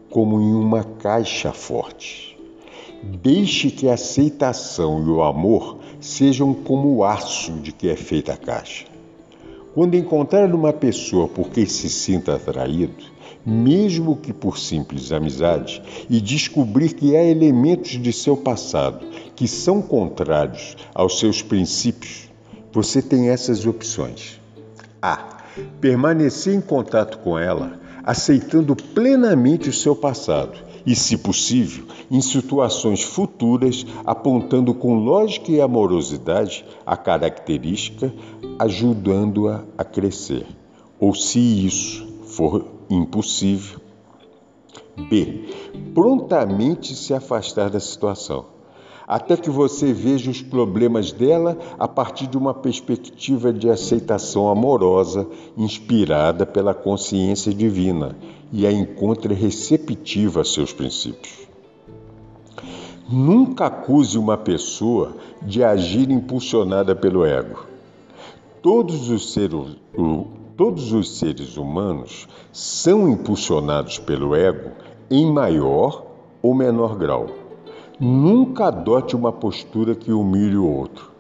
como 0.10 0.42
em 0.42 0.54
uma 0.54 0.84
caixa 0.84 1.52
forte. 1.52 2.38
Deixe 3.04 3.70
que 3.70 3.88
a 3.88 3.94
aceitação 3.94 5.06
e 5.06 5.10
o 5.10 5.22
amor 5.22 5.78
sejam 6.00 6.54
como 6.54 6.96
o 6.96 7.04
aço 7.04 7.54
de 7.54 7.72
que 7.72 7.88
é 7.88 7.96
feita 7.96 8.34
a 8.34 8.38
caixa. 8.38 8.86
Quando 9.76 9.96
encontrar 9.96 10.54
uma 10.54 10.74
pessoa 10.74 11.28
por 11.28 11.50
quem 11.50 11.66
se 11.66 11.88
sinta 11.88 12.36
atraído, 12.36 13.06
mesmo 13.50 14.16
que 14.16 14.32
por 14.32 14.58
simples 14.58 15.12
amizade, 15.12 15.82
e 16.10 16.22
descobrir 16.22 16.94
que 16.94 17.16
há 17.16 17.24
elementos 17.24 17.92
de 17.92 18.14
seu 18.14 18.38
passado 18.38 19.06
que 19.36 19.48
são 19.48 19.82
contrários 19.82 20.78
aos 20.94 21.20
seus 21.20 21.42
princípios, 21.42 22.30
você 22.72 23.02
tem 23.02 23.30
essas 23.30 23.66
opções. 23.66 24.40
A. 25.02 25.38
Permanecer 25.82 26.54
em 26.54 26.62
contato 26.62 27.20
com 27.20 27.38
ela, 27.38 27.80
aceitando 28.04 28.76
plenamente 28.76 29.70
o 29.70 29.74
seu 29.74 29.96
passado 29.96 30.58
e, 30.86 30.96
se 30.96 31.18
possível, 31.18 31.86
em 32.10 32.22
situações 32.22 33.04
futuras, 33.04 33.86
apontando 34.06 34.74
com 34.74 34.96
lógica 34.96 35.52
e 35.52 35.60
amorosidade 35.60 36.66
a 36.86 36.96
característica, 36.96 38.14
ajudando-a 38.58 39.64
a 39.78 39.84
crescer. 39.84 40.46
Ou, 41.00 41.14
se 41.16 41.40
isso 41.40 42.08
for 42.26 42.79
impossível, 42.90 43.80
B. 45.10 45.46
Prontamente 45.94 46.96
se 46.96 47.14
afastar 47.14 47.70
da 47.70 47.80
situação, 47.80 48.46
até 49.08 49.36
que 49.36 49.50
você 49.50 49.92
veja 49.92 50.30
os 50.30 50.42
problemas 50.42 51.12
dela 51.12 51.58
a 51.80 51.88
partir 51.88 52.28
de 52.28 52.38
uma 52.38 52.54
perspectiva 52.54 53.52
de 53.52 53.70
aceitação 53.70 54.50
amorosa, 54.50 55.28
inspirada 55.58 56.46
pela 56.46 56.74
consciência 56.74 57.54
divina 57.54 58.16
e 58.52 58.68
a 58.68 58.72
encontre 58.72 59.34
receptiva 59.34 60.42
a 60.42 60.46
seus 60.46 60.74
princípios. 60.74 61.48
Nunca 63.12 63.66
acuse 63.66 64.20
uma 64.20 64.38
pessoa 64.38 65.16
de 65.42 65.64
agir 65.64 66.12
impulsionada 66.12 66.96
pelo 66.96 67.26
ego. 67.26 67.66
Todos 68.62 69.10
os 69.10 69.34
seres, 69.34 69.76
todos 70.60 70.92
os 70.92 71.18
seres 71.18 71.56
humanos 71.56 72.28
são 72.52 73.08
impulsionados 73.08 73.98
pelo 73.98 74.36
ego 74.36 74.72
em 75.10 75.32
maior 75.32 76.06
ou 76.42 76.54
menor 76.54 76.98
grau. 76.98 77.28
Nunca 77.98 78.66
adote 78.66 79.16
uma 79.16 79.32
postura 79.32 79.96
que 79.96 80.12
humilhe 80.12 80.58
o 80.58 80.70
outro. 80.70 81.12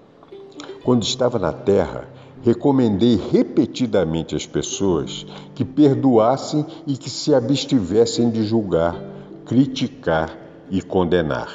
Quando 0.84 1.04
estava 1.04 1.40
na 1.40 1.54
Terra, 1.54 2.10
recomendei 2.42 3.16
repetidamente 3.32 4.36
às 4.36 4.46
pessoas 4.46 5.26
que 5.56 5.64
perdoassem 5.64 6.66
e 6.86 6.98
que 6.98 7.10
se 7.10 7.34
abstivessem 7.34 8.30
de 8.30 8.44
julgar, 8.44 9.02
criticar 9.46 10.38
e 10.70 10.82
condenar. 10.82 11.48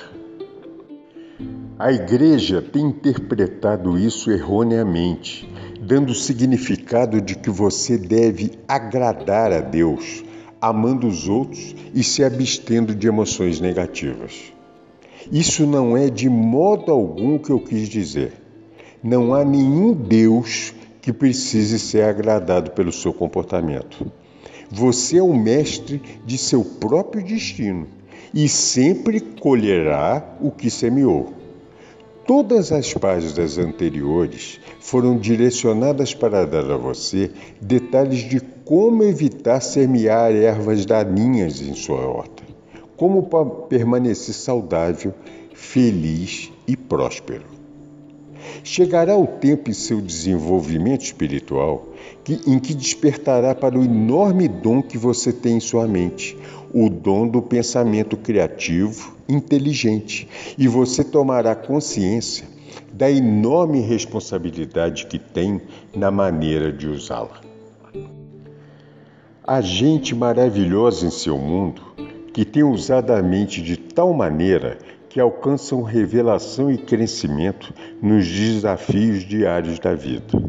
A 1.79 1.93
Igreja 1.93 2.63
tem 2.63 2.87
interpretado 2.87 3.99
isso 3.99 4.31
erroneamente, 4.31 5.53
dando 5.87 6.15
significado 6.15 7.21
de 7.21 7.35
que 7.35 7.51
você 7.51 7.99
deve 7.99 8.53
agradar 8.67 9.53
a 9.53 9.61
Deus, 9.61 10.25
amando 10.61 11.07
os 11.07 11.29
outros 11.29 11.77
e 11.95 12.03
se 12.03 12.25
abstendo 12.25 12.95
de 12.95 13.07
emoções 13.07 13.61
negativas. 13.61 14.53
Isso 15.31 15.67
não 15.67 15.97
é 15.97 16.09
de 16.09 16.29
modo 16.29 16.91
algum 16.91 17.37
o 17.37 17.39
que 17.39 17.51
eu 17.51 17.61
quis 17.61 17.89
dizer. 17.89 18.33
Não 19.03 19.35
há 19.35 19.45
nenhum 19.45 19.93
Deus 19.93 20.73
que 21.03 21.13
precise 21.13 21.79
ser 21.79 22.05
agradado 22.05 22.71
pelo 22.71 22.93
seu 22.93 23.13
comportamento. 23.13 24.11
Você 24.71 25.19
é 25.19 25.23
o 25.23 25.35
mestre 25.35 26.01
de 26.25 26.39
seu 26.39 26.65
próprio 26.65 27.23
destino 27.23 27.87
e 28.33 28.49
sempre 28.49 29.21
colherá 29.21 30.37
o 30.41 30.51
que 30.51 30.71
semeou. 30.71 31.44
Todas 32.27 32.73
as 32.73 32.95
páginas 32.95 33.59
anteriores 33.59 34.59
foram 34.81 35.19
direcionadas 35.19 36.15
para 36.15 36.47
dar 36.47 36.71
a 36.71 36.77
você 36.79 37.31
detalhes 37.61 38.21
de 38.21 38.41
como 38.65 39.03
evitar 39.03 39.61
semear 39.61 40.33
ervas 40.33 40.87
daninhas 40.87 41.61
em 41.61 41.75
sua 41.75 42.01
horta, 42.01 42.43
como 42.97 43.29
permanecer 43.69 44.35
saudável, 44.35 45.13
feliz 45.53 46.51
e 46.67 46.75
próspero. 46.75 47.45
Chegará 48.63 49.15
o 49.15 49.27
tempo 49.27 49.69
em 49.71 49.75
seu 49.75 50.01
desenvolvimento 50.01 51.03
espiritual 51.03 51.89
que, 52.25 52.41
em 52.47 52.59
que 52.59 52.73
despertará 52.73 53.55
para 53.55 53.79
o 53.79 53.85
enorme 53.85 54.49
dom 54.49 54.81
que 54.81 54.97
você 54.97 55.31
tem 55.31 55.59
em 55.59 55.61
sua 55.61 55.87
mente, 55.87 56.39
o 56.75 56.91
dom 56.91 57.29
do 57.29 57.41
pensamento 57.41 58.17
criativo, 58.17 59.17
inteligente, 59.29 60.27
e 60.59 60.67
você 60.67 61.05
tomará 61.05 61.55
consciência 61.55 62.45
da 62.93 63.09
enorme 63.09 63.81
responsabilidade 63.81 65.07
que 65.07 65.17
tem 65.17 65.63
na 65.95 66.11
maneira 66.11 66.73
de 66.73 66.89
usá-la. 66.89 67.41
Há 69.47 69.61
gente 69.61 70.17
maravilhosa 70.17 71.07
em 71.07 71.11
seu 71.11 71.39
mundo 71.39 71.81
que 72.33 72.45
tem 72.45 72.65
usado 72.65 73.13
a 73.13 73.23
mente 73.23 73.63
de 73.63 73.77
tal 73.77 74.13
maneira 74.13 74.77
que 75.09 75.21
alcançam 75.21 75.81
revelação 75.83 76.73
e 76.73 76.77
crescimento 76.77 77.73
nos 78.03 78.27
desafios 78.27 79.23
diários 79.23 79.79
da 79.79 79.95
vida. 79.95 80.43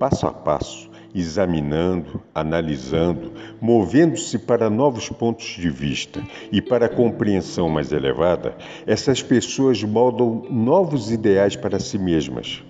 Passo 0.00 0.26
a 0.26 0.32
passo, 0.32 0.90
examinando, 1.14 2.20
analisando, 2.34 3.32
movendo-se 3.60 4.38
para 4.38 4.68
novos 4.68 5.08
pontos 5.08 5.46
de 5.46 5.70
vista 5.70 6.20
e 6.50 6.60
para 6.60 6.86
a 6.86 6.88
compreensão 6.88 7.68
mais 7.68 7.92
elevada, 7.92 8.56
essas 8.86 9.22
pessoas 9.22 9.82
moldam 9.82 10.46
novos 10.50 11.10
ideais 11.12 11.54
para 11.54 11.78
si 11.78 11.98
mesmas. 11.98 12.62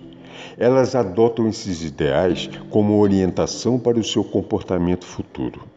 Elas 0.57 0.95
adotam 0.95 1.49
esses 1.49 1.83
ideais 1.83 2.49
como 2.69 2.99
orientação 2.99 3.79
para 3.79 3.99
o 3.99 4.03
seu 4.03 4.23
comportamento 4.23 5.05
futuro. 5.05 5.74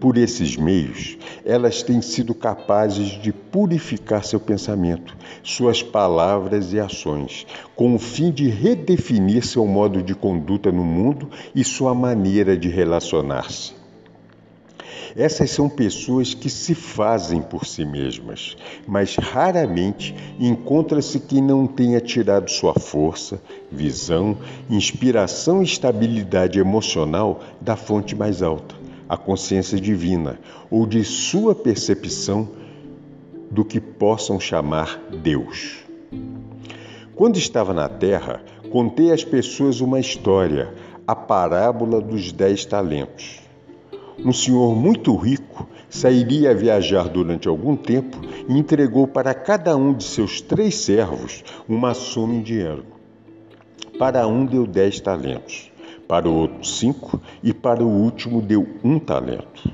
Por 0.00 0.16
esses 0.18 0.56
meios, 0.56 1.16
elas 1.44 1.82
têm 1.82 2.02
sido 2.02 2.34
capazes 2.34 3.20
de 3.20 3.32
purificar 3.32 4.24
seu 4.24 4.38
pensamento, 4.38 5.16
suas 5.42 5.82
palavras 5.82 6.72
e 6.72 6.80
ações, 6.80 7.46
com 7.74 7.94
o 7.94 7.98
fim 7.98 8.30
de 8.30 8.48
redefinir 8.48 9.46
seu 9.46 9.66
modo 9.66 10.02
de 10.02 10.14
conduta 10.14 10.70
no 10.70 10.84
mundo 10.84 11.30
e 11.54 11.64
sua 11.64 11.94
maneira 11.94 12.56
de 12.56 12.68
relacionar-se. 12.68 13.72
Essas 15.16 15.52
são 15.52 15.68
pessoas 15.68 16.34
que 16.34 16.50
se 16.50 16.74
fazem 16.74 17.40
por 17.40 17.64
si 17.64 17.84
mesmas, 17.84 18.56
mas 18.86 19.14
raramente 19.14 20.14
encontra-se 20.40 21.20
quem 21.20 21.40
não 21.40 21.68
tenha 21.68 22.00
tirado 22.00 22.50
sua 22.50 22.74
força, 22.74 23.40
visão, 23.70 24.36
inspiração 24.68 25.62
e 25.62 25.66
estabilidade 25.66 26.58
emocional 26.58 27.40
da 27.60 27.76
fonte 27.76 28.16
mais 28.16 28.42
alta 28.42 28.83
a 29.08 29.16
consciência 29.16 29.80
divina 29.80 30.38
ou 30.70 30.86
de 30.86 31.04
sua 31.04 31.54
percepção 31.54 32.48
do 33.50 33.64
que 33.64 33.80
possam 33.80 34.40
chamar 34.40 35.00
Deus. 35.22 35.84
Quando 37.14 37.36
estava 37.36 37.72
na 37.72 37.88
terra, 37.88 38.42
contei 38.70 39.12
às 39.12 39.22
pessoas 39.22 39.80
uma 39.80 40.00
história, 40.00 40.74
a 41.06 41.14
parábola 41.14 42.00
dos 42.00 42.32
dez 42.32 42.64
talentos. 42.64 43.40
Um 44.18 44.32
senhor 44.32 44.74
muito 44.74 45.14
rico 45.16 45.68
sairia 45.88 46.50
a 46.50 46.54
viajar 46.54 47.08
durante 47.08 47.46
algum 47.46 47.76
tempo 47.76 48.16
e 48.48 48.58
entregou 48.58 49.06
para 49.06 49.32
cada 49.32 49.76
um 49.76 49.92
de 49.92 50.04
seus 50.04 50.40
três 50.40 50.76
servos 50.76 51.44
uma 51.68 51.94
soma 51.94 52.34
em 52.34 52.42
dinheiro. 52.42 52.84
Para 53.98 54.26
um 54.26 54.44
deu 54.44 54.66
dez 54.66 54.98
talentos, 54.98 55.70
para 56.08 56.28
o 56.28 56.34
outro 56.34 56.64
cinco 56.64 57.20
e 57.42 57.52
para 57.52 57.82
o 57.82 57.88
último 57.88 58.42
deu 58.42 58.66
um 58.82 58.98
talento. 58.98 59.70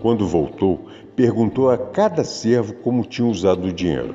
Quando 0.00 0.26
voltou, 0.26 0.86
perguntou 1.16 1.70
a 1.70 1.78
cada 1.78 2.22
servo 2.24 2.74
como 2.74 3.04
tinha 3.04 3.26
usado 3.26 3.66
o 3.66 3.72
dinheiro. 3.72 4.14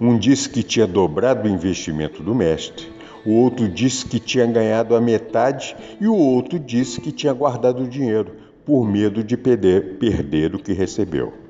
Um 0.00 0.18
disse 0.18 0.48
que 0.48 0.62
tinha 0.62 0.86
dobrado 0.86 1.48
o 1.48 1.52
investimento 1.52 2.22
do 2.22 2.34
mestre, 2.34 2.86
o 3.24 3.32
outro 3.32 3.68
disse 3.68 4.04
que 4.04 4.18
tinha 4.18 4.46
ganhado 4.46 4.96
a 4.96 5.00
metade 5.00 5.76
e 6.00 6.08
o 6.08 6.16
outro 6.16 6.58
disse 6.58 7.00
que 7.00 7.12
tinha 7.12 7.32
guardado 7.32 7.84
o 7.84 7.88
dinheiro 7.88 8.32
por 8.64 8.84
medo 8.86 9.22
de 9.22 9.36
perder, 9.36 9.98
perder 9.98 10.54
o 10.54 10.58
que 10.58 10.72
recebeu. 10.72 11.41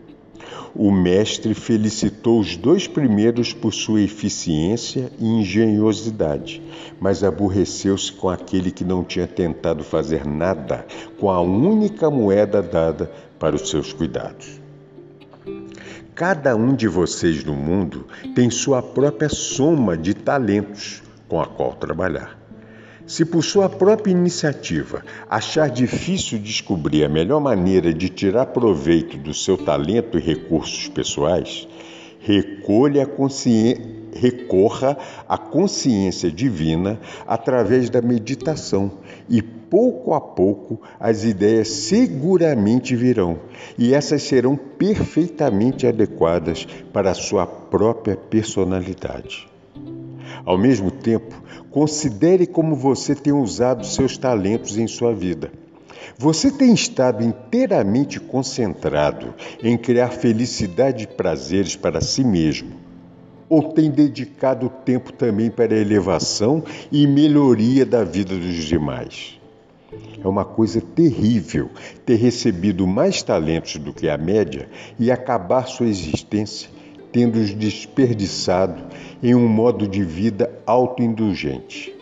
O 0.74 0.90
mestre 0.90 1.54
felicitou 1.54 2.40
os 2.40 2.56
dois 2.56 2.86
primeiros 2.86 3.52
por 3.52 3.72
sua 3.72 4.00
eficiência 4.00 5.10
e 5.18 5.26
engenhosidade, 5.26 6.62
mas 7.00 7.22
aborreceu-se 7.22 8.12
com 8.12 8.28
aquele 8.28 8.70
que 8.70 8.84
não 8.84 9.04
tinha 9.04 9.26
tentado 9.26 9.84
fazer 9.84 10.26
nada 10.26 10.86
com 11.20 11.30
a 11.30 11.40
única 11.40 12.10
moeda 12.10 12.62
dada 12.62 13.10
para 13.38 13.54
os 13.56 13.68
seus 13.68 13.92
cuidados. 13.92 14.60
Cada 16.14 16.54
um 16.54 16.74
de 16.74 16.88
vocês 16.88 17.42
no 17.44 17.54
mundo 17.54 18.06
tem 18.34 18.50
sua 18.50 18.82
própria 18.82 19.28
soma 19.28 19.96
de 19.96 20.14
talentos 20.14 21.02
com 21.28 21.40
a 21.40 21.46
qual 21.46 21.72
trabalhar. 21.72 22.41
Se 23.12 23.26
por 23.26 23.44
sua 23.44 23.68
própria 23.68 24.10
iniciativa 24.10 25.04
achar 25.28 25.68
difícil 25.68 26.38
descobrir 26.38 27.04
a 27.04 27.10
melhor 27.10 27.42
maneira 27.42 27.92
de 27.92 28.08
tirar 28.08 28.46
proveito 28.46 29.18
do 29.18 29.34
seu 29.34 29.58
talento 29.58 30.16
e 30.16 30.22
recursos 30.22 30.88
pessoais, 30.88 31.68
recolha 32.20 33.06
recorra 34.14 34.96
à 35.28 35.36
consciência 35.36 36.30
divina 36.30 36.98
através 37.26 37.90
da 37.90 38.00
meditação 38.00 38.90
e 39.28 39.42
pouco 39.42 40.14
a 40.14 40.20
pouco 40.20 40.80
as 40.98 41.22
ideias 41.22 41.68
seguramente 41.68 42.96
virão 42.96 43.40
e 43.76 43.92
essas 43.92 44.22
serão 44.22 44.56
perfeitamente 44.56 45.86
adequadas 45.86 46.66
para 46.90 47.10
a 47.10 47.14
sua 47.14 47.46
própria 47.46 48.16
personalidade. 48.16 49.51
Ao 50.44 50.58
mesmo 50.58 50.90
tempo, 50.90 51.42
considere 51.70 52.46
como 52.46 52.74
você 52.74 53.14
tem 53.14 53.32
usado 53.32 53.86
seus 53.86 54.18
talentos 54.18 54.76
em 54.76 54.86
sua 54.86 55.14
vida. 55.14 55.52
Você 56.18 56.50
tem 56.50 56.74
estado 56.74 57.22
inteiramente 57.22 58.20
concentrado 58.20 59.34
em 59.62 59.76
criar 59.78 60.08
felicidade 60.08 61.04
e 61.04 61.06
prazeres 61.06 61.76
para 61.76 62.00
si 62.00 62.24
mesmo? 62.24 62.70
Ou 63.48 63.72
tem 63.72 63.90
dedicado 63.90 64.68
tempo 64.84 65.12
também 65.12 65.50
para 65.50 65.74
a 65.74 65.78
elevação 65.78 66.62
e 66.90 67.06
melhoria 67.06 67.86
da 67.86 68.02
vida 68.02 68.34
dos 68.34 68.64
demais? 68.64 69.40
É 70.22 70.26
uma 70.26 70.44
coisa 70.44 70.80
terrível 70.80 71.70
ter 72.06 72.16
recebido 72.16 72.86
mais 72.86 73.22
talentos 73.22 73.76
do 73.76 73.92
que 73.92 74.08
a 74.08 74.16
média 74.16 74.68
e 74.98 75.10
acabar 75.10 75.66
sua 75.66 75.86
existência 75.86 76.70
tendo-os 77.12 77.54
desperdiçado 77.54 78.82
em 79.22 79.34
um 79.34 79.46
modo 79.46 79.86
de 79.86 80.02
vida 80.02 80.50
autoindulgente. 80.66 81.94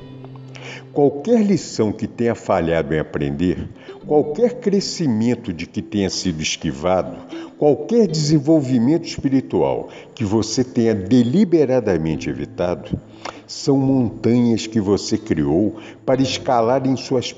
Qualquer 0.92 1.42
lição 1.44 1.92
que 1.92 2.06
tenha 2.06 2.34
falhado 2.34 2.94
em 2.94 2.98
aprender, 2.98 3.68
qualquer 4.06 4.60
crescimento 4.60 5.52
de 5.52 5.66
que 5.66 5.80
tenha 5.82 6.10
sido 6.10 6.42
esquivado, 6.42 7.16
qualquer 7.58 8.08
desenvolvimento 8.08 9.06
espiritual 9.06 9.88
que 10.14 10.24
você 10.24 10.64
tenha 10.64 10.94
deliberadamente 10.94 12.28
evitado, 12.28 12.98
são 13.46 13.76
montanhas 13.76 14.66
que 14.66 14.80
você 14.80 15.18
criou 15.18 15.76
para 16.06 16.22
escalar 16.22 16.86
em 16.86 16.96
suas 16.96 17.32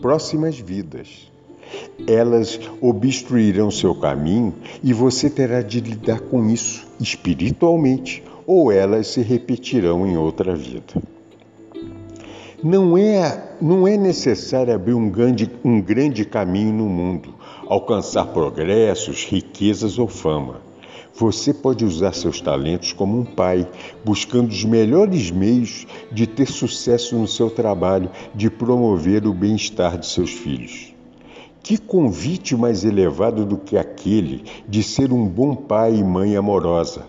próximas 0.00 0.58
vidas. 0.58 1.31
Elas 2.06 2.58
obstruirão 2.80 3.70
seu 3.70 3.94
caminho 3.94 4.54
e 4.82 4.92
você 4.92 5.30
terá 5.30 5.62
de 5.62 5.80
lidar 5.80 6.20
com 6.20 6.48
isso 6.48 6.86
espiritualmente, 7.00 8.22
ou 8.46 8.72
elas 8.72 9.08
se 9.08 9.20
repetirão 9.22 10.06
em 10.06 10.16
outra 10.16 10.54
vida. 10.54 10.94
Não 12.62 12.96
é, 12.96 13.56
não 13.60 13.88
é 13.88 13.96
necessário 13.96 14.72
abrir 14.72 14.94
um 14.94 15.10
grande, 15.10 15.50
um 15.64 15.80
grande 15.80 16.24
caminho 16.24 16.72
no 16.72 16.86
mundo, 16.86 17.34
alcançar 17.66 18.26
progressos, 18.26 19.24
riquezas 19.24 19.98
ou 19.98 20.06
fama. 20.06 20.60
Você 21.14 21.52
pode 21.52 21.84
usar 21.84 22.14
seus 22.14 22.40
talentos 22.40 22.92
como 22.92 23.18
um 23.18 23.24
pai, 23.24 23.68
buscando 24.04 24.50
os 24.50 24.64
melhores 24.64 25.30
meios 25.30 25.86
de 26.10 26.26
ter 26.26 26.46
sucesso 26.46 27.16
no 27.18 27.28
seu 27.28 27.50
trabalho, 27.50 28.10
de 28.34 28.48
promover 28.48 29.26
o 29.26 29.34
bem-estar 29.34 29.98
de 29.98 30.06
seus 30.06 30.30
filhos. 30.30 30.91
Que 31.62 31.78
convite 31.78 32.56
mais 32.56 32.84
elevado 32.84 33.44
do 33.44 33.56
que 33.56 33.76
aquele 33.78 34.42
de 34.68 34.82
ser 34.82 35.12
um 35.12 35.24
bom 35.24 35.54
pai 35.54 35.94
e 35.94 36.02
mãe 36.02 36.34
amorosa, 36.34 37.06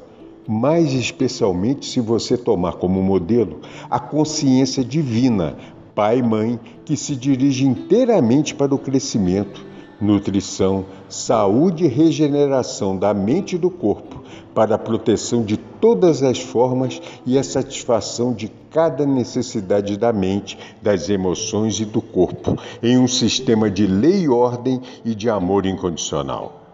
mais 0.47 0.93
especialmente 0.93 1.87
se 1.87 1.99
você 1.99 2.37
tomar 2.37 2.73
como 2.73 3.01
modelo 3.01 3.61
a 3.89 3.99
consciência 3.99 4.83
divina, 4.83 5.57
pai 5.95 6.19
e 6.19 6.23
mãe, 6.23 6.59
que 6.85 6.95
se 6.95 7.15
dirige 7.15 7.65
inteiramente 7.65 8.53
para 8.53 8.75
o 8.75 8.77
crescimento, 8.77 9.65
nutrição, 9.99 10.85
saúde 11.09 11.85
e 11.85 11.87
regeneração 11.87 12.95
da 12.95 13.11
mente 13.11 13.55
e 13.55 13.59
do 13.59 13.71
corpo, 13.71 14.21
para 14.53 14.75
a 14.75 14.79
proteção 14.79 15.43
de 15.43 15.57
todas 15.83 16.23
as 16.23 16.39
formas 16.39 17.01
e 17.25 17.37
a 17.37 17.43
satisfação 17.43 18.33
de 18.33 18.49
cada 18.71 19.05
necessidade 19.05 19.97
da 19.97 20.13
mente, 20.13 20.57
das 20.81 21.09
emoções 21.09 21.77
e 21.77 21.83
do 21.83 22.01
corpo, 22.01 22.57
em 22.81 22.97
um 22.97 23.05
sistema 23.05 23.69
de 23.69 23.85
lei 23.85 24.21
e 24.21 24.29
ordem 24.29 24.81
e 25.03 25.13
de 25.13 25.29
amor 25.29 25.65
incondicional. 25.65 26.71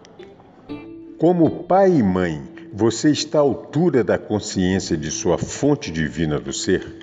Como 1.18 1.64
pai 1.64 1.96
e 1.96 2.04
mãe, 2.04 2.40
você 2.72 3.10
está 3.10 3.38
à 3.38 3.42
altura 3.42 4.04
da 4.04 4.16
consciência 4.16 4.96
de 4.96 5.10
sua 5.10 5.36
fonte 5.36 5.90
divina 5.90 6.38
do 6.38 6.52
ser? 6.52 6.99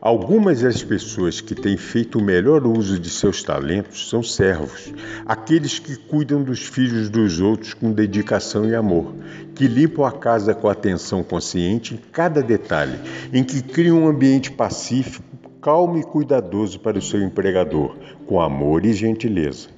Algumas 0.00 0.60
das 0.60 0.82
pessoas 0.82 1.40
que 1.40 1.54
têm 1.54 1.76
feito 1.78 2.18
o 2.18 2.22
melhor 2.22 2.66
uso 2.66 2.98
de 2.98 3.08
seus 3.08 3.42
talentos 3.42 4.10
são 4.10 4.22
servos, 4.22 4.92
aqueles 5.24 5.78
que 5.78 5.96
cuidam 5.96 6.42
dos 6.42 6.60
filhos 6.60 7.08
dos 7.08 7.40
outros 7.40 7.72
com 7.72 7.90
dedicação 7.90 8.68
e 8.68 8.74
amor, 8.74 9.14
que 9.54 9.66
limpam 9.66 10.04
a 10.04 10.12
casa 10.12 10.54
com 10.54 10.68
atenção 10.68 11.24
consciente 11.24 11.94
em 11.94 11.96
cada 12.12 12.42
detalhe, 12.42 12.98
em 13.32 13.42
que 13.42 13.62
criam 13.62 14.02
um 14.02 14.08
ambiente 14.08 14.50
pacífico, 14.50 15.24
calmo 15.62 15.98
e 15.98 16.04
cuidadoso 16.04 16.78
para 16.78 16.98
o 16.98 17.02
seu 17.02 17.22
empregador, 17.22 17.96
com 18.26 18.38
amor 18.38 18.84
e 18.84 18.92
gentileza. 18.92 19.68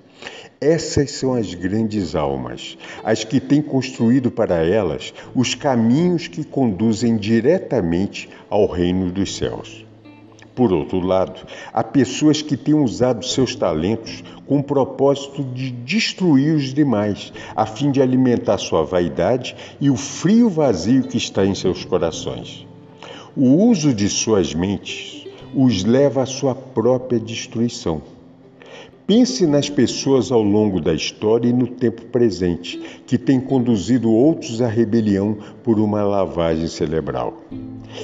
Essas 0.61 1.13
são 1.13 1.35
as 1.35 1.55
grandes 1.55 2.17
almas, 2.17 2.77
as 3.05 3.23
que 3.23 3.39
têm 3.39 3.63
construído 3.63 4.33
para 4.33 4.67
elas 4.67 5.15
os 5.33 5.55
caminhos 5.55 6.27
que 6.27 6.43
conduzem 6.43 7.17
diretamente 7.17 8.29
ao 8.51 8.67
reino 8.67 9.13
dos 9.13 9.37
céus. 9.37 9.87
Por 10.59 10.73
outro 10.73 10.99
lado, 10.99 11.47
há 11.73 11.85
pessoas 11.85 12.43
que 12.43 12.57
têm 12.57 12.75
usado 12.75 13.25
seus 13.25 13.55
talentos 13.55 14.25
com 14.45 14.59
o 14.59 14.63
propósito 14.63 15.45
de 15.45 15.71
destruir 15.71 16.57
os 16.57 16.75
demais, 16.75 17.33
a 17.55 17.65
fim 17.65 17.93
de 17.93 18.03
alimentar 18.03 18.59
sua 18.59 18.83
vaidade 18.83 19.55
e 19.81 19.89
o 19.89 19.95
frio 19.97 20.51
vazio 20.51 21.05
que 21.05 21.17
está 21.17 21.47
em 21.47 21.55
seus 21.55 21.85
corações. 21.85 22.67
O 23.37 23.69
uso 23.69 23.95
de 23.95 24.09
suas 24.09 24.53
mentes 24.53 25.29
os 25.55 25.85
leva 25.85 26.25
à 26.25 26.27
sua 26.27 26.57
própria 26.57 27.21
destruição. 27.21 28.03
Pense 29.07 29.47
nas 29.47 29.71
pessoas 29.71 30.33
ao 30.33 30.43
longo 30.43 30.81
da 30.81 30.93
história 30.93 31.49
e 31.49 31.53
no 31.53 31.69
tempo 31.69 32.05
presente 32.07 32.81
que 33.07 33.17
têm 33.17 33.41
conduzido 33.41 34.11
outros 34.11 34.61
à 34.61 34.67
rebelião 34.67 35.39
por 35.63 35.79
uma 35.79 36.03
lavagem 36.03 36.67
cerebral. 36.67 37.45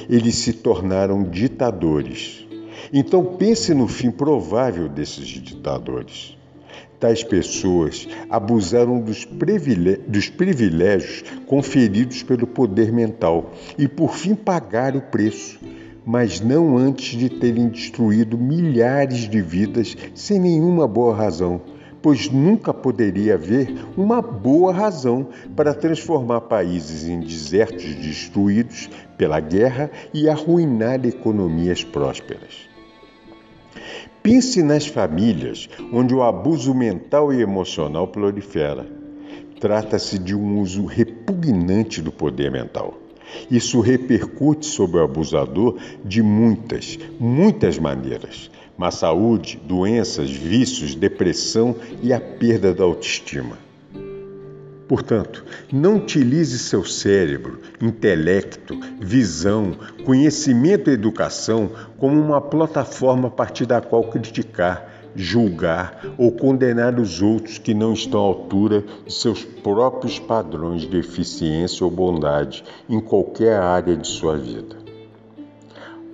Eles 0.09 0.35
se 0.35 0.53
tornaram 0.53 1.21
ditadores 1.21 2.44
então 2.97 3.25
pense 3.25 3.73
no 3.73 3.89
fim 3.89 4.09
provável 4.09 4.87
desses 4.87 5.27
ditadores. 5.27 6.37
Tais 6.97 7.21
pessoas 7.21 8.07
abusaram 8.29 9.01
dos, 9.01 9.27
dos 10.07 10.29
privilégios 10.29 11.25
conferidos 11.45 12.23
pelo 12.23 12.47
poder 12.47 12.93
mental 12.93 13.51
e, 13.77 13.85
por 13.85 14.15
fim, 14.15 14.33
pagaram 14.33 14.99
o 14.99 15.01
preço, 15.01 15.59
mas 16.05 16.39
não 16.39 16.77
antes 16.77 17.19
de 17.19 17.27
terem 17.27 17.67
destruído 17.67 18.37
milhares 18.37 19.29
de 19.29 19.41
vidas 19.41 19.93
sem 20.13 20.39
nenhuma 20.39 20.87
boa 20.87 21.13
razão, 21.13 21.59
pois 22.01 22.29
nunca 22.29 22.73
poderia 22.73 23.33
haver 23.33 23.75
uma 23.97 24.21
boa 24.21 24.71
razão 24.71 25.27
para 25.53 25.73
transformar 25.73 26.39
países 26.41 27.09
em 27.09 27.19
desertos 27.19 27.93
destruídos 27.93 28.89
pela 29.17 29.41
guerra 29.41 29.91
e 30.13 30.29
arruinar 30.29 31.05
economias 31.05 31.83
prósperas. 31.83 32.73
Pense 34.25 34.63
nas 34.63 34.87
famílias 34.87 35.69
onde 35.93 36.15
o 36.15 36.23
abuso 36.23 36.73
mental 36.73 37.31
e 37.31 37.43
emocional 37.43 38.07
prolifera. 38.07 38.83
Trata-se 39.59 40.17
de 40.17 40.33
um 40.35 40.59
uso 40.59 40.83
repugnante 40.83 42.01
do 42.01 42.11
poder 42.11 42.49
mental. 42.49 42.95
Isso 43.51 43.79
repercute 43.81 44.65
sobre 44.65 44.97
o 44.97 45.03
abusador 45.03 45.77
de 46.03 46.23
muitas, 46.23 46.97
muitas 47.19 47.77
maneiras. 47.77 48.49
Má 48.75 48.89
saúde, 48.89 49.61
doenças, 49.63 50.31
vícios, 50.31 50.95
depressão 50.95 51.75
e 52.01 52.11
a 52.11 52.19
perda 52.19 52.73
da 52.73 52.83
autoestima. 52.83 53.59
Portanto, 54.87 55.43
não 55.71 55.97
utilize 55.97 56.59
seu 56.59 56.85
cérebro, 56.85 57.59
intelecto, 57.81 58.79
visão, 58.99 59.75
conhecimento 60.03 60.89
e 60.89 60.93
educação 60.93 61.71
como 61.97 62.21
uma 62.21 62.39
plataforma 62.39 63.27
a 63.27 63.31
partir 63.31 63.65
da 63.65 63.81
qual 63.81 64.03
criticar, 64.03 64.87
julgar 65.15 66.01
ou 66.17 66.31
condenar 66.31 66.99
os 66.99 67.21
outros 67.21 67.57
que 67.57 67.73
não 67.73 67.93
estão 67.93 68.19
à 68.19 68.23
altura 68.23 68.83
de 69.05 69.13
seus 69.13 69.43
próprios 69.43 70.19
padrões 70.19 70.83
de 70.83 70.97
eficiência 70.97 71.83
ou 71.83 71.89
bondade 71.89 72.63
em 72.87 72.99
qualquer 72.99 73.59
área 73.59 73.97
de 73.97 74.07
sua 74.07 74.37
vida. 74.37 74.75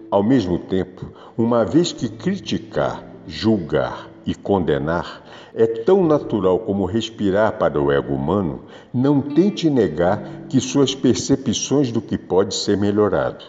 Ao 0.10 0.24
mesmo 0.24 0.60
tempo, 0.60 1.12
uma 1.38 1.66
vez 1.66 1.92
que 1.92 2.08
criticar, 2.08 3.04
julgar 3.28 4.11
e 4.26 4.36
condenar 4.36 5.24
é 5.54 5.66
tão 5.66 6.06
natural 6.06 6.60
como 6.60 6.86
respirar 6.86 7.58
para 7.58 7.82
o 7.82 7.92
ego 7.92 8.14
humano, 8.14 8.62
não 8.94 9.22
tente 9.22 9.70
negar 9.70 10.46
que 10.48 10.60
suas 10.60 10.96
percepções 10.96 11.92
do 11.92 12.02
que 12.02 12.18
pode 12.18 12.56
ser 12.56 12.78
melhorado. 12.78 13.44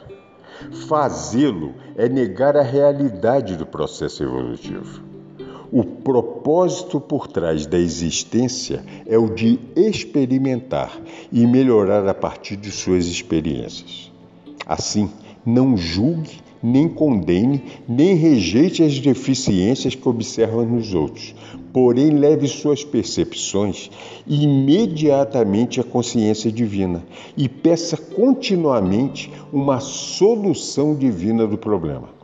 Fazê-lo 0.88 1.74
é 1.96 2.08
negar 2.08 2.56
a 2.56 2.62
realidade 2.62 3.56
do 3.56 3.66
processo 3.66 4.22
evolutivo. 4.22 5.02
O 5.70 5.84
propósito 5.84 7.00
por 7.00 7.26
trás 7.26 7.66
da 7.66 7.78
existência 7.78 8.84
é 9.06 9.16
o 9.16 9.28
de 9.30 9.58
experimentar 9.74 10.92
e 11.32 11.46
melhorar 11.46 12.06
a 12.06 12.12
partir 12.12 12.56
de 12.56 12.70
suas 12.70 13.06
experiências. 13.06 14.12
Assim, 14.66 15.10
não 15.46 15.76
julgue, 15.76 16.42
nem 16.62 16.88
condene, 16.88 17.62
nem 17.88 18.14
rejeite 18.14 18.82
as 18.82 18.98
deficiências 18.98 19.94
que 19.94 20.08
observa 20.08 20.64
nos 20.64 20.94
outros, 20.94 21.34
porém 21.72 22.10
leve 22.10 22.46
suas 22.46 22.84
percepções 22.84 23.90
imediatamente 24.26 25.80
à 25.80 25.84
consciência 25.84 26.52
divina 26.52 27.04
e 27.36 27.48
peça 27.48 27.96
continuamente 27.96 29.30
uma 29.52 29.80
solução 29.80 30.94
divina 30.94 31.46
do 31.46 31.58
problema. 31.58 32.21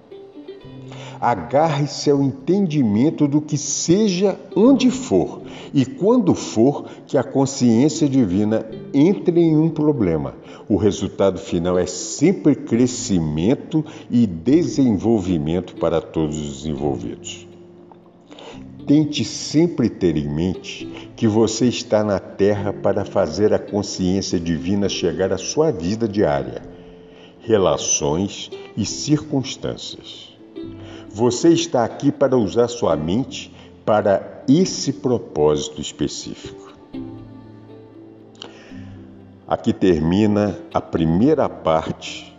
Agarre-se 1.20 2.10
ao 2.10 2.22
entendimento 2.22 3.26
do 3.26 3.40
que 3.40 3.58
seja 3.58 4.38
onde 4.54 4.90
for 4.90 5.42
e 5.74 5.84
quando 5.84 6.34
for 6.34 6.86
que 7.06 7.18
a 7.18 7.24
consciência 7.24 8.08
divina 8.08 8.64
entre 8.94 9.40
em 9.40 9.56
um 9.56 9.68
problema. 9.68 10.34
O 10.68 10.76
resultado 10.76 11.38
final 11.38 11.78
é 11.78 11.86
sempre 11.86 12.54
crescimento 12.54 13.84
e 14.10 14.26
desenvolvimento 14.26 15.74
para 15.76 16.00
todos 16.00 16.38
os 16.38 16.66
envolvidos. 16.66 17.46
Tente 18.86 19.22
sempre 19.22 19.90
ter 19.90 20.16
em 20.16 20.28
mente 20.28 21.10
que 21.14 21.28
você 21.28 21.66
está 21.66 22.02
na 22.02 22.18
Terra 22.18 22.72
para 22.72 23.04
fazer 23.04 23.52
a 23.52 23.58
consciência 23.58 24.40
divina 24.40 24.88
chegar 24.88 25.30
à 25.30 25.36
sua 25.36 25.70
vida 25.70 26.08
diária, 26.08 26.62
relações 27.40 28.50
e 28.76 28.86
circunstâncias. 28.86 30.27
Você 31.18 31.48
está 31.48 31.84
aqui 31.84 32.12
para 32.12 32.36
usar 32.36 32.68
sua 32.68 32.94
mente 32.94 33.52
para 33.84 34.44
esse 34.48 34.92
propósito 34.92 35.80
específico. 35.80 36.72
Aqui 39.44 39.72
termina 39.72 40.56
a 40.72 40.80
primeira 40.80 41.48
parte 41.48 42.32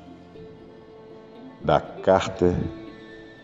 da 1.62 1.82
carta 1.82 2.58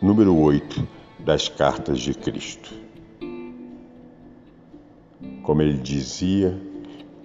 número 0.01 0.33
8 0.37 0.87
das 1.19 1.49
cartas 1.49 1.99
de 1.99 2.13
Cristo. 2.13 2.73
Como 5.43 5.61
ele 5.61 5.77
dizia, 5.77 6.57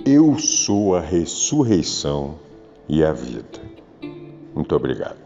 eu 0.05 0.37
sou 0.37 0.97
a 0.97 1.01
ressurreição 1.01 2.41
e 2.89 3.05
a 3.05 3.13
vida. 3.13 3.61
Muito 4.53 4.75
obrigado. 4.75 5.21